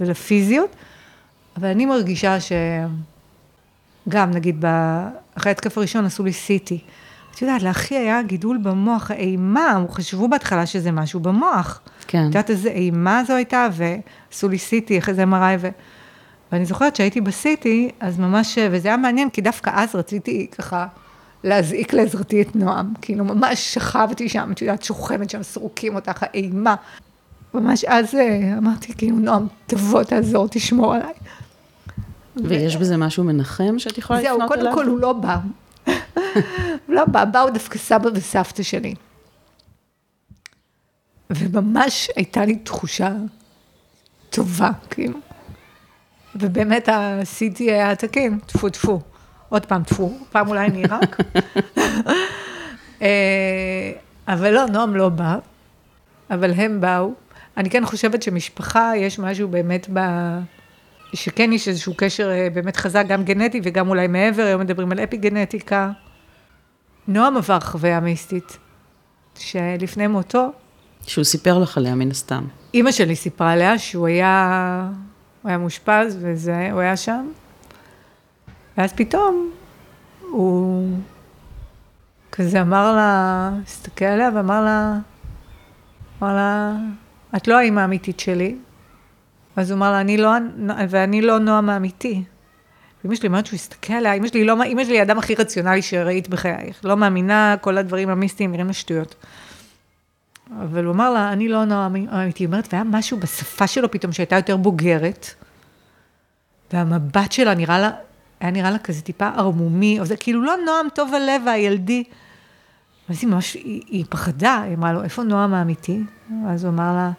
ולפיזיות, 0.00 0.76
אבל 1.56 1.68
אני 1.68 1.86
מרגישה 1.86 2.36
שגם, 2.40 4.30
נגיד, 4.30 4.64
אחרי 5.34 5.52
התקף 5.52 5.78
הראשון 5.78 6.04
עשו 6.04 6.24
לי 6.24 6.30
CT. 6.30 6.74
את 7.34 7.42
יודעת, 7.42 7.62
לאחי 7.62 7.94
היה 7.94 8.22
גידול 8.22 8.58
במוח, 8.62 9.10
האימה, 9.10 9.84
חשבו 9.90 10.28
בהתחלה 10.28 10.66
שזה 10.66 10.92
משהו 10.92 11.20
במוח. 11.20 11.80
כן. 12.06 12.18
את 12.18 12.24
יודעת 12.24 12.50
איזה 12.50 12.68
אימה 12.68 13.22
זו 13.26 13.32
הייתה, 13.32 13.68
ועשו 13.72 14.48
לי 14.48 14.56
CT, 14.56 14.98
אחרי 14.98 15.14
זה 15.14 15.24
MRI, 15.24 15.56
ו... 15.60 15.68
ואני 16.52 16.64
זוכרת 16.64 16.96
שהייתי 16.96 17.20
בסיטי, 17.20 17.90
אז 18.00 18.18
ממש, 18.18 18.58
וזה 18.70 18.88
היה 18.88 18.96
מעניין, 18.96 19.30
כי 19.30 19.40
דווקא 19.40 19.70
אז 19.74 19.94
רציתי 19.94 20.46
ככה 20.58 20.86
להזעיק 21.44 21.92
לעזרתי 21.92 22.42
את 22.42 22.56
נועם, 22.56 22.92
כאילו 23.02 23.24
ממש 23.24 23.74
שכבתי 23.74 24.28
שם, 24.28 24.52
את 24.52 24.62
יודעת, 24.62 24.82
שוכמת 24.82 25.30
שם, 25.30 25.42
סרוקים 25.42 25.94
אותך, 25.94 26.24
אימה. 26.34 26.74
ממש 27.54 27.84
אז 27.84 28.14
אה, 28.14 28.58
אמרתי, 28.58 28.94
כאילו, 28.94 29.16
נועם, 29.16 29.46
תבוא, 29.66 30.02
תעזור, 30.02 30.48
תשמור 30.50 30.94
עליי. 30.94 31.12
ויש 32.36 32.76
בזה 32.76 32.96
משהו 32.96 33.24
מנחם 33.24 33.78
שאת 33.78 33.98
יכולה 33.98 34.20
לפנות 34.20 34.36
אליו? 34.36 34.48
זהו, 34.48 34.58
קודם 34.58 34.74
כל 34.74 34.86
הוא 34.86 34.98
לא 34.98 35.12
בא. 35.12 35.36
הוא 35.86 35.94
לא 36.96 37.04
בא, 37.04 37.24
באו 37.24 37.50
דווקא 37.50 37.78
סבא 37.78 38.10
וסבתא 38.14 38.62
שלי. 38.62 38.94
וממש 41.30 42.10
הייתה 42.16 42.44
לי 42.44 42.56
תחושה 42.56 43.12
טובה, 44.30 44.70
כאילו. 44.90 45.18
ובאמת 46.36 46.88
ה-CT 46.88 47.58
היה 47.58 47.96
תקין, 47.96 48.38
טפו 48.46 48.68
טפו. 48.68 49.00
עוד 49.48 49.66
פעם 49.66 49.82
טפו, 49.82 50.18
פעם 50.30 50.48
אולי 50.48 50.66
אני 50.66 50.82
רק. 50.84 51.16
אה, 53.02 53.92
אבל 54.28 54.50
לא, 54.50 54.66
נועם 54.66 54.96
לא 54.96 55.08
בא, 55.08 55.38
אבל 56.30 56.52
הם 56.52 56.80
באו. 56.80 57.12
אני 57.56 57.70
כן 57.70 57.86
חושבת 57.86 58.22
שמשפחה, 58.22 58.92
יש 58.96 59.18
משהו 59.18 59.48
באמת 59.48 59.86
ב... 59.92 60.00
שכן 61.14 61.52
יש 61.52 61.68
איזשהו 61.68 61.94
קשר 61.96 62.30
אה, 62.30 62.48
באמת 62.54 62.76
חזק, 62.76 63.04
גם 63.08 63.24
גנטי 63.24 63.60
וגם 63.64 63.88
אולי 63.88 64.06
מעבר, 64.06 64.42
היום 64.42 64.60
מדברים 64.60 64.92
על 64.92 64.98
אפי 64.98 65.16
גנטיקה. 65.16 65.90
נועם 67.08 67.36
עבר 67.36 67.60
חוויה 67.60 68.00
מיסטית, 68.00 68.58
שלפני 69.38 70.06
מותו... 70.06 70.50
שהוא 71.06 71.24
סיפר 71.24 71.58
לך 71.58 71.78
עליה 71.78 71.94
מן 71.94 72.10
הסתם. 72.10 72.44
אימא 72.74 72.92
שלי 72.92 73.16
סיפרה 73.16 73.52
עליה 73.52 73.78
שהוא 73.78 74.06
היה 74.06 74.88
הוא 75.42 75.48
היה 75.48 75.58
מאושפז 75.58 76.18
וזה, 76.20 76.68
הוא 76.72 76.80
היה 76.80 76.96
שם. 76.96 77.28
ואז 78.76 78.92
פתאום 78.92 79.50
הוא 80.30 80.88
כזה 82.32 82.60
אמר 82.60 82.92
לה, 82.92 83.50
הסתכל 83.66 84.04
עליה 84.04 84.30
ואמר 84.34 84.64
לה, 84.64 84.98
אמר 86.22 86.34
לה, 86.34 86.76
את 87.36 87.48
לא 87.48 87.58
האימא 87.58 87.80
האמיתית 87.80 88.20
שלי. 88.20 88.56
אז 89.56 89.70
הוא 89.70 89.76
אמר 89.76 89.90
לה, 89.90 90.00
אני 90.00 90.16
לא, 90.16 90.30
ואני 90.88 91.22
לא 91.22 91.38
נועם 91.38 91.70
האמיתי. 91.70 92.24
ואמא 93.04 93.14
שלי 93.14 93.28
אומרת 93.28 93.46
שהוא 93.46 93.56
הסתכל 93.56 93.92
עליה, 93.92 94.12
אמא 94.12 94.28
שלי, 94.28 94.44
לא, 94.44 94.52
אמא 94.52 94.82
היא 94.82 94.98
האדם 94.98 95.18
הכי 95.18 95.34
רציונלי 95.34 95.82
שראית 95.82 96.28
בחייך. 96.28 96.80
לא 96.84 96.96
מאמינה, 96.96 97.54
כל 97.60 97.78
הדברים 97.78 98.08
המיסטיים 98.08 98.52
נראים 98.52 98.68
לשטויות. 98.68 99.14
אבל 100.58 100.84
הוא 100.84 100.94
אמר 100.94 101.10
לה, 101.10 101.32
אני 101.32 101.48
לא 101.48 101.64
נועם 101.64 101.96
אמיתי. 101.96 102.42
היא 102.42 102.46
אומרת, 102.46 102.68
והיה 102.72 102.84
משהו 102.84 103.18
בשפה 103.18 103.66
שלו 103.66 103.90
פתאום 103.90 104.12
שהייתה 104.12 104.36
יותר 104.36 104.56
בוגרת, 104.56 105.34
והמבט 106.72 107.32
שלה 107.32 107.54
נראה 107.54 107.78
לה, 107.78 107.90
היה 108.40 108.50
נראה 108.50 108.70
לה 108.70 108.78
כזה 108.78 109.02
טיפה 109.02 109.28
ערמומי, 109.28 110.00
או 110.00 110.04
זה 110.04 110.16
כאילו 110.16 110.42
לא 110.42 110.54
נועם 110.66 110.86
טוב 110.94 111.14
הלב 111.14 111.42
והילדי. 111.46 112.04
ואז 113.08 113.18
היא 113.22 113.30
ממש, 113.30 113.54
היא, 113.54 113.82
היא 113.86 114.04
פחדה, 114.08 114.62
היא 114.62 114.76
אמרה 114.76 114.92
לו, 114.92 115.02
איפה 115.02 115.22
נועם 115.22 115.54
האמיתי? 115.54 116.00
אז 116.48 116.64
הוא 116.64 116.72
אמר 116.72 116.92
לה, 116.96 117.10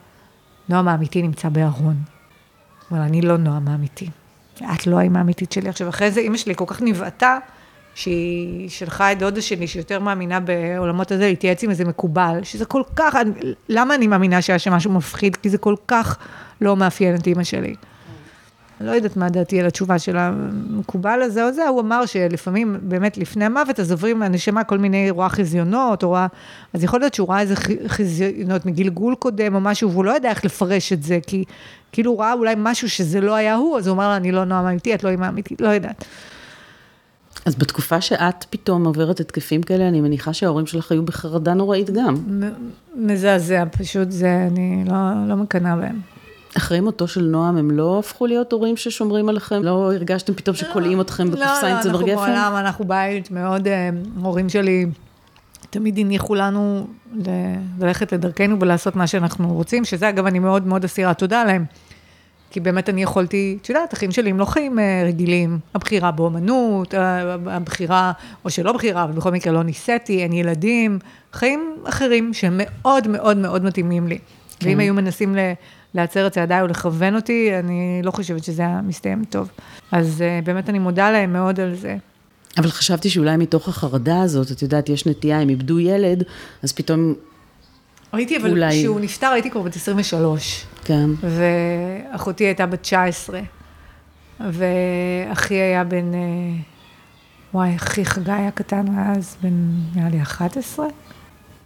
נועם 0.70 0.88
האמיתי 0.88 1.22
נמצא 1.22 1.50
בארון. 1.50 1.96
הוא 1.96 2.92
אמר 2.92 3.00
לה, 3.00 3.06
אני 3.06 3.22
לא 3.22 3.38
נועם 3.38 3.68
האמיתי. 3.68 4.10
את 4.76 4.88
לא 4.88 5.00
האמא 5.00 5.18
האמיתית 5.18 5.52
שלי. 5.52 5.70
עכשיו, 5.70 5.90
אחרי 5.90 6.12
זה 6.12 6.20
אימא 6.20 6.38
שלי 6.38 6.56
כל 6.56 6.66
כך 6.68 6.82
נבעטה, 6.82 7.38
שהיא 7.96 8.70
שלחה 8.70 9.12
את 9.12 9.20
דודה 9.20 9.42
שלי, 9.42 9.68
שיותר 9.68 10.00
מאמינה 10.00 10.40
בעולמות 10.40 11.12
הזה, 11.12 11.28
להתייעץ 11.28 11.64
עם 11.64 11.70
איזה 11.70 11.86
מקובל, 11.86 12.40
שזה 12.44 12.66
כל 12.66 12.84
כך, 12.96 13.16
למה 13.70 13.96
אני 13.96 14.08
מאמינה 14.08 14.42
שהיה 14.42 14.60
שם 14.60 14.74
משהו 14.74 14.92
מפחיד? 14.92 15.36
כי 15.36 15.50
זה 15.50 15.58
כל 15.58 15.76
כך 15.88 16.18
לא 16.62 16.76
מאפיין 16.76 17.16
את 17.16 17.28
אימא 17.28 17.44
שלי. 17.44 17.76
לא 18.84 18.92
יודעת 18.92 19.18
מה 19.18 19.30
דעתי 19.30 19.60
על 19.60 19.66
התשובה 19.66 20.00
של 20.00 20.18
המקובל 20.18 21.22
הזה 21.22 21.46
או 21.46 21.52
זה, 21.52 21.68
הוא 21.68 21.82
אמר 21.82 22.06
שלפעמים, 22.06 22.78
באמת 22.82 23.18
לפני 23.18 23.46
המוות, 23.46 23.80
אז 23.80 23.92
עוברים 23.92 24.20
מהנשמה 24.20 24.64
כל 24.64 24.78
מיני, 24.78 25.10
רואה 25.10 25.30
חזיונות, 25.30 26.04
או 26.04 26.08
רואה, 26.08 26.28
אז 26.74 26.84
יכול 26.84 27.00
להיות 27.00 27.14
שהוא 27.14 27.30
ראה 27.30 27.40
איזה 27.40 27.56
חזיונות 27.88 28.66
מגלגול 28.66 29.16
קודם 29.16 29.56
או 29.56 29.60
משהו, 29.60 29.92
והוא 29.92 30.06
לא 30.06 30.12
יודע 30.12 30.30
איך 30.30 30.46
לפרש 30.46 30.94
את 30.94 31.04
זה, 31.04 31.20
כי 31.28 31.44
כאילו 31.92 32.12
הוא 32.12 32.20
ראה 32.20 32.34
אולי 32.34 32.54
משהו 32.58 32.90
שזה 32.90 33.22
לא 33.22 33.36
היה 33.36 33.56
הוא, 33.56 33.78
אז 33.78 33.88
הוא 33.88 33.96
אמר 33.96 34.10
לה, 34.10 34.16
אני 34.16 34.32
לא 34.32 34.46
נועם 34.46 34.66
אמיתי, 34.66 34.96
את 34.96 35.04
לא 35.04 35.10
אימא 35.10 35.30
אמיתית, 35.30 35.62
לא 35.62 35.68
יודעת. 35.68 36.06
אז 37.46 37.56
בתקופה 37.56 38.02
שאת 38.02 38.46
פתאום 38.50 38.86
עוברת 38.86 39.20
התקפים 39.20 39.64
כאלה, 39.64 39.88
אני 39.88 40.02
מניחה 40.02 40.34
שההורים 40.34 40.66
שלך 40.66 40.92
היו 40.92 41.04
בחרדה 41.04 41.54
נוראית 41.54 41.90
גם. 41.90 42.16
מזעזע, 42.96 43.64
פשוט 43.72 44.12
זה, 44.12 44.48
אני 44.52 44.84
לא, 44.88 44.96
לא 45.28 45.36
מקנאה 45.36 45.76
בהם. 45.76 46.00
אחרי 46.58 46.80
מותו 46.80 47.08
של 47.08 47.22
נועם, 47.22 47.58
הם 47.58 47.72
לא 47.72 48.00
הפכו 48.00 48.26
להיות 48.26 48.52
הורים 48.52 48.78
ששומרים 48.78 49.30
עליכם? 49.30 49.64
לא 49.64 49.94
הרגשתם 49.94 50.34
פתאום 50.34 50.56
שכולאים 50.56 50.98
לא, 50.98 51.02
אתכם 51.02 51.32
בקופסה 51.32 51.68
עם 51.68 51.82
צמר 51.82 52.02
גפן? 52.02 52.08
לא, 52.08 52.16
לא, 52.16 52.22
אנחנו 52.22 52.26
בעולם, 52.26 52.56
אנחנו 52.56 52.86
בית 52.86 53.32
מאוד, 53.32 53.68
אה, 53.68 53.90
הורים 54.22 54.50
שלי 54.50 54.86
תמיד 55.70 56.00
הניחו 56.00 56.36
לנו 56.36 56.88
ללכת 57.80 58.14
לדרכנו 58.14 58.60
ולעשות 58.60 58.96
מה 58.96 59.08
שאנחנו 59.08 59.54
רוצים, 59.54 59.86
שזה 59.86 60.10
אגב, 60.10 60.26
אני 60.26 60.40
מאוד 60.40 60.68
מאוד 60.68 60.84
אסירה 60.84 61.14
תודה 61.14 61.44
להם. 61.44 61.66
כי 62.52 62.60
באמת 62.60 62.90
אני 62.90 63.04
יכולתי, 63.04 63.58
את 63.62 63.70
יודעת, 63.70 63.94
אחים 63.94 64.12
שלי 64.12 64.30
הם 64.30 64.40
לא 64.40 64.46
חיים 64.46 64.80
אה, 64.80 65.04
רגילים, 65.08 65.60
הבחירה 65.76 66.12
באומנות, 66.12 66.96
אה, 66.96 67.36
הבחירה, 67.46 68.12
או 68.46 68.50
שלא 68.50 68.72
בחירה, 68.72 69.04
אבל 69.04 69.12
בכל 69.12 69.32
מקרה 69.32 69.54
לא 69.54 69.64
ניסיתי, 69.64 70.24
אין 70.24 70.34
ילדים, 70.34 71.00
חיים 71.34 71.76
אחרים 71.84 72.34
שהם 72.34 72.62
מאוד 72.64 73.08
מאוד 73.08 73.38
מאוד 73.38 73.64
מתאימים 73.64 74.08
לי. 74.08 74.18
כן. 74.60 74.68
ואם 74.68 74.80
היו 74.80 74.94
מנסים 74.94 75.36
להצר 75.94 76.28
את 76.28 76.32
צעדיי 76.32 76.62
או 76.62 76.68
לכוון 76.68 77.16
אותי, 77.16 77.52
אני 77.60 78.02
לא 78.04 78.12
חושבת 78.12 78.44
שזה 78.44 78.62
היה 78.62 78.82
מסתיים 78.84 79.24
טוב. 79.30 79.50
אז 79.92 80.22
אה, 80.22 80.40
באמת 80.44 80.70
אני 80.70 80.80
מודה 80.80 81.12
להם 81.12 81.34
מאוד 81.34 81.60
על 81.60 81.76
זה. 81.76 81.98
אבל 82.58 82.70
חשבתי 82.70 83.10
שאולי 83.10 83.38
מתוך 83.38 83.68
החרדה 83.68 84.22
הזאת, 84.22 84.52
את 84.52 84.62
יודעת, 84.62 84.90
יש 84.90 85.06
נטייה, 85.06 85.40
הם 85.40 85.50
איבדו 85.50 85.80
ילד, 85.80 86.24
אז 86.64 86.74
פתאום 86.74 87.14
הייתי, 88.12 88.38
אבל 88.38 88.50
אולי... 88.50 88.80
כשהוא 88.80 89.00
נפטר 89.00 89.28
הייתי 89.28 89.52
כבר 89.52 89.62
בת 89.62 89.76
23. 89.76 90.66
כן. 90.84 91.10
ואחותי 91.22 92.44
הייתה 92.44 92.66
בת 92.66 92.82
19. 92.82 93.40
ואחי 94.40 95.54
היה 95.54 95.84
בן... 95.84 96.14
אה, 96.14 96.20
וואי, 97.54 97.76
אחי 97.76 98.06
חגי 98.06 98.32
היה 98.32 98.52
קטן 98.52 98.86
אז, 98.98 99.38
בן 99.42 99.54
נראה 99.96 100.10
לי 100.10 100.22
11. 100.22 100.86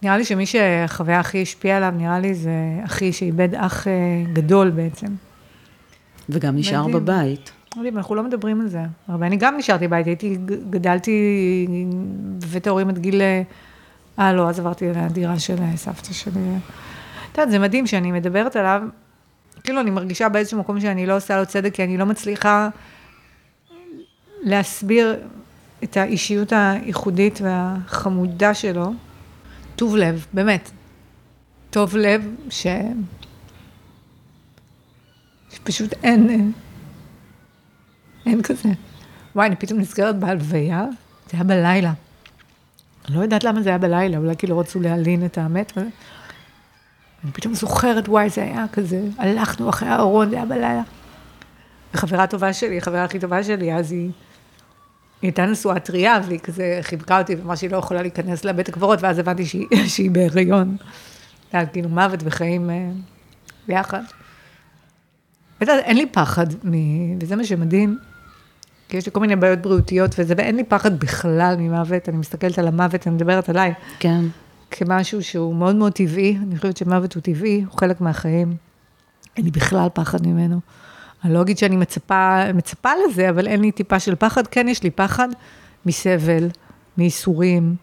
נראה 0.02 0.16
לי 0.16 0.24
שמי 0.24 0.46
שהחוויה 0.46 1.20
הכי 1.20 1.42
השפיעה 1.42 1.76
עליו, 1.76 1.94
נראה 1.96 2.18
לי 2.18 2.34
זה 2.34 2.50
אחי 2.84 3.12
שאיבד 3.12 3.54
אח 3.54 3.88
אה, 3.88 3.92
גדול 4.32 4.70
בעצם. 4.70 5.06
וגם 6.28 6.56
נשאר 6.56 6.86
מדהים. 6.86 7.04
בבית. 7.04 7.52
מדהים, 7.76 7.96
אנחנו 7.96 8.14
לא 8.14 8.22
מדברים 8.22 8.60
על 8.60 8.68
זה 8.68 8.80
הרבה. 9.08 9.26
אני 9.26 9.36
גם 9.36 9.56
נשארתי 9.56 9.88
בבית, 9.88 10.06
הייתי, 10.06 10.36
גדלתי 10.70 11.66
בבית 12.38 12.66
ההורים 12.66 12.88
עד 12.88 12.98
גיל 12.98 13.20
אה, 13.20 13.42
אה, 14.18 14.32
לא, 14.32 14.48
אז 14.48 14.58
עברתי 14.58 14.88
לדירה 14.88 15.38
של 15.38 15.56
סבתא 15.76 16.12
שלי. 16.12 16.40
את 17.32 17.38
יודעת, 17.38 17.50
זה 17.50 17.58
מדהים 17.58 17.86
שאני 17.86 18.12
מדברת 18.12 18.56
עליו, 18.56 18.82
כאילו 19.66 19.80
אני 19.80 19.90
מרגישה 19.90 20.28
באיזשהו 20.28 20.58
מקום 20.58 20.80
שאני 20.80 21.06
לא 21.06 21.16
עושה 21.16 21.38
לו 21.38 21.46
צדק, 21.46 21.74
כי 21.74 21.84
אני 21.84 21.96
לא 21.96 22.06
מצליחה 22.06 22.68
להסביר 24.42 25.16
את 25.84 25.96
האישיות 25.96 26.52
הייחודית 26.52 27.40
והחמודה 27.42 28.54
שלו. 28.54 28.92
טוב 29.76 29.96
לב, 29.96 30.26
באמת. 30.32 30.70
טוב 31.70 31.96
לב 31.96 32.34
ש... 32.50 32.66
שפשוט 35.50 35.92
אין, 36.02 36.52
אין 38.26 38.42
כזה. 38.42 38.68
וואי, 39.34 39.46
אני 39.46 39.56
פתאום 39.56 39.80
נזכרת 39.80 40.18
בהלוויה, 40.18 40.84
זה 41.30 41.36
היה 41.36 41.44
בלילה. 41.44 41.92
אני 43.08 43.16
לא 43.16 43.22
יודעת 43.22 43.44
למה 43.44 43.62
זה 43.62 43.68
היה 43.68 43.78
בלילה, 43.78 44.18
אולי 44.18 44.36
כאילו 44.36 44.58
רצו 44.58 44.80
להלין 44.80 45.24
את 45.24 45.38
המת. 45.38 45.72
אני 47.24 47.32
פתאום 47.32 47.54
זוכרת, 47.54 48.08
וואי, 48.08 48.28
זה 48.28 48.42
היה 48.42 48.64
כזה, 48.72 49.00
הלכנו 49.18 49.68
אחרי 49.68 49.88
הארון, 49.88 50.30
זה 50.30 50.36
היה 50.36 50.44
בלילה. 50.44 50.82
וחברה 51.94 52.26
טובה 52.26 52.52
שלי, 52.52 52.78
החברה 52.78 53.04
הכי 53.04 53.18
טובה 53.18 53.44
שלי, 53.44 53.74
אז 53.74 53.92
היא, 53.92 54.00
היא 54.00 54.12
הייתה 55.22 55.46
נשואה 55.46 55.80
טריה, 55.80 56.20
והיא 56.26 56.38
כזה 56.38 56.78
חיבקה 56.82 57.18
אותי, 57.18 57.34
ואמרה 57.34 57.56
שהיא 57.56 57.70
לא 57.70 57.76
יכולה 57.76 58.02
להיכנס 58.02 58.44
לבית 58.44 58.68
הקברות, 58.68 59.02
ואז 59.02 59.18
הבנתי 59.18 59.46
שהיא, 59.46 59.66
שהיא 59.94 60.10
בהיריון. 60.10 60.76
זה 61.52 61.58
היה 61.58 61.66
כאילו 61.66 61.88
מוות 61.88 62.20
וחיים 62.24 62.70
אה, 62.70 62.90
ביחד. 63.68 64.02
אין 65.60 65.96
לי 65.96 66.06
פחד, 66.06 66.46
וזה 67.20 67.36
מה 67.36 67.44
שמדהים. 67.44 67.98
כי 68.88 68.96
יש 68.96 69.06
לי 69.06 69.12
כל 69.12 69.20
מיני 69.20 69.36
בעיות 69.36 69.58
בריאותיות 69.58 70.14
וזה, 70.18 70.34
ואין 70.36 70.56
לי 70.56 70.64
פחד 70.64 71.00
בכלל 71.00 71.54
ממוות, 71.58 72.08
אני 72.08 72.16
מסתכלת 72.16 72.58
על 72.58 72.68
המוות, 72.68 73.06
אני 73.06 73.14
מדברת 73.14 73.48
עליי. 73.48 73.74
כן. 73.98 74.24
כמשהו 74.70 75.22
שהוא 75.22 75.54
מאוד 75.54 75.76
מאוד 75.76 75.92
טבעי, 75.92 76.38
אני 76.42 76.56
חושבת 76.56 76.76
שמוות 76.76 77.14
הוא 77.14 77.22
טבעי, 77.22 77.64
הוא 77.70 77.78
חלק 77.78 78.00
מהחיים. 78.00 78.56
אין 79.36 79.44
לי 79.44 79.50
בכלל 79.50 79.88
פחד 79.94 80.26
ממנו. 80.26 80.60
אני 81.24 81.34
לא 81.34 81.42
אגיד 81.42 81.58
שאני 81.58 81.76
מצפה, 81.76 82.52
מצפה 82.54 82.90
לזה, 83.08 83.30
אבל 83.30 83.46
אין 83.46 83.60
לי 83.60 83.72
טיפה 83.72 84.00
של 84.00 84.14
פחד. 84.14 84.46
כן, 84.46 84.68
יש 84.68 84.82
לי 84.82 84.90
פחד 84.90 85.28
מסבל, 85.86 86.48
מייסורים, 86.98 87.76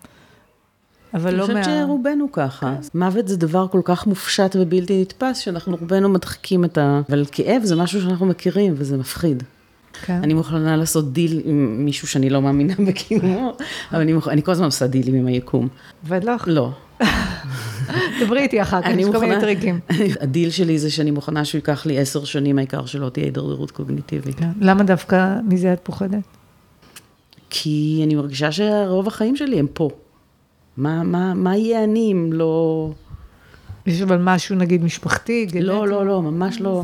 אבל 1.14 1.34
לא 1.34 1.48
מה... 1.48 1.54
אני 1.54 1.64
חושבת 1.64 1.78
שרובנו 1.78 2.32
ככה. 2.32 2.76
כן. 2.82 3.00
מוות 3.00 3.28
זה 3.28 3.38
דבר 3.38 3.68
כל 3.68 3.82
כך 3.84 4.08
מופשט 4.08 4.56
ובלתי 4.60 5.02
נתפס, 5.02 5.38
שאנחנו 5.38 5.78
רובנו 5.82 6.10
מדחיקים 6.10 6.66
את 6.66 6.78
ה... 6.78 7.02
אבל 7.10 7.26
כאב 7.32 7.62
זה 7.64 7.76
משהו 7.76 8.02
שאנחנו 8.02 8.26
מכירים, 8.26 8.74
וזה 8.78 8.98
מפחיד. 8.98 9.44
כן. 10.06 10.20
אני 10.24 10.34
מוכנה 10.34 10.78
לעשות 10.78 11.14
דיל 11.14 11.42
עם 11.46 11.86
מישהו 11.86 12.08
שאני 12.08 12.30
לא 12.30 12.42
מאמינה 12.42 12.74
בקיומו, 12.88 13.54
אבל 13.92 14.02
אני, 14.02 14.14
מוכ... 14.14 14.28
אני 14.28 14.44
כל 14.44 14.52
הזמן 14.52 14.66
עושה 14.66 14.88
דילים 14.88 15.16
עם 15.16 15.28
היקום. 15.28 15.68
עובד 16.04 16.24
לך? 16.24 16.44
לא. 16.48 16.72
דברי 18.22 18.42
איתי 18.42 18.62
אחר 18.62 18.82
כך, 18.82 18.90
יש 18.98 19.06
כל 19.06 19.20
מיני 19.20 19.40
טריקים. 19.40 19.80
הדיל 20.22 20.50
שלי 20.50 20.80
זה 20.80 20.92
שאני 20.92 21.12
מוכנה 21.12 21.46
שהוא 21.46 21.60
ייקח 21.60 21.86
לי 21.86 22.00
עשר 22.00 22.24
שנים, 22.24 22.58
העיקר 22.58 22.86
שלא 22.86 23.10
תהיה 23.10 23.26
הידרדרות 23.26 23.72
קוגניטיבית. 23.72 24.36
כן. 24.36 24.50
למה 24.62 24.84
דווקא 24.84 25.36
מזה 25.48 25.74
את 25.74 25.80
פוחדת? 25.84 26.24
כי 27.50 28.02
אני 28.06 28.16
מרגישה 28.16 28.52
שרוב 28.52 29.08
החיים 29.08 29.36
שלי 29.36 29.60
הם 29.60 29.68
פה. 29.74 29.90
מה, 30.78 31.04
מה, 31.04 31.34
מה 31.34 31.58
יהיה 31.58 31.84
אני 31.84 32.12
אם 32.12 32.30
לא... 32.34 32.92
יש 33.86 34.02
אבל 34.02 34.18
משהו, 34.22 34.56
נגיד, 34.56 34.84
משפחתי, 34.84 35.46
גנטי? 35.46 35.62
לא, 35.62 35.88
לא, 35.88 36.06
לא, 36.06 36.22
ממש 36.22 36.62
לא. 36.62 36.84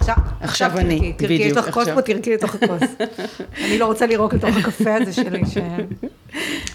עכשיו, 0.00 0.14
עכשיו 0.40 0.78
אני, 0.78 0.98
בדיוק. 0.98 1.16
תרקי 1.18 1.50
לתוך 1.50 1.70
כוס 1.70 1.88
פה, 1.88 2.02
תרקי 2.02 2.34
לתוך 2.34 2.54
הכוס. 2.54 2.82
אני 3.64 3.78
לא 3.78 3.86
רוצה 3.86 4.06
לירוק 4.06 4.34
לתוך 4.34 4.56
הקפה 4.56 4.94
הזה 4.94 5.12
שלי, 5.12 5.42
ש... 5.46 5.56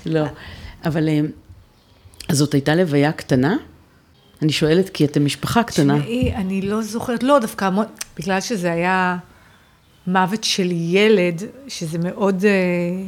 לא, 0.06 0.26
אבל 0.86 1.10
אה, 1.10 1.20
זאת 2.32 2.54
הייתה 2.54 2.76
לוויה 2.76 3.12
קטנה? 3.12 3.58
אני 4.42 4.52
שואלת 4.52 4.90
כי 4.90 5.06
אתם 5.06 5.26
משפחה 5.26 5.64
קטנה. 5.64 6.00
תשמעי, 6.00 6.36
אני 6.36 6.62
לא 6.62 6.82
זוכרת, 6.82 7.24
לא, 7.24 7.40
דווקא 7.40 7.66
המון, 7.66 7.86
בגלל 8.20 8.42
שזה 8.42 8.72
היה 8.72 9.18
מוות 10.08 10.44
של 10.44 10.72
ילד, 10.72 11.42
שזה 11.68 11.98
מאוד 11.98 12.46
אה, 12.46 13.06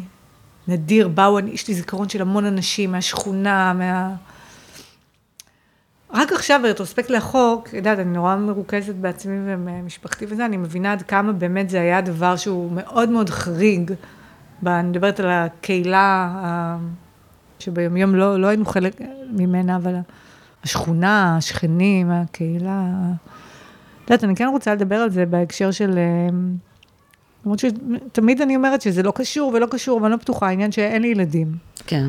נדיר, 0.68 1.08
באו, 1.08 1.40
יש 1.40 1.68
לי 1.68 1.74
זיכרון 1.74 2.10
של 2.10 2.22
המון 2.22 2.46
אנשים 2.46 2.92
מהשכונה, 2.92 3.74
מה... 3.74 4.16
רק 6.14 6.32
עכשיו, 6.32 6.60
ברטרוספקט 6.64 7.10
לאחור, 7.10 7.64
יודעת, 7.74 8.00
אני 8.00 8.14
נורא 8.14 8.36
מרוכזת 8.36 8.96
בעצמי 8.96 9.36
ומשפחתי 9.46 10.26
וזה, 10.30 10.46
אני 10.46 10.58
מבינה 10.58 10.92
עד 10.92 11.02
כמה 11.02 11.32
באמת 11.32 11.70
זה 11.70 11.82
היה 11.82 12.02
דבר 12.02 12.36
שהוא 12.36 12.72
מאוד 12.72 13.10
מאוד 13.10 13.30
חריג. 13.30 13.92
אני 14.66 14.90
מדברת 14.90 15.20
על 15.20 15.30
הקהילה 15.30 16.78
שביומיום 17.60 18.16
לא, 18.16 18.40
לא 18.40 18.48
היינו 18.48 18.66
חלק 18.66 19.02
ממנה, 19.32 19.76
אבל 19.76 19.96
השכונה, 20.64 21.38
השכנים, 21.38 22.12
הקהילה. 22.12 22.84
את 24.06 24.10
יודעת, 24.10 24.24
אני 24.24 24.36
כן 24.36 24.48
רוצה 24.48 24.74
לדבר 24.74 24.96
על 24.96 25.10
זה 25.10 25.26
בהקשר 25.26 25.72
של... 25.72 26.00
למרות 27.46 27.60
שתמיד 27.60 28.42
אני 28.42 28.56
אומרת 28.56 28.82
שזה 28.82 29.04
לא 29.04 29.12
קשור 29.16 29.52
ולא 29.54 29.68
קשור, 29.72 30.00
אבל 30.00 30.06
אני 30.06 30.12
לא 30.12 30.18
בטוחה, 30.18 30.48
העניין 30.48 30.72
שאין 30.72 31.02
לי 31.02 31.08
ילדים. 31.08 31.48
כן. 31.88 32.06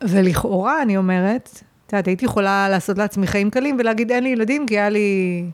ולכאורה, 0.00 0.82
אני 0.82 0.96
אומרת, 0.96 1.62
את 1.90 1.94
יודעת, 1.94 2.06
הייתי 2.06 2.24
יכולה 2.24 2.68
לעשות 2.68 2.98
לעצמי 2.98 3.26
חיים 3.26 3.50
קלים 3.50 3.76
ולהגיד, 3.78 4.12
אין 4.12 4.24
לי 4.24 4.30
ילדים, 4.30 4.66
כי 4.66 4.78
היה 4.78 4.88
לי 4.88 5.44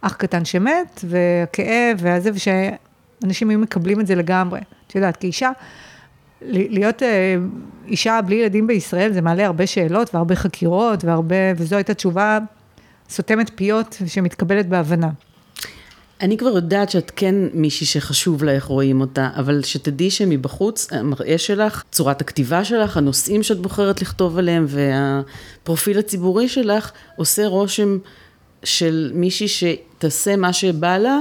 אח 0.00 0.12
קטן 0.14 0.44
שמת, 0.44 1.04
והכאב, 1.04 1.98
והזה, 1.98 2.30
ושאנשים 2.34 3.50
היו 3.50 3.58
מקבלים 3.58 4.00
את 4.00 4.06
זה 4.06 4.14
לגמרי. 4.14 4.60
את 4.86 4.94
יודעת, 4.94 5.16
כאישה, 5.16 5.50
להיות 6.42 7.02
אה, 7.02 7.36
אישה 7.86 8.20
בלי 8.26 8.36
ילדים 8.36 8.66
בישראל, 8.66 9.12
זה 9.12 9.20
מעלה 9.20 9.46
הרבה 9.46 9.66
שאלות 9.66 10.14
והרבה 10.14 10.34
חקירות, 10.34 11.04
והרבה, 11.04 11.36
וזו 11.56 11.76
הייתה 11.76 11.94
תשובה 11.94 12.38
סותמת 13.08 13.50
פיות 13.54 13.96
שמתקבלת 14.06 14.68
בהבנה. 14.68 15.10
אני 16.24 16.36
כבר 16.36 16.48
יודעת 16.48 16.90
שאת 16.90 17.12
כן 17.16 17.34
מישהי 17.52 17.86
שחשוב 17.86 18.44
לה 18.44 18.52
איך 18.52 18.64
רואים 18.64 19.00
אותה, 19.00 19.30
אבל 19.36 19.62
שתדעי 19.62 20.10
שמבחוץ, 20.10 20.88
המראה 20.92 21.38
שלך, 21.38 21.82
צורת 21.92 22.20
הכתיבה 22.20 22.64
שלך, 22.64 22.96
הנושאים 22.96 23.42
שאת 23.42 23.58
בוחרת 23.58 24.02
לכתוב 24.02 24.38
עליהם 24.38 24.66
והפרופיל 24.68 25.98
הציבורי 25.98 26.48
שלך, 26.48 26.92
עושה 27.16 27.46
רושם 27.46 27.98
של 28.64 29.10
מישהי 29.14 29.48
שתעשה 29.48 30.36
מה 30.36 30.52
שבא 30.52 30.98
לה, 30.98 31.18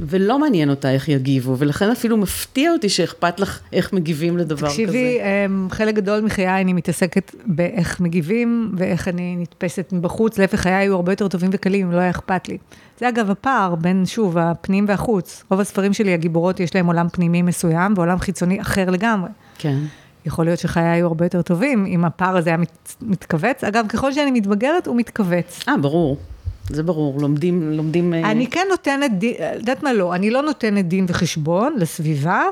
ולא 0.00 0.38
מעניין 0.38 0.70
אותה 0.70 0.90
איך 0.90 1.08
יגיבו, 1.08 1.58
ולכן 1.58 1.90
אפילו 1.90 2.16
מפתיע 2.16 2.72
אותי 2.72 2.88
שאכפת 2.88 3.40
לך 3.40 3.60
איך 3.72 3.92
מגיבים 3.92 4.38
לדבר 4.38 4.68
תקשיבי, 4.68 4.86
כזה. 4.88 4.98
תקשיבי, 4.98 5.20
אמ, 5.46 5.68
חלק 5.70 5.94
גדול 5.94 6.20
מחיי 6.20 6.60
אני 6.60 6.72
מתעסקת 6.72 7.34
באיך 7.46 8.00
מגיבים 8.00 8.72
ואיך 8.76 9.08
אני 9.08 9.36
נתפסת 9.38 9.92
מבחוץ, 9.92 10.38
להפך 10.38 10.60
חיי 10.60 10.74
היו 10.74 10.94
הרבה 10.94 11.12
יותר 11.12 11.28
טובים 11.28 11.50
וקלים, 11.52 11.86
אם 11.86 11.92
לא 11.92 11.98
היה 11.98 12.10
אכפת 12.10 12.48
לי. 12.48 12.58
זה 13.00 13.08
אגב 13.08 13.30
הפער 13.30 13.74
בין, 13.74 14.06
שוב, 14.06 14.38
הפנים 14.38 14.84
והחוץ. 14.88 15.44
רוב 15.50 15.60
הספרים 15.60 15.92
שלי, 15.92 16.14
הגיבורות, 16.14 16.60
יש 16.60 16.74
להם 16.74 16.86
עולם 16.86 17.08
פנימי 17.08 17.42
מסוים 17.42 17.94
ועולם 17.96 18.18
חיצוני 18.18 18.60
אחר 18.60 18.90
לגמרי. 18.90 19.30
כן. 19.58 19.78
יכול 20.26 20.44
להיות 20.44 20.58
שחיי 20.58 20.88
היו 20.88 21.06
הרבה 21.06 21.24
יותר 21.24 21.42
טובים 21.42 21.86
אם 21.86 22.04
הפער 22.04 22.36
הזה 22.36 22.50
היה 22.50 22.56
מת, 22.56 22.94
מתכווץ. 23.02 23.64
אגב, 23.64 23.86
ככל 23.88 24.12
שאני 24.12 24.30
מתבגרת, 24.30 24.86
הוא 24.86 24.96
מתכווץ. 24.96 25.60
אה, 25.68 25.76
ברור. 25.76 26.16
זה 26.68 26.82
ברור, 26.82 27.20
לומדים, 27.20 27.72
לומדים... 27.72 28.14
אה, 28.14 28.30
אני 28.30 28.46
כן 28.46 28.66
נותנת, 28.70 29.18
דין, 29.18 29.34
יודעת 29.54 29.82
מה 29.82 29.92
לא, 29.92 30.14
אני 30.14 30.30
לא 30.30 30.42
נותנת 30.42 30.88
דין 30.88 31.06
וחשבון 31.08 31.74
לסביבה, 31.78 32.42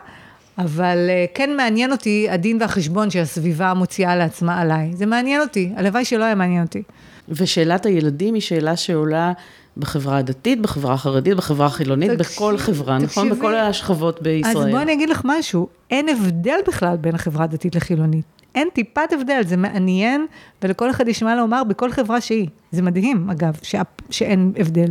אבל 0.58 1.06
אה, 1.08 1.24
כן 1.34 1.56
מעניין 1.56 1.92
אותי 1.92 2.26
הדין 2.30 2.58
והחשבון 2.60 3.10
שהסביבה 3.10 3.74
מוציאה 3.74 4.16
לעצמה 4.16 4.60
עליי. 4.60 4.90
זה 4.94 5.06
מעניין 5.06 5.40
אותי, 5.40 5.72
הלוואי 5.76 6.04
שלא 6.04 6.24
היה 6.24 6.34
מעניין 6.34 6.62
אותי. 6.62 6.82
ושאלת 7.28 7.86
הילדים 7.86 8.34
היא 8.34 8.42
שאלה 8.42 8.76
שעולה 8.76 9.32
בחברה 9.76 10.18
הדתית, 10.18 10.60
בחברה 10.60 10.94
החרדית, 10.94 11.36
בחברה 11.36 11.66
החילונית, 11.66 12.10
תקשיב, 12.10 12.36
בכל 12.36 12.58
חברה, 12.58 12.94
נכון? 12.96 13.06
תקשיבי, 13.06 13.26
נכון? 13.26 13.38
בכל 13.38 13.54
השכבות 13.54 14.22
בישראל. 14.22 14.56
אז 14.56 14.70
בואי 14.70 14.82
אני 14.82 14.92
אגיד 14.92 15.08
לך 15.08 15.20
משהו, 15.24 15.68
אין 15.90 16.08
הבדל 16.08 16.58
בכלל 16.66 16.96
בין 16.96 17.14
החברה 17.14 17.44
הדתית 17.44 17.74
לחילונית. 17.74 18.41
אין 18.54 18.68
טיפת 18.72 19.12
הבדל, 19.12 19.40
זה 19.46 19.56
מעניין, 19.56 20.26
ולכל 20.62 20.90
אחד 20.90 21.08
יש 21.08 21.22
מה 21.22 21.36
לומר 21.36 21.64
בכל 21.64 21.92
חברה 21.92 22.20
שהיא. 22.20 22.48
זה 22.72 22.82
מדהים, 22.82 23.30
אגב, 23.30 23.58
ש... 23.62 23.74
שאין 24.10 24.52
הבדל. 24.58 24.90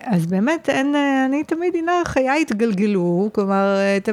אז 0.00 0.26
באמת, 0.26 0.68
אין, 0.68 0.94
אני 1.26 1.44
תמיד, 1.44 1.74
הנה, 1.76 1.92
חיי 2.04 2.40
התגלגלו, 2.40 3.30
כלומר, 3.32 3.76
את 3.96 4.08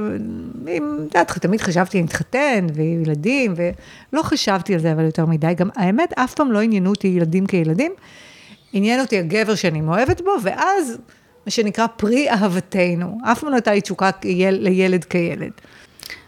יודעת, 0.65 1.31
תמיד 1.31 1.61
חשבתי 1.61 2.01
להתחתן, 2.01 2.67
וילדים, 2.73 3.53
ולא 3.55 4.21
חשבתי 4.21 4.73
על 4.73 4.79
זה 4.79 4.91
אבל 4.91 5.05
יותר 5.05 5.25
מדי, 5.25 5.53
גם 5.53 5.69
האמת, 5.75 6.13
אף 6.13 6.33
פעם 6.33 6.51
לא 6.51 6.59
עניינו 6.61 6.89
אותי 6.89 7.07
ילדים 7.07 7.45
כילדים, 7.45 7.91
עניין 8.73 8.99
אותי 8.99 9.17
הגבר 9.17 9.55
שאני 9.55 9.81
מאוהבת 9.81 10.21
בו, 10.21 10.31
ואז, 10.43 10.97
מה 11.45 11.51
שנקרא 11.51 11.87
פרי 11.87 12.29
אהבתנו. 12.29 13.17
אף 13.23 13.39
פעם 13.39 13.49
לא 13.49 13.55
הייתה 13.55 13.73
לי 13.73 13.81
תשוקה 13.81 14.09
לילד 14.51 15.03
כילד. 15.03 15.51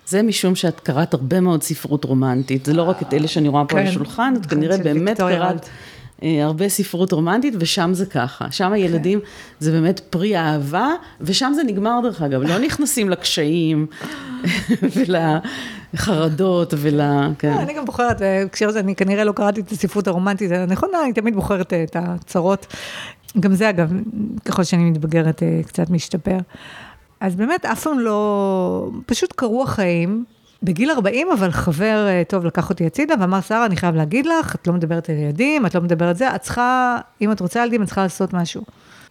זה 0.09 0.23
משום 0.23 0.55
שאת 0.55 0.79
קראת 0.79 1.13
הרבה 1.13 1.39
מאוד 1.39 1.63
ספרות 1.63 2.05
רומנטית, 2.05 2.65
זה 2.65 2.73
לא 2.73 2.83
רק 2.83 3.01
את 3.01 3.13
אלה 3.13 3.27
שאני 3.27 3.47
רואה 3.47 3.65
פה 3.65 3.77
על 3.77 3.83
כן. 3.83 3.89
השולחן, 3.89 4.33
את 4.41 4.45
כנראה 4.45 4.77
באמת 4.77 5.17
קראת 5.17 5.69
אה, 6.23 6.45
הרבה 6.45 6.69
ספרות 6.69 7.11
רומנטית, 7.11 7.53
ושם 7.59 7.89
זה 7.93 8.05
ככה. 8.05 8.51
שם 8.51 8.71
הילדים 8.71 9.19
זה 9.59 9.71
באמת 9.71 9.99
פרי 9.99 10.37
אהבה, 10.37 10.87
ושם 11.21 11.51
זה 11.55 11.63
נגמר 11.63 11.99
דרך 12.03 12.21
אגב, 12.21 12.41
לא 12.41 12.59
נכנסים 12.59 13.09
לקשיים 13.09 13.87
ולחרדות 15.93 16.73
ול... 16.77 17.01
כן. 17.39 17.51
אני 17.51 17.73
גם 17.73 17.85
בוחרת, 17.85 18.19
בהקשר 18.19 18.69
הזה, 18.69 18.79
אני 18.79 18.95
כנראה 18.95 19.23
לא 19.23 19.31
קראתי 19.31 19.61
את 19.61 19.71
הספרות 19.71 20.07
הרומנטית 20.07 20.51
הנכונה, 20.51 21.03
אני 21.03 21.13
תמיד 21.13 21.35
בוחרת 21.35 21.73
את 21.73 21.95
הצרות. 21.99 22.67
גם 23.39 23.53
זה 23.53 23.69
אגב, 23.69 23.91
ככל 24.45 24.63
שאני 24.63 24.83
מתבגרת, 24.83 25.43
אה, 25.43 25.61
קצת 25.65 25.89
משתפר. 25.89 26.37
אז 27.19 27.35
באמת, 27.35 27.65
אף 27.65 27.83
פעם 27.83 27.99
לא, 27.99 28.89
פשוט 29.05 29.33
קרו 29.33 29.63
החיים. 29.63 30.25
בגיל 30.63 30.91
40, 30.91 31.27
אבל 31.31 31.51
חבר 31.51 32.07
אה, 32.07 32.23
טוב 32.27 32.45
לקח 32.45 32.69
אותי 32.69 32.85
הצידה 32.85 33.13
ואמר, 33.19 33.41
שרה, 33.41 33.65
אני 33.65 33.75
חייב 33.75 33.95
להגיד 33.95 34.25
לך, 34.25 34.55
את 34.55 34.67
לא 34.67 34.73
מדברת 34.73 35.09
על 35.09 35.15
ילדים, 35.15 35.65
את 35.65 35.75
לא 35.75 35.81
מדברת 35.81 36.17
זה, 36.17 36.35
את 36.35 36.41
צריכה, 36.41 36.97
אם 37.21 37.31
את 37.31 37.39
רוצה 37.39 37.59
ילדים, 37.63 37.81
את 37.81 37.87
צריכה 37.87 38.03
לעשות 38.03 38.33
משהו. 38.33 38.63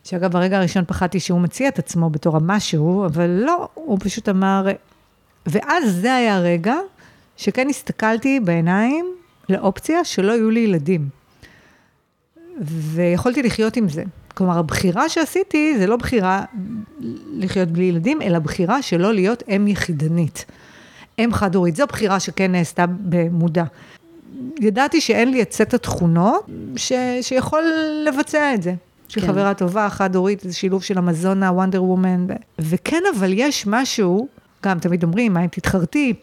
שאגב, 0.05 0.33
ברגע 0.33 0.59
הראשון 0.59 0.85
פחדתי 0.85 1.21
שהוא 1.21 1.41
מציע 1.41 1.69
את 1.69 1.79
עצמו 1.79 2.11
בתור 2.11 2.37
המשהו, 2.37 3.07
אבל 3.07 3.31
לא, 3.31 3.69
הוא 3.75 3.99
פשוט 4.01 4.29
אמר, 4.29 4.67
ואז 5.47 5.95
זה 5.95 6.15
היה 6.15 6.37
הרגע 6.37 6.75
שכן 7.37 7.69
הסתכלתי 7.69 8.41
בעיניים 8.41 9.07
לאופציה 9.49 10.05
שלא 10.05 10.33
יהיו 10.33 10.51
לי 10.51 10.61
ילדים. 10.61 11.09
ויכולתי 12.61 13.43
לחיות 13.43 13.77
עם 13.77 13.89
זה. 13.89 14.03
כלומר, 14.39 14.59
הבחירה 14.59 15.09
שעשיתי 15.09 15.79
זה 15.79 15.87
לא 15.87 15.97
בחירה 15.97 16.45
לחיות 17.33 17.69
בלי 17.69 17.85
ילדים, 17.85 18.23
אלא 18.23 18.39
בחירה 18.39 18.83
שלא 18.83 19.15
להיות 19.15 19.43
אם 19.49 19.69
יחידנית. 19.69 20.45
אם 21.19 21.29
חד-הורית, 21.33 21.77
זו 21.77 21.87
בחירה 21.87 22.21
שכן 22.21 22.53
נעשתה 22.53 22.85
במודע. 22.89 23.65
ידעתי 24.61 25.01
שאין 25.01 25.31
לי 25.31 25.43
את 25.43 25.53
סט 25.53 25.75
התכונות 25.75 26.47
ש, 26.77 26.93
שיכול 27.23 27.65
לבצע 28.07 28.55
את 28.55 28.63
זה. 28.63 28.75
של 29.09 29.21
כן. 29.21 29.27
חברה 29.27 29.55
טובה, 29.55 29.91
חד-הורית, 29.91 30.41
זה 30.41 30.53
שילוב 30.53 30.83
של 30.83 30.99
המזונה, 30.99 31.53
וונדר 31.53 31.85
וומן. 31.85 32.27
וכן, 32.59 33.03
אבל 33.19 33.31
יש 33.35 33.67
משהו, 33.67 34.29
גם 34.65 34.79
תמיד 34.79 35.03
אומרים, 35.03 35.35
מה 35.35 35.41
אם 35.41 35.49
תתחרתי, 35.49 36.15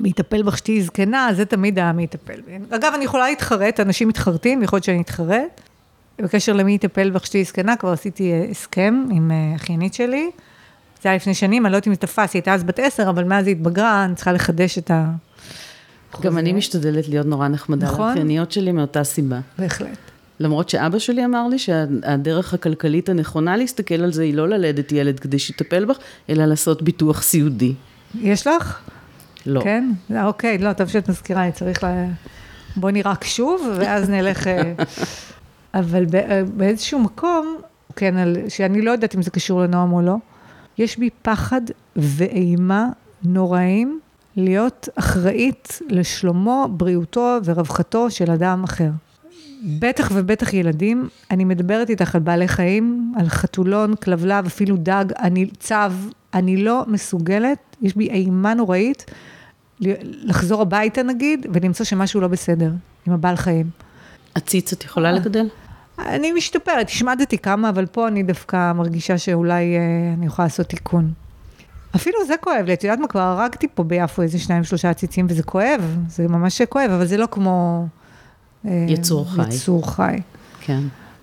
מי 0.00 0.08
יטפל 0.08 0.42
בך 0.42 0.58
שתהיי 0.58 0.82
זקנה, 0.82 1.28
זה 1.36 1.44
תמיד 1.44 1.78
היה 1.78 1.92
מי 1.92 2.02
יטפל. 2.02 2.40
אגב, 2.70 2.92
אני 2.94 3.04
יכולה 3.04 3.28
להתחרט, 3.28 3.80
אנשים 3.80 4.08
מתחרטים, 4.08 4.62
יכול 4.62 4.76
להיות 4.76 4.84
שאני 4.84 5.00
אתחרט. 5.00 5.67
בקשר 6.22 6.52
למי 6.52 6.74
יטפל 6.74 7.10
בך 7.10 7.26
שתהיי 7.26 7.44
זקנה, 7.44 7.76
כבר 7.76 7.92
עשיתי 7.92 8.32
אה, 8.32 8.46
הסכם 8.50 9.04
עם 9.10 9.30
אה, 9.30 9.56
אחיינית 9.56 9.94
שלי. 9.94 10.30
זה 11.02 11.08
היה 11.08 11.16
לפני 11.16 11.34
שנים, 11.34 11.66
אני 11.66 11.72
לא 11.72 11.76
יודעת 11.76 11.88
אם 11.88 11.94
זה 11.94 12.00
תפס, 12.00 12.18
היא 12.18 12.40
הייתה 12.40 12.54
אז 12.54 12.64
בת 12.64 12.78
עשר, 12.78 13.10
אבל 13.10 13.24
מאז 13.24 13.46
היא 13.46 13.56
התבגרה, 13.56 14.04
אני 14.04 14.14
צריכה 14.14 14.32
לחדש 14.32 14.78
את 14.78 14.90
ה... 14.90 15.10
גם 16.20 16.38
אני 16.38 16.52
משתדלת 16.52 17.08
להיות 17.08 17.26
נורא 17.26 17.48
נחמדה 17.48 17.86
נכון? 17.86 18.08
לאחייניות 18.08 18.52
שלי 18.52 18.72
מאותה 18.72 19.04
סיבה. 19.04 19.40
בהחלט. 19.58 19.98
למרות 20.40 20.68
שאבא 20.68 20.98
שלי 20.98 21.24
אמר 21.24 21.48
לי 21.48 21.58
שהדרך 21.58 22.54
הכלכלית 22.54 23.08
הנכונה 23.08 23.56
להסתכל 23.56 23.94
על 23.94 24.12
זה 24.12 24.22
היא 24.22 24.34
לא 24.34 24.48
ללדת 24.48 24.92
ילד 24.92 25.20
כדי 25.20 25.38
שיטפל 25.38 25.84
בך, 25.84 25.96
אלא 26.30 26.44
לעשות 26.44 26.82
ביטוח 26.82 27.22
סיעודי. 27.22 27.74
יש 28.20 28.46
לך? 28.46 28.78
לא. 29.46 29.60
כן? 29.60 29.90
אה, 30.10 30.26
אוקיי, 30.26 30.58
לא, 30.58 30.72
טוב 30.72 30.88
שאת 30.88 31.08
מזכירה, 31.08 31.42
אני 31.42 31.52
צריך 31.52 31.84
ל... 31.84 31.86
בוא 32.76 32.90
נירק 32.90 33.24
שוב, 33.24 33.68
ואז 33.78 34.10
נלך... 34.10 34.50
אבל 35.74 36.04
אה, 36.14 36.42
באיזשהו 36.56 36.98
מקום, 36.98 37.56
כן, 37.96 38.14
שאני 38.48 38.82
לא 38.82 38.90
יודעת 38.90 39.14
אם 39.14 39.22
זה 39.22 39.30
קשור 39.30 39.60
לנועם 39.60 39.92
או 39.92 40.02
לא, 40.02 40.16
יש 40.78 40.98
בי 40.98 41.10
פחד 41.22 41.60
ואימה 41.96 42.88
נוראים 43.22 44.00
להיות 44.36 44.88
אחראית 44.94 45.78
לשלומו, 45.88 46.68
בריאותו 46.70 47.38
ורווחתו 47.44 48.10
של 48.10 48.30
אדם 48.30 48.64
אחר. 48.64 48.90
בטח 49.78 50.10
ובטח 50.14 50.54
ילדים, 50.54 51.08
אני 51.30 51.44
מדברת 51.44 51.90
איתך 51.90 52.14
על 52.14 52.20
בעלי 52.20 52.48
חיים, 52.48 53.12
על 53.16 53.28
חתולון, 53.28 53.94
כלבלב, 53.94 54.46
אפילו 54.46 54.76
דג, 54.76 55.04
אני 55.18 55.46
צב, 55.58 55.92
אני 56.34 56.56
לא 56.56 56.84
מסוגלת, 56.86 57.58
יש 57.82 57.96
בי 57.96 58.10
אימה 58.10 58.54
נוראית 58.54 59.04
לחזור 59.80 60.62
הביתה 60.62 61.02
נגיד, 61.02 61.46
ולמצוא 61.52 61.86
שמשהו 61.86 62.20
לא 62.20 62.28
בסדר 62.28 62.72
עם 63.06 63.12
הבעל 63.12 63.36
חיים. 63.36 63.66
עציץ 64.34 64.72
את 64.72 64.84
יכולה 64.84 65.12
לגדל? 65.12 65.46
אני 65.98 66.32
משתפרת, 66.32 66.88
השמדתי 66.88 67.38
כמה, 67.38 67.68
אבל 67.68 67.86
פה 67.86 68.08
אני 68.08 68.22
דווקא 68.22 68.72
מרגישה 68.72 69.18
שאולי 69.18 69.76
אה, 69.76 70.14
אני 70.16 70.26
יכולה 70.26 70.46
לעשות 70.46 70.66
תיקון. 70.66 71.12
אפילו 71.96 72.18
זה 72.26 72.34
כואב 72.40 72.64
לי, 72.66 72.74
את 72.74 72.84
יודעת 72.84 72.98
מה, 72.98 73.06
כבר 73.06 73.20
הרגתי 73.20 73.66
פה 73.74 73.82
ביפו 73.82 74.22
איזה 74.22 74.38
שניים, 74.38 74.64
שלושה 74.64 74.90
עציצים, 74.90 75.26
וזה 75.28 75.42
כואב, 75.42 75.96
זה 76.08 76.28
ממש 76.28 76.62
כואב, 76.62 76.90
אבל 76.90 77.06
זה 77.06 77.16
לא 77.16 77.28
כמו... 77.30 77.86
אה, 78.66 78.86
יצור 78.88 79.30
חי. 79.30 79.42
יצור 79.42 79.90
חי. 79.90 80.16
כן. 80.60 80.80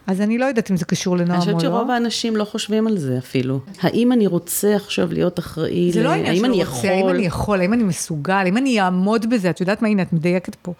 אז 0.07 0.21
אני 0.21 0.37
לא 0.37 0.45
יודעת 0.45 0.71
אם 0.71 0.77
זה 0.77 0.85
קשור 0.85 1.17
לנועם 1.17 1.29
או 1.29 1.45
לא. 1.45 1.51
אני 1.51 1.55
חושבת 1.55 1.71
שרוב 1.71 1.91
האנשים 1.91 2.35
לא 2.35 2.43
חושבים 2.43 2.87
על 2.87 2.97
זה 2.97 3.17
אפילו. 3.17 3.59
האם 3.81 4.11
אני 4.11 4.27
רוצה 4.27 4.75
עכשיו 4.75 5.13
להיות 5.13 5.39
אחראי? 5.39 5.91
זה 5.91 5.99
ל... 5.99 6.03
לא 6.03 6.09
עניין 6.09 6.35
של 6.35 6.45
רוצה, 6.45 6.91
האם 6.91 7.09
אני 7.09 7.25
יכול, 7.25 7.59
האם 7.59 7.73
אני 7.73 7.83
מסוגל, 7.83 8.33
האם 8.33 8.57
אני 8.57 8.81
אעמוד 8.81 9.29
בזה, 9.29 9.49
את 9.49 9.59
יודעת 9.61 9.81
מה, 9.81 9.87
הנה, 9.87 10.01
את 10.01 10.13
מדייקת 10.13 10.55
פה. 10.55 10.73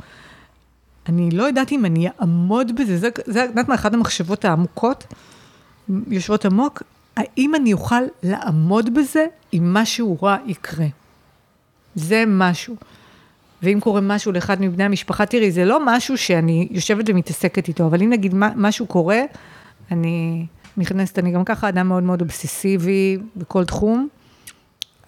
אני 1.10 1.32
לא 1.32 1.43
יודעת 1.43 1.72
אם 1.72 1.86
אני 1.86 2.08
אעמוד 2.22 2.76
בזה, 2.76 2.97
זה, 2.97 3.10
זה, 3.26 3.39
יודעת 3.39 3.68
מה, 3.68 3.76
אחת 3.76 3.93
המחשבות 3.93 4.45
העמוקות, 4.45 5.14
יושבות 6.08 6.45
עמוק, 6.45 6.84
האם 7.18 7.56
אני 7.56 7.74
אוכל 7.74 8.03
לעמוד 8.24 8.93
בזה 8.93 9.26
אם 9.53 9.74
משהו 9.74 10.18
רע 10.22 10.38
יקרה? 10.45 10.86
זה 11.95 12.24
משהו. 12.28 12.76
ואם 13.64 13.80
קורה 13.80 14.01
משהו 14.01 14.32
לאחד 14.32 14.62
מבני 14.62 14.84
המשפחה, 14.84 15.26
תראי, 15.26 15.51
זה 15.51 15.66
לא 15.66 15.86
משהו 15.86 16.18
שאני 16.18 16.68
יושבת 16.72 17.06
ומתעסקת 17.08 17.68
איתו, 17.68 17.88
אבל 17.88 18.01
אם 18.01 18.10
נגיד 18.10 18.34
משהו 18.36 18.88
קורה, 18.88 19.22
אני 19.91 20.45
נכנסת, 20.78 21.20
אני 21.20 21.32
גם 21.32 21.43
ככה 21.43 21.70
אדם 21.70 21.88
מאוד 21.88 22.03
מאוד 22.03 22.22
אובססיבי 22.22 23.18
בכל 23.36 23.66
תחום, 23.66 24.08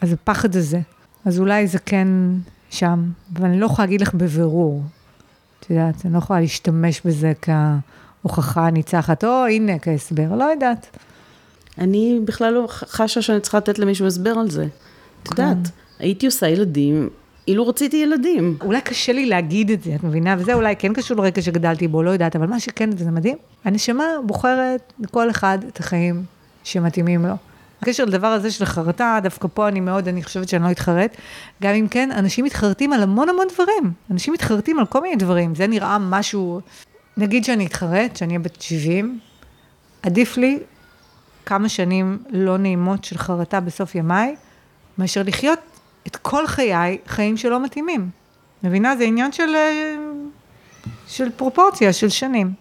אז 0.02 0.14
הפחד 0.14 0.56
הזה. 0.56 0.80
אז 1.26 1.40
אולי 1.40 1.68
זה 1.68 1.80
כן 1.80 2.08
שם, 2.70 3.04
אבל 3.34 3.46
אני 3.46 3.60
לא 3.60 3.66
יכולה 3.66 3.86
להגיד 3.86 4.02
לך 4.02 4.14
בבירור. 4.14 4.84
את 5.68 5.72
יודעת, 5.72 6.06
אני 6.06 6.14
לא 6.14 6.18
יכולה 6.18 6.40
להשתמש 6.40 7.02
בזה 7.06 7.34
כהוכחה 7.42 8.70
ניצחת, 8.70 9.24
או 9.24 9.46
הנה, 9.46 9.80
כהסבר, 9.80 10.36
לא 10.36 10.44
יודעת. 10.44 10.98
אני 11.78 12.20
בכלל 12.26 12.54
לא 12.54 12.66
חשה 12.70 13.22
שאני 13.22 13.40
צריכה 13.40 13.58
לתת 13.58 13.80
למישהו 13.80 14.08
הסבר 14.08 14.30
על 14.30 14.50
זה. 14.50 14.68
את 15.24 15.28
כן. 15.28 15.44
יודעת, 15.44 15.72
הייתי 16.00 16.26
עושה 16.26 16.48
ילדים, 16.48 17.10
אילו 17.48 17.68
רציתי 17.68 17.98
ילדים. 17.98 18.58
אולי 18.62 18.82
קשה 18.82 19.14
לי 19.14 19.26
להגיד 19.26 19.72
את 19.72 19.84
זה, 19.84 19.96
את 19.96 20.04
מבינה? 20.04 20.36
וזה 20.40 20.54
אולי 20.54 20.76
כן 20.76 20.94
קשור 20.94 21.18
לרקע 21.18 21.42
שגדלתי 21.42 21.88
בו, 21.88 22.04
לא 22.04 22.10
יודעת, 22.10 22.36
אבל 22.36 22.48
מה 22.48 22.60
שכן, 22.60 22.90
וזה 22.94 23.12
מדהים, 23.12 23.38
הנשמה 23.66 24.04
בוחרת 24.26 24.94
לכל 25.00 25.30
אחד 25.30 25.60
את 25.68 25.80
החיים 25.80 26.24
שמתאימים 26.64 27.26
לו. 27.26 27.36
בקשר 27.82 28.06
לדבר 28.06 28.28
הזה 28.28 28.52
של 28.52 28.66
חרטה, 28.66 29.20
דווקא 29.24 29.48
פה 29.54 29.68
אני 29.68 29.80
מאוד, 29.80 30.08
אני 30.08 30.24
חושבת 30.24 30.50
שאני 30.50 30.64
לא 30.64 30.72
אתחרט. 30.72 31.16
גם 31.64 31.74
אם 31.74 31.88
כן, 31.88 32.10
אנשים 32.12 32.46
מתחרטים 32.46 32.94
על 32.94 33.04
המון 33.04 33.30
המון 33.30 33.48
דברים. 33.54 33.94
אנשים 34.12 34.34
מתחרטים 34.34 34.80
על 34.80 34.86
כל 34.86 35.02
מיני 35.02 35.16
דברים. 35.16 35.56
זה 35.56 35.68
נראה 35.68 35.98
משהו, 36.00 36.62
נגיד 37.18 37.44
שאני 37.44 37.66
אתחרט, 37.66 38.16
שאני 38.16 38.34
אהיה 38.34 38.40
בת 38.40 38.62
70, 38.62 39.20
עדיף 40.02 40.38
לי 40.38 40.60
כמה 41.46 41.70
שנים 41.70 42.18
לא 42.30 42.58
נעימות 42.58 43.04
של 43.04 43.18
חרטה 43.18 43.60
בסוף 43.60 43.96
ימיי, 43.96 44.36
מאשר 44.98 45.24
לחיות 45.24 45.60
את 46.08 46.16
כל 46.16 46.48
חיי 46.48 46.98
חיים 47.08 47.38
שלא 47.38 47.64
מתאימים. 47.64 48.10
מבינה? 48.64 48.98
זה 48.98 49.04
עניין 49.04 49.32
של, 49.32 49.56
אה, 49.56 49.96
של 51.08 51.32
פרופורציה, 51.32 51.94
של 51.94 52.10
שנים. 52.10 52.54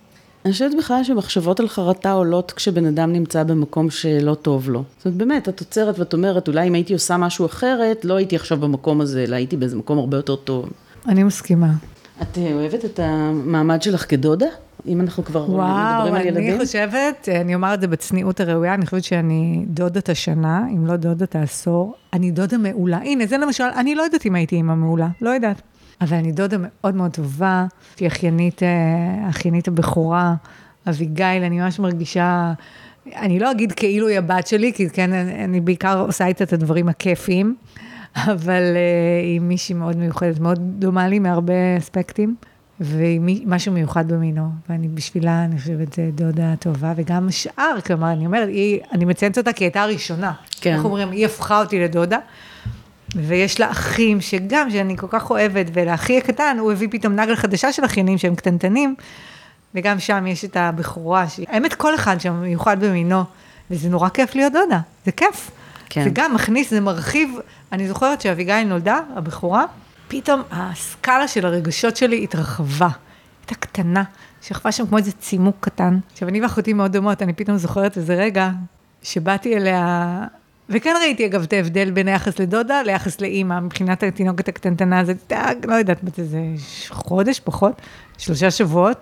אני 0.46 0.52
חושבת 0.52 0.74
בכלל 0.78 1.04
שמחשבות 1.04 1.60
על 1.60 1.68
חרטה 1.68 2.12
עולות 2.12 2.52
כשבן 2.52 2.86
אדם 2.86 3.12
נמצא 3.12 3.42
במקום 3.42 3.90
שלא 3.90 4.34
טוב 4.34 4.70
לו. 4.70 4.84
זאת 4.96 5.06
אומרת, 5.06 5.18
באמת, 5.18 5.48
את 5.48 5.60
עוצרת 5.60 5.98
ואת 5.98 6.12
אומרת, 6.12 6.48
אולי 6.48 6.68
אם 6.68 6.74
הייתי 6.74 6.92
עושה 6.92 7.16
משהו 7.16 7.46
אחרת, 7.46 8.04
לא 8.04 8.14
הייתי 8.14 8.36
עכשיו 8.36 8.58
במקום 8.58 9.00
הזה, 9.00 9.24
אלא 9.24 9.36
הייתי 9.36 9.56
באיזה 9.56 9.76
מקום 9.76 9.98
הרבה 9.98 10.16
יותר 10.16 10.36
טוב. 10.36 10.70
אני 11.08 11.22
מסכימה. 11.22 11.72
את 12.22 12.38
אה, 12.38 12.52
אוהבת 12.52 12.84
את 12.84 13.00
המעמד 13.02 13.82
שלך 13.82 14.10
כדודה? 14.10 14.46
אם 14.86 15.00
אנחנו 15.00 15.24
כבר 15.24 15.50
וואו, 15.50 15.96
מדברים 15.96 16.14
על 16.14 16.26
ילדים? 16.26 16.44
וואו, 16.44 16.56
אני 16.56 16.66
חושבת, 16.66 17.28
אני 17.40 17.54
אומר 17.54 17.74
את 17.74 17.80
זה 17.80 17.86
בצניעות 17.86 18.40
הראויה, 18.40 18.74
אני 18.74 18.86
חושבת 18.86 19.04
שאני 19.04 19.64
דודת 19.68 20.08
השנה, 20.08 20.64
אם 20.70 20.86
לא 20.86 20.96
דודת 20.96 21.34
העשור. 21.36 21.94
אני 22.12 22.30
דודה 22.30 22.58
מעולה. 22.58 22.98
הנה, 22.98 23.26
זה 23.26 23.38
למשל, 23.38 23.64
אני 23.76 23.94
לא 23.94 24.02
יודעת 24.02 24.26
אם 24.26 24.34
הייתי 24.34 24.56
אימא 24.56 24.74
מעולה, 24.74 25.08
לא 25.20 25.30
יודעת. 25.30 25.62
אבל 26.00 26.16
אני 26.16 26.32
דודה 26.32 26.56
מאוד 26.60 26.94
מאוד 26.94 27.10
טובה, 27.10 27.66
היא 28.00 28.08
אחיינית, 28.08 28.62
אה, 28.62 29.28
אחיינית 29.28 29.68
הבכורה, 29.68 30.34
אביגיל, 30.88 31.42
אני 31.42 31.60
ממש 31.60 31.78
מרגישה, 31.78 32.52
אני 33.16 33.38
לא 33.38 33.50
אגיד 33.50 33.72
כאילו 33.72 34.08
היא 34.08 34.18
הבת 34.18 34.46
שלי, 34.46 34.72
כי 34.72 34.90
כן, 34.90 35.12
אני 35.44 35.60
בעיקר 35.60 36.00
עושה 36.00 36.26
איתה 36.26 36.44
את 36.44 36.52
הדברים 36.52 36.88
הכיפיים, 36.88 37.56
אבל 38.32 38.62
uh, 38.62 39.24
היא 39.24 39.40
מישהי 39.40 39.74
מאוד 39.74 39.96
מיוחדת, 39.96 40.40
מאוד 40.40 40.58
דומה 40.78 41.08
לי 41.08 41.18
מהרבה 41.18 41.52
אספקטים, 41.78 42.36
והיא 42.80 43.20
משהו 43.46 43.72
מיוחד 43.72 44.12
במינו, 44.12 44.48
ואני 44.68 44.88
בשבילה, 44.88 45.44
אני 45.44 45.58
חושבת, 45.58 45.98
דודה 46.14 46.54
טובה, 46.60 46.92
וגם 46.96 47.30
שאר, 47.30 47.80
כלומר, 47.86 48.12
אני 48.12 48.26
אומרת, 48.26 48.48
היא, 48.48 48.80
אני 48.92 49.04
מציינת 49.04 49.38
אותה 49.38 49.52
כי 49.52 49.64
היא 49.64 49.66
הייתה 49.66 49.82
הראשונה. 49.82 50.32
כן. 50.60 50.74
איך 50.74 50.84
אומרים, 50.84 51.10
היא 51.10 51.26
הפכה 51.26 51.60
אותי 51.60 51.80
לדודה. 51.80 52.18
ויש 53.16 53.60
לה 53.60 53.70
אחים 53.70 54.20
שגם, 54.20 54.70
שאני 54.70 54.96
כל 54.96 55.06
כך 55.10 55.30
אוהבת, 55.30 55.66
ולאחי 55.72 56.18
הקטן, 56.18 56.56
הוא 56.60 56.72
הביא 56.72 56.88
פתאום 56.90 57.20
נגלה 57.20 57.36
חדשה 57.36 57.72
של 57.72 57.84
אחיינים 57.84 58.18
שהם 58.18 58.34
קטנטנים, 58.34 58.94
וגם 59.74 59.98
שם 60.00 60.26
יש 60.26 60.44
את 60.44 60.56
הבכורה, 60.56 61.26
האמת 61.48 61.74
כל 61.74 61.94
אחד 61.94 62.20
שם 62.20 62.40
מיוחד 62.40 62.84
במינו, 62.84 63.24
וזה 63.70 63.88
נורא 63.88 64.08
כיף 64.08 64.34
להיות 64.34 64.52
דודה, 64.52 64.80
זה 65.06 65.12
כיף. 65.12 65.50
כן. 65.88 66.04
זה 66.04 66.10
גם 66.12 66.34
מכניס, 66.34 66.70
זה 66.70 66.80
מרחיב, 66.80 67.30
אני 67.72 67.88
זוכרת 67.88 68.20
שאביגיל 68.20 68.62
נולדה, 68.62 69.00
הבכורה, 69.16 69.64
פתאום 70.08 70.42
הסקאלה 70.50 71.28
של 71.28 71.46
הרגשות 71.46 71.96
שלי 71.96 72.24
התרחבה, 72.24 72.88
הייתה 73.40 73.54
קטנה, 73.54 74.04
שכבה 74.42 74.72
שם 74.72 74.86
כמו 74.86 74.98
איזה 74.98 75.12
צימוק 75.12 75.56
קטן. 75.60 75.98
עכשיו, 76.12 76.28
אני 76.28 76.40
ואחותי 76.40 76.72
מאוד 76.72 76.92
דומות, 76.92 77.22
אני 77.22 77.32
פתאום 77.32 77.56
זוכרת 77.56 77.96
איזה 77.96 78.14
רגע 78.14 78.50
שבאתי 79.02 79.56
אליה 79.56 80.24
וכן 80.68 80.94
ראיתי 81.00 81.26
אגב 81.26 81.42
את 81.42 81.52
ההבדל 81.52 81.90
בין 81.90 82.08
היחס 82.08 82.38
לדודה 82.38 82.82
ליחס 82.82 83.20
לאימא, 83.20 83.60
מבחינת 83.60 84.02
התינוקת 84.02 84.48
הקטנטנה, 84.48 85.04
זה 85.04 85.12
לא 85.68 85.74
יודעת, 85.74 86.02
מה 86.02 86.10
זה 86.16 86.40
חודש, 86.88 87.40
פחות, 87.40 87.82
שלושה 88.18 88.50
שבועות. 88.50 88.96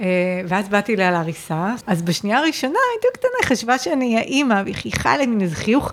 אה, 0.00 0.40
ואז 0.48 0.68
באתי 0.68 0.94
אליה 0.94 1.10
להריסה, 1.10 1.74
אז 1.86 2.02
בשנייה 2.02 2.38
הראשונה 2.38 2.78
הייתה 2.92 3.18
קטנה, 3.18 3.48
חשבה 3.48 3.78
שאני 3.78 4.18
האימא, 4.18 4.62
והיא 4.64 4.74
חייכה 4.74 5.14
מין 5.26 5.40
איזה 5.40 5.56
חיוך. 5.56 5.92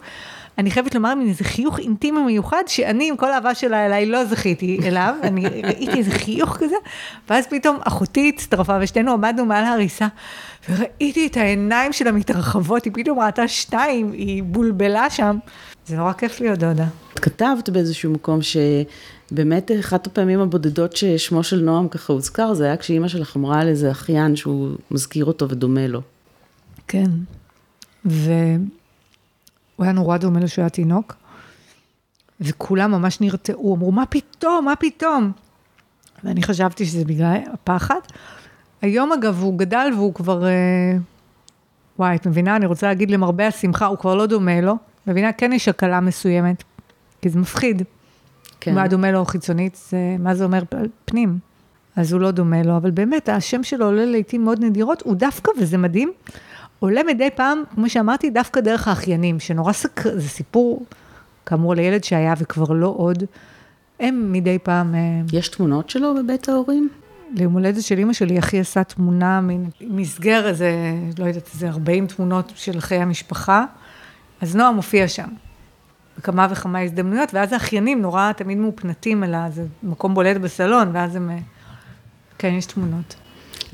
אני 0.57 0.71
חייבת 0.71 0.95
לומר 0.95 1.15
מין 1.15 1.27
איזה 1.29 1.43
חיוך 1.43 1.79
אינטימי 1.79 2.21
מיוחד, 2.23 2.63
שאני 2.67 3.09
עם 3.09 3.17
כל 3.17 3.31
האהבה 3.31 3.55
שלה 3.55 3.85
אליי 3.85 4.05
לא 4.05 4.25
זכיתי 4.25 4.79
אליו, 4.83 5.15
אני 5.23 5.45
ראיתי 5.45 5.97
איזה 5.97 6.11
חיוך 6.11 6.57
כזה, 6.57 6.75
ואז 7.29 7.47
פתאום 7.47 7.77
אחותי 7.81 8.31
הצטרפה 8.35 8.77
ושתינו 8.81 9.11
עמדנו 9.11 9.45
מעל 9.45 9.63
ההריסה, 9.63 10.07
וראיתי 10.69 11.27
את 11.27 11.37
העיניים 11.37 11.93
שלה 11.93 12.11
מתרחבות, 12.11 12.85
היא 12.85 12.93
פתאום 12.95 13.19
ראתה 13.19 13.47
שתיים, 13.47 14.11
היא 14.11 14.43
בולבלה 14.43 15.09
שם. 15.09 15.37
זה 15.85 15.97
נורא 15.97 16.13
כיף 16.13 16.39
להיות 16.41 16.59
דודה. 16.59 16.87
את 17.13 17.19
כתבת 17.19 17.69
באיזשהו 17.69 18.11
מקום 18.11 18.39
שבאמת 18.41 19.71
אחת 19.79 20.07
הפעמים 20.07 20.39
הבודדות 20.39 20.95
ששמו 20.95 21.43
של 21.43 21.59
נועם 21.59 21.87
ככה 21.87 22.13
הוזכר, 22.13 22.53
זה 22.53 22.65
היה 22.65 22.77
כשאימא 22.77 23.07
שלך 23.07 23.37
אמרה 23.37 23.61
על 23.61 23.67
איזה 23.67 23.91
אחיין 23.91 24.35
שהוא 24.35 24.69
מזכיר 24.91 25.25
אותו 25.25 25.49
ודומה 25.49 25.87
לו. 25.87 26.01
כן, 26.87 27.11
והוא 29.75 29.85
היה 29.85 29.93
נורא 29.93 30.17
דומה 30.17 30.39
לו 30.39 30.47
שהוא 30.47 30.63
היה 30.63 30.69
תינוק, 30.69 31.15
וכולם 32.41 32.91
ממש 32.91 33.21
נרתעו, 33.21 33.75
אמרו, 33.75 33.91
מה 33.91 34.05
פתאום, 34.05 34.65
מה 34.65 34.75
פתאום? 34.75 35.31
ואני 36.23 36.43
חשבתי 36.43 36.85
שזה 36.85 37.05
בגלל 37.05 37.37
הפחד. 37.53 37.99
היום 38.81 39.11
אגב 39.11 39.41
הוא 39.41 39.57
גדל 39.57 39.89
והוא 39.95 40.13
כבר, 40.13 40.45
אה, 40.45 40.97
וואי, 41.99 42.15
את 42.15 42.27
מבינה? 42.27 42.55
אני 42.55 42.65
רוצה 42.65 42.87
להגיד 42.87 43.11
למרבה 43.11 43.47
השמחה, 43.47 43.85
הוא 43.85 43.97
כבר 43.97 44.15
לא 44.15 44.25
דומה 44.25 44.61
לו. 44.61 44.75
מבינה? 45.07 45.31
כן 45.31 45.53
יש 45.53 45.67
הקלה 45.67 45.99
מסוימת, 45.99 46.63
כי 47.21 47.29
זה 47.29 47.39
מפחיד. 47.39 47.81
כן. 48.59 48.75
מה 48.75 48.87
דומה 48.87 49.11
לו 49.11 49.25
חיצונית, 49.25 49.75
זה, 49.89 49.97
מה 50.19 50.35
זה 50.35 50.43
אומר 50.43 50.63
פנים. 51.05 51.39
אז 51.95 52.13
הוא 52.13 52.21
לא 52.21 52.31
דומה 52.31 52.63
לו, 52.63 52.77
אבל 52.77 52.91
באמת, 52.91 53.29
השם 53.29 53.63
שלו 53.63 53.85
עולה 53.85 54.05
לעיתים 54.05 54.43
מאוד 54.43 54.63
נדירות, 54.63 55.01
הוא 55.01 55.15
דווקא, 55.15 55.51
וזה 55.59 55.77
מדהים, 55.77 56.11
עולה 56.85 57.01
מדי 57.03 57.29
פעם, 57.35 57.63
כמו 57.75 57.89
שאמרתי, 57.89 58.29
דווקא 58.29 58.61
דרך 58.61 58.87
האחיינים, 58.87 59.39
שנורא 59.39 59.73
סקר, 59.73 60.19
זה 60.19 60.29
סיפור, 60.29 60.85
כאמור, 61.45 61.73
לילד 61.73 62.03
שהיה 62.03 62.33
וכבר 62.37 62.73
לא 62.73 62.93
עוד. 62.97 63.23
הם 63.99 64.31
מדי 64.31 64.59
פעם... 64.59 64.95
אה, 64.95 64.99
יש 65.33 65.49
תמונות 65.49 65.89
שלו 65.89 66.15
בבית 66.15 66.49
ההורים? 66.49 66.89
ליום 67.35 67.53
הולדת 67.53 67.83
של 67.83 67.97
אימא 67.97 68.13
שלי, 68.13 68.39
אחי 68.39 68.59
עשה 68.59 68.83
תמונה 68.83 69.41
ממסגר 69.81 70.47
איזה, 70.47 70.71
לא 71.19 71.25
יודעת, 71.25 71.49
איזה 71.53 71.69
40 71.69 72.07
תמונות 72.07 72.51
של 72.55 72.79
חיי 72.79 73.01
המשפחה, 73.01 73.65
אז 74.41 74.55
נועה 74.55 74.71
מופיע 74.71 75.07
שם. 75.07 75.27
בכמה 76.17 76.47
וכמה 76.51 76.79
הזדמנויות, 76.79 77.33
ואז 77.33 77.53
האחיינים 77.53 78.01
נורא 78.01 78.31
תמיד 78.31 78.57
מאופנתים 78.57 79.23
אלא 79.23 79.49
זה 79.49 79.65
מקום 79.83 80.13
בולט 80.13 80.37
בסלון, 80.37 80.89
ואז 80.93 81.15
הם... 81.15 81.29
כן, 82.37 82.53
יש 82.57 82.65
תמונות. 82.65 83.15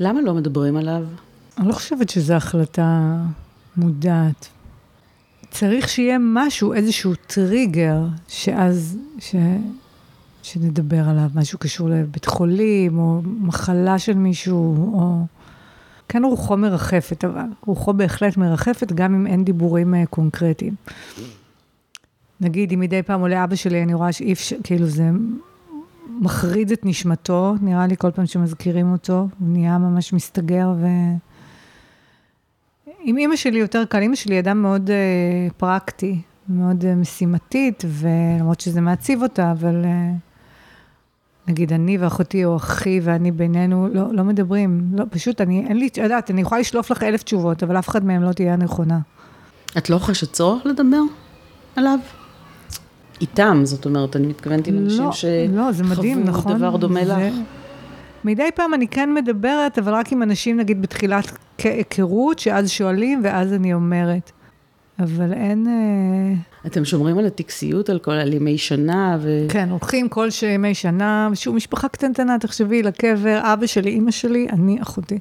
למה 0.00 0.20
לא 0.20 0.34
מדברים 0.34 0.76
עליו? 0.76 1.04
אני 1.58 1.68
לא 1.68 1.72
חושבת 1.72 2.08
שזו 2.08 2.34
החלטה 2.34 3.16
מודעת. 3.76 4.48
צריך 5.50 5.88
שיהיה 5.88 6.16
משהו, 6.20 6.72
איזשהו 6.72 7.12
טריגר, 7.26 8.06
שאז, 8.28 8.98
ש... 9.18 9.34
שנדבר 10.42 11.08
עליו, 11.08 11.30
משהו 11.34 11.58
קשור 11.58 11.88
לבית 11.88 12.24
חולים, 12.24 12.98
או 12.98 13.20
מחלה 13.24 13.98
של 13.98 14.14
מישהו, 14.14 14.92
או... 14.92 15.24
כן 16.08 16.24
רוחו 16.24 16.56
מרחפת, 16.56 17.24
אבל 17.24 17.44
רוחו 17.66 17.92
בהחלט 17.92 18.36
מרחפת, 18.36 18.92
גם 18.92 19.14
אם 19.14 19.26
אין 19.26 19.44
דיבורים 19.44 19.94
אה, 19.94 20.06
קונקרטיים. 20.06 20.74
נגיד, 22.40 22.72
אם 22.72 22.80
מדי 22.80 23.02
פעם 23.02 23.20
עולה 23.20 23.44
אבא 23.44 23.54
שלי, 23.54 23.82
אני 23.82 23.94
רואה 23.94 24.12
שאי 24.12 24.32
אפשר, 24.32 24.56
כאילו 24.64 24.86
זה 24.86 25.10
מחריד 26.20 26.72
את 26.72 26.84
נשמתו, 26.84 27.54
נראה 27.60 27.86
לי 27.86 27.96
כל 27.96 28.10
פעם 28.10 28.26
שמזכירים 28.26 28.92
אותו, 28.92 29.28
הוא 29.38 29.48
נהיה 29.48 29.78
ממש 29.78 30.12
מסתגר 30.12 30.72
ו... 30.80 30.86
עם 33.04 33.16
אימא 33.16 33.36
שלי 33.36 33.58
יותר 33.58 33.84
קל, 33.84 33.98
אימא 33.98 34.16
שלי 34.16 34.38
אדם 34.38 34.62
מאוד 34.62 34.90
uh, 34.90 35.52
פרקטי, 35.56 36.20
מאוד 36.48 36.82
uh, 36.82 36.86
משימתית, 36.86 37.84
ולמרות 37.86 38.60
שזה 38.60 38.80
מעציב 38.80 39.22
אותה, 39.22 39.52
אבל... 39.52 39.84
Uh, 39.84 40.32
נגיד 41.48 41.72
אני 41.72 41.98
ואחותי 41.98 42.44
או 42.44 42.56
אחי 42.56 43.00
ואני 43.02 43.32
בינינו, 43.32 43.88
לא, 43.92 44.02
לא 44.12 44.24
מדברים, 44.24 44.90
לא, 44.94 45.04
פשוט 45.10 45.40
אני, 45.40 45.64
אין 45.68 45.76
לי, 45.76 45.86
את 45.86 45.98
יודעת, 45.98 46.30
אני 46.30 46.40
יכולה 46.40 46.60
לשלוף 46.60 46.90
לך 46.90 47.02
אלף 47.02 47.22
תשובות, 47.22 47.62
אבל 47.62 47.78
אף 47.78 47.88
אחד 47.88 48.04
מהם 48.04 48.22
לא 48.22 48.32
תהיה 48.32 48.56
נכונה. 48.56 48.98
את 49.78 49.90
לא 49.90 49.98
חושבת 49.98 50.32
צורך 50.32 50.66
לדבר 50.66 51.00
עליו? 51.76 51.98
איתם, 53.20 53.60
זאת 53.64 53.84
אומרת, 53.84 54.16
אני 54.16 54.26
מתכוונת 54.26 54.66
עם 54.66 54.78
אנשים 54.78 55.04
לא, 55.04 55.12
שחוו 55.12 55.56
לא, 55.56 55.90
מדהים, 55.90 56.24
נכון? 56.24 56.58
דבר 56.58 56.76
דומה 56.76 57.04
זה... 57.04 57.12
לך. 57.12 57.34
מדי 58.24 58.48
פעם 58.54 58.74
אני 58.74 58.88
כן 58.88 59.14
מדברת, 59.14 59.78
אבל 59.78 59.94
רק 59.94 60.12
עם 60.12 60.22
אנשים, 60.22 60.56
נגיד, 60.56 60.82
בתחילת 60.82 61.38
היכרות, 61.58 62.38
שאז 62.38 62.70
שואלים, 62.70 63.20
ואז 63.24 63.52
אני 63.52 63.74
אומרת. 63.74 64.32
אבל 64.98 65.32
אין... 65.32 65.66
אה, 65.66 66.66
אתם 66.66 66.84
שומרים 66.84 67.18
על 67.18 67.26
הטקסיות, 67.26 67.88
על 67.88 67.98
כל, 67.98 68.12
על 68.12 68.32
ימי 68.32 68.58
שנה 68.58 69.18
ו... 69.20 69.46
כן, 69.48 69.68
הולכים 69.70 70.08
כל 70.08 70.28
ימי 70.48 70.74
שנה, 70.74 71.28
שוב, 71.34 71.54
משפחה 71.54 71.88
קטנטנה, 71.88 72.38
תחשבי, 72.38 72.82
לקבר, 72.82 73.40
אבא 73.42 73.66
שלי, 73.66 73.90
אימא 73.90 74.10
שלי, 74.10 74.46
אני 74.52 74.82
אחותי. 74.82 75.18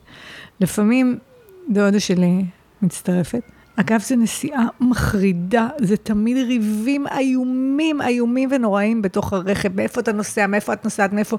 לפעמים 0.59 1.17
דודה 1.69 1.99
שלי 1.99 2.45
מצטרפת. 2.81 3.41
אגב, 3.75 3.99
זו 3.99 4.15
נסיעה 4.15 4.67
מחרידה, 4.79 5.67
זה 5.77 5.97
תמיד 5.97 6.37
ריבים 6.37 7.05
איומים, 7.17 8.01
איומים 8.01 8.49
ונוראים 8.51 9.01
בתוך 9.01 9.33
הרכב, 9.33 9.75
מאיפה 9.75 10.01
אתה 10.01 10.11
נוסע, 10.11 10.47
מאיפה 10.47 10.73
את 10.73 10.83
נוסעת, 10.83 11.13
מאיפה... 11.13 11.37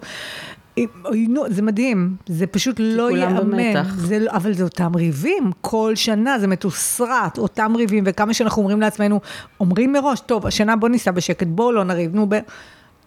זה 1.48 1.62
מדהים, 1.62 2.16
זה 2.26 2.46
פשוט 2.46 2.76
לא 2.78 3.10
ייאמן. 3.10 3.72
זה, 3.96 4.18
לא- 4.18 4.30
אבל 4.30 4.52
זה 4.52 4.64
אותם 4.64 4.94
ריבים, 4.94 5.50
כל 5.60 5.92
שנה 5.94 6.38
זה 6.38 6.46
מתוסרט, 6.46 7.38
אותם 7.38 7.72
ריבים, 7.76 8.04
וכמה 8.06 8.34
שאנחנו 8.34 8.62
אומרים 8.62 8.80
לעצמנו, 8.80 9.20
אומרים 9.60 9.92
מראש, 9.92 10.20
טוב, 10.20 10.46
השנה 10.46 10.76
בוא 10.76 10.88
ניסע 10.88 11.10
בשקט, 11.10 11.46
בואו 11.46 11.72
לא 11.72 11.84
נריב, 11.84 12.14
נו, 12.14 12.26
ב... 12.28 12.34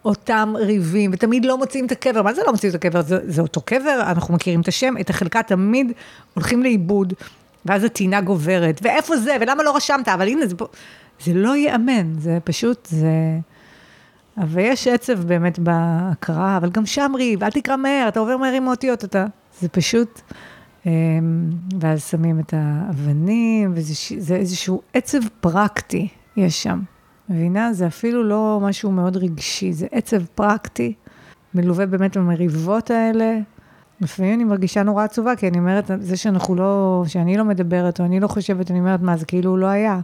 אותם 0.06 0.54
ריבים, 0.58 1.12
ותמיד 1.14 1.46
לא 1.46 1.58
מוצאים 1.58 1.86
את 1.86 1.92
הקבר, 1.92 2.22
מה 2.22 2.34
זה 2.34 2.42
לא 2.46 2.52
מוצאים 2.52 2.70
את 2.70 2.76
הקבר? 2.76 3.02
זה, 3.02 3.20
זה 3.28 3.42
אותו 3.42 3.62
קבר, 3.62 4.04
אנחנו 4.08 4.34
מכירים 4.34 4.62
את 4.62 4.68
השם, 4.68 4.94
את 5.02 5.10
החלקה 5.10 5.44
תמיד 5.44 5.92
הולכים 6.34 6.64
לאיבוד, 6.64 7.14
ואז 7.66 7.84
הטינה 7.84 8.22
גוברת, 8.22 8.80
ואיפה 8.84 9.18
זה, 9.18 9.36
ולמה 9.42 9.64
לא 9.64 9.76
רשמת, 9.76 10.08
אבל 10.08 10.28
הנה, 10.28 10.46
זה, 10.46 10.56
זה 11.24 11.34
לא 11.34 11.56
ייאמן, 11.56 12.14
זה 12.20 12.38
פשוט, 12.44 12.88
זה... 12.92 13.08
ויש 14.48 14.88
עצב 14.88 15.20
באמת 15.20 15.60
בהקראה, 15.60 16.58
אבל 16.58 16.70
גם 16.70 16.86
שם 16.86 17.12
ריב, 17.16 17.44
אל 17.44 17.50
תקרא 17.50 17.76
מהר, 17.76 18.08
אתה 18.08 18.20
עובר 18.20 18.38
מהר 18.38 18.54
עם 18.54 18.68
האותיות, 18.68 19.04
אתה... 19.04 19.26
זה 19.62 19.70
פשוט... 19.70 20.22
אמ, 20.86 21.50
ואז 21.80 22.04
שמים 22.04 22.40
את 22.40 22.54
האבנים, 22.58 23.72
וזה 23.76 24.36
איזשהו 24.36 24.82
עצב 24.94 25.20
פרקטי 25.42 26.08
יש 26.38 26.64
שם. 26.64 26.80
מבינה? 27.30 27.74
זה 27.74 27.88
אפילו 27.88 28.24
לא 28.24 28.60
משהו 28.62 28.92
מאוד 28.92 29.18
רגשי, 29.18 29.74
זה 29.74 29.88
עצב 29.92 30.26
פרקטי, 30.36 30.94
מלווה 31.54 31.86
באמת 31.86 32.18
במריבות 32.18 32.92
האלה. 32.92 33.38
לפעמים 34.02 34.34
אני 34.34 34.44
מרגישה 34.44 34.84
נורא 34.84 35.04
עצובה, 35.04 35.36
כי 35.36 35.48
אני 35.48 35.60
אומרת, 35.60 35.92
זה 36.00 36.18
שאנחנו 36.18 36.56
לא, 36.56 37.04
שאני 37.08 37.38
לא 37.38 37.46
מדברת, 37.46 38.00
או 38.00 38.06
אני 38.06 38.20
לא 38.20 38.28
חושבת, 38.28 38.72
אני 38.72 38.80
אומרת, 38.80 39.02
מה, 39.02 39.18
זה 39.18 39.26
כאילו 39.26 39.58
לא 39.58 39.66
היה. 39.66 40.00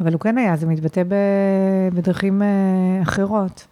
אבל 0.00 0.12
הוא 0.12 0.20
כן 0.20 0.38
היה, 0.38 0.56
זה 0.56 0.66
מתבטא 0.66 1.02
ב, 1.02 1.14
בדרכים 1.94 2.42
uh, 2.42 3.02
אחרות. 3.02 3.66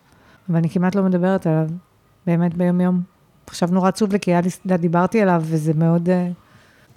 ואני 0.48 0.70
כמעט 0.70 0.94
לא 0.94 1.02
מדברת 1.02 1.46
עליו, 1.46 1.68
באמת 2.26 2.54
ביום-יום. 2.54 3.02
עכשיו 3.46 3.68
נורא 3.72 3.88
עצוב 3.88 4.12
לי, 4.12 4.20
כי 4.20 4.30
היה 4.30 4.40
לי, 4.40 4.78
דיברתי 4.78 5.22
עליו, 5.22 5.42
וזה 5.46 5.72
מאוד... 5.74 6.08
Uh, 6.08 6.12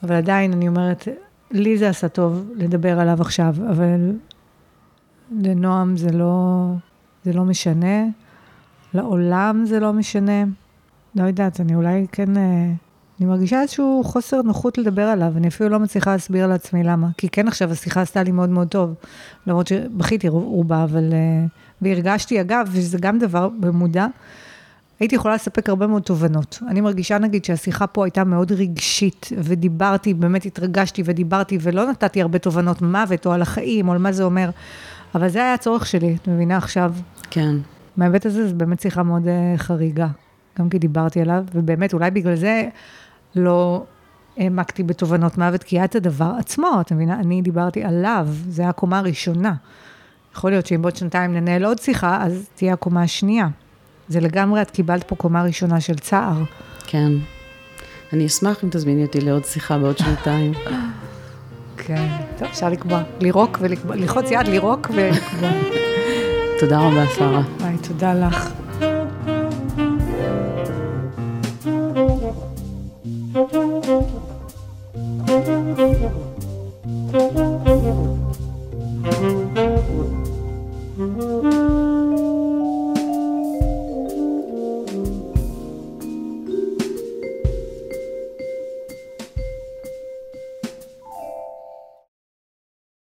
אבל 0.04 0.16
עדיין, 0.16 0.54
אני 0.54 0.68
אומרת, 0.68 1.08
לי 1.52 1.78
זה 1.78 1.90
עשה 1.90 2.08
טוב 2.08 2.50
לדבר 2.56 3.00
עליו 3.00 3.22
עכשיו, 3.22 3.56
אבל 3.70 4.12
לנועם 5.32 5.98
זה 5.98 6.12
לא, 6.12 6.66
זה 7.24 7.34
לא 7.34 7.44
משנה, 7.44 8.06
לעולם 8.94 9.66
זה 9.66 9.80
לא 9.80 9.94
משנה. 9.94 10.44
לא 11.16 11.24
יודעת, 11.24 11.60
אני 11.60 11.76
אולי 11.76 12.06
כן... 12.12 12.30
אה, 13.22 13.26
אני 13.26 13.30
מרגישה 13.30 13.62
איזשהו 13.62 14.02
חוסר 14.06 14.42
נוחות 14.42 14.78
לדבר 14.78 15.02
עליו, 15.02 15.34
אני 15.38 15.48
אפילו 15.48 15.70
לא 15.70 15.80
מצליחה 15.80 16.12
להסביר 16.12 16.48
לעצמי 16.48 16.84
למה. 16.84 17.08
כי 17.18 17.30
כן 17.30 17.48
עכשיו 17.48 17.72
השיחה 17.72 18.02
עשתה 18.02 18.24
לי 18.24 18.32
מאוד 18.32 18.50
מאוד 18.50 18.68
טוב, 18.68 18.94
למרות 19.48 19.68
שבכיתי 19.68 20.28
רובה, 20.28 20.84
אבל... 20.84 21.14
אה, 21.14 21.46
והרגשתי, 21.82 22.42
אגב, 22.42 22.68
וזה 22.72 22.98
גם 22.98 23.20
דבר 23.20 23.50
במודע, 23.60 24.08
הייתי 25.00 25.16
יכולה 25.16 25.36
לספק 25.36 25.70
הרבה 25.70 25.88
מאוד 25.88 26.02
תובנות. 26.02 26.60
אני 26.68 26.82
מרגישה, 26.82 27.18
נגיד, 27.18 27.46
שהשיחה 27.46 27.88
פה 27.88 28.06
הייתה 28.06 28.24
מאוד 28.24 28.52
רגשית, 28.52 29.30
ודיברתי, 29.38 30.14
באמת 30.14 30.46
התרגשתי 30.46 31.02
ודיברתי, 31.06 31.58
ולא 31.62 31.90
נתתי 31.90 32.22
הרבה 32.22 32.40
תובנות 32.40 32.82
מוות, 32.82 33.26
או 33.26 33.32
על 33.32 33.42
החיים, 33.42 33.88
או 33.88 33.94
על 33.94 34.00
מה 34.00 34.12
זה 34.12 34.24
אומר. 34.24 34.50
אבל 35.16 35.30
זה 35.30 35.40
היה 35.40 35.54
הצורך 35.54 35.86
שלי, 35.86 36.18
את 36.22 36.28
מבינה 36.28 36.58
עכשיו? 36.58 36.94
כן. 37.30 37.56
מההיבט 37.98 38.26
הזה, 38.26 38.48
זו 38.48 38.56
באמת 38.56 38.80
שיחה 38.82 39.04
מאוד 39.04 39.24
uh, 39.26 39.58
חריגה. 39.58 40.08
גם 40.60 40.70
כי 40.70 40.80
דיברתי 40.80 41.22
עליו, 41.22 41.44
ובאמת, 41.54 41.94
אולי 41.94 42.12
בגלל 42.12 42.36
זה 42.36 42.70
לא 43.36 43.84
העמקתי 44.38 44.84
בתובנות 44.84 45.38
מוות, 45.38 45.64
כי 45.64 45.76
היה 45.76 45.86
את 45.86 45.96
הדבר 45.96 46.32
עצמו, 46.40 46.82
את 46.82 46.92
מבינה? 46.92 47.20
אני 47.20 47.42
דיברתי 47.42 47.84
עליו, 47.84 48.28
זה 48.50 48.68
הקומה 48.68 49.00
הראשונה. 49.00 49.54
יכול 50.36 50.52
להיות 50.52 50.66
שאם 50.66 50.82
בעוד 50.82 50.96
שנתיים 50.96 51.34
ננהל 51.34 51.66
עוד 51.66 51.80
שיחה, 51.80 52.24
אז 52.24 52.50
תהיה 52.56 52.74
הקומה 52.74 53.04
השנייה. 53.04 53.48
זה 54.08 54.20
לגמרי, 54.20 54.62
את 54.62 54.72
קיבלת 54.72 55.04
פה 55.04 55.16
קומה 55.16 55.44
ראשונה 55.44 55.82
של 55.82 55.96
צער. 55.96 56.44
כן. 56.88 57.12
אני 58.14 58.26
אשמח 58.26 58.64
אם 58.64 58.70
תזמיני 58.72 59.06
אותי 59.06 59.22
לעוד 59.22 59.46
שיחה 59.46 59.78
בעוד 59.78 59.98
שנתיים. 59.98 60.54
כן, 61.78 62.08
טוב, 62.38 62.48
אפשר 62.48 62.70
לקבוע. 62.70 63.02
לירוק 63.20 63.58
ולקבוע, 63.62 63.96
ללחוץ 63.96 64.32
יד, 64.32 64.48
לירוק 64.48 64.90
ולקבוע. 64.94 65.50
תודה 66.60 66.80
רבה, 66.80 67.06
שרה. 67.16 67.42
ביי, 67.62 67.78
תודה 67.78 68.14
לך. 68.14 68.52
Thank 73.34 73.54
you. 77.38 77.61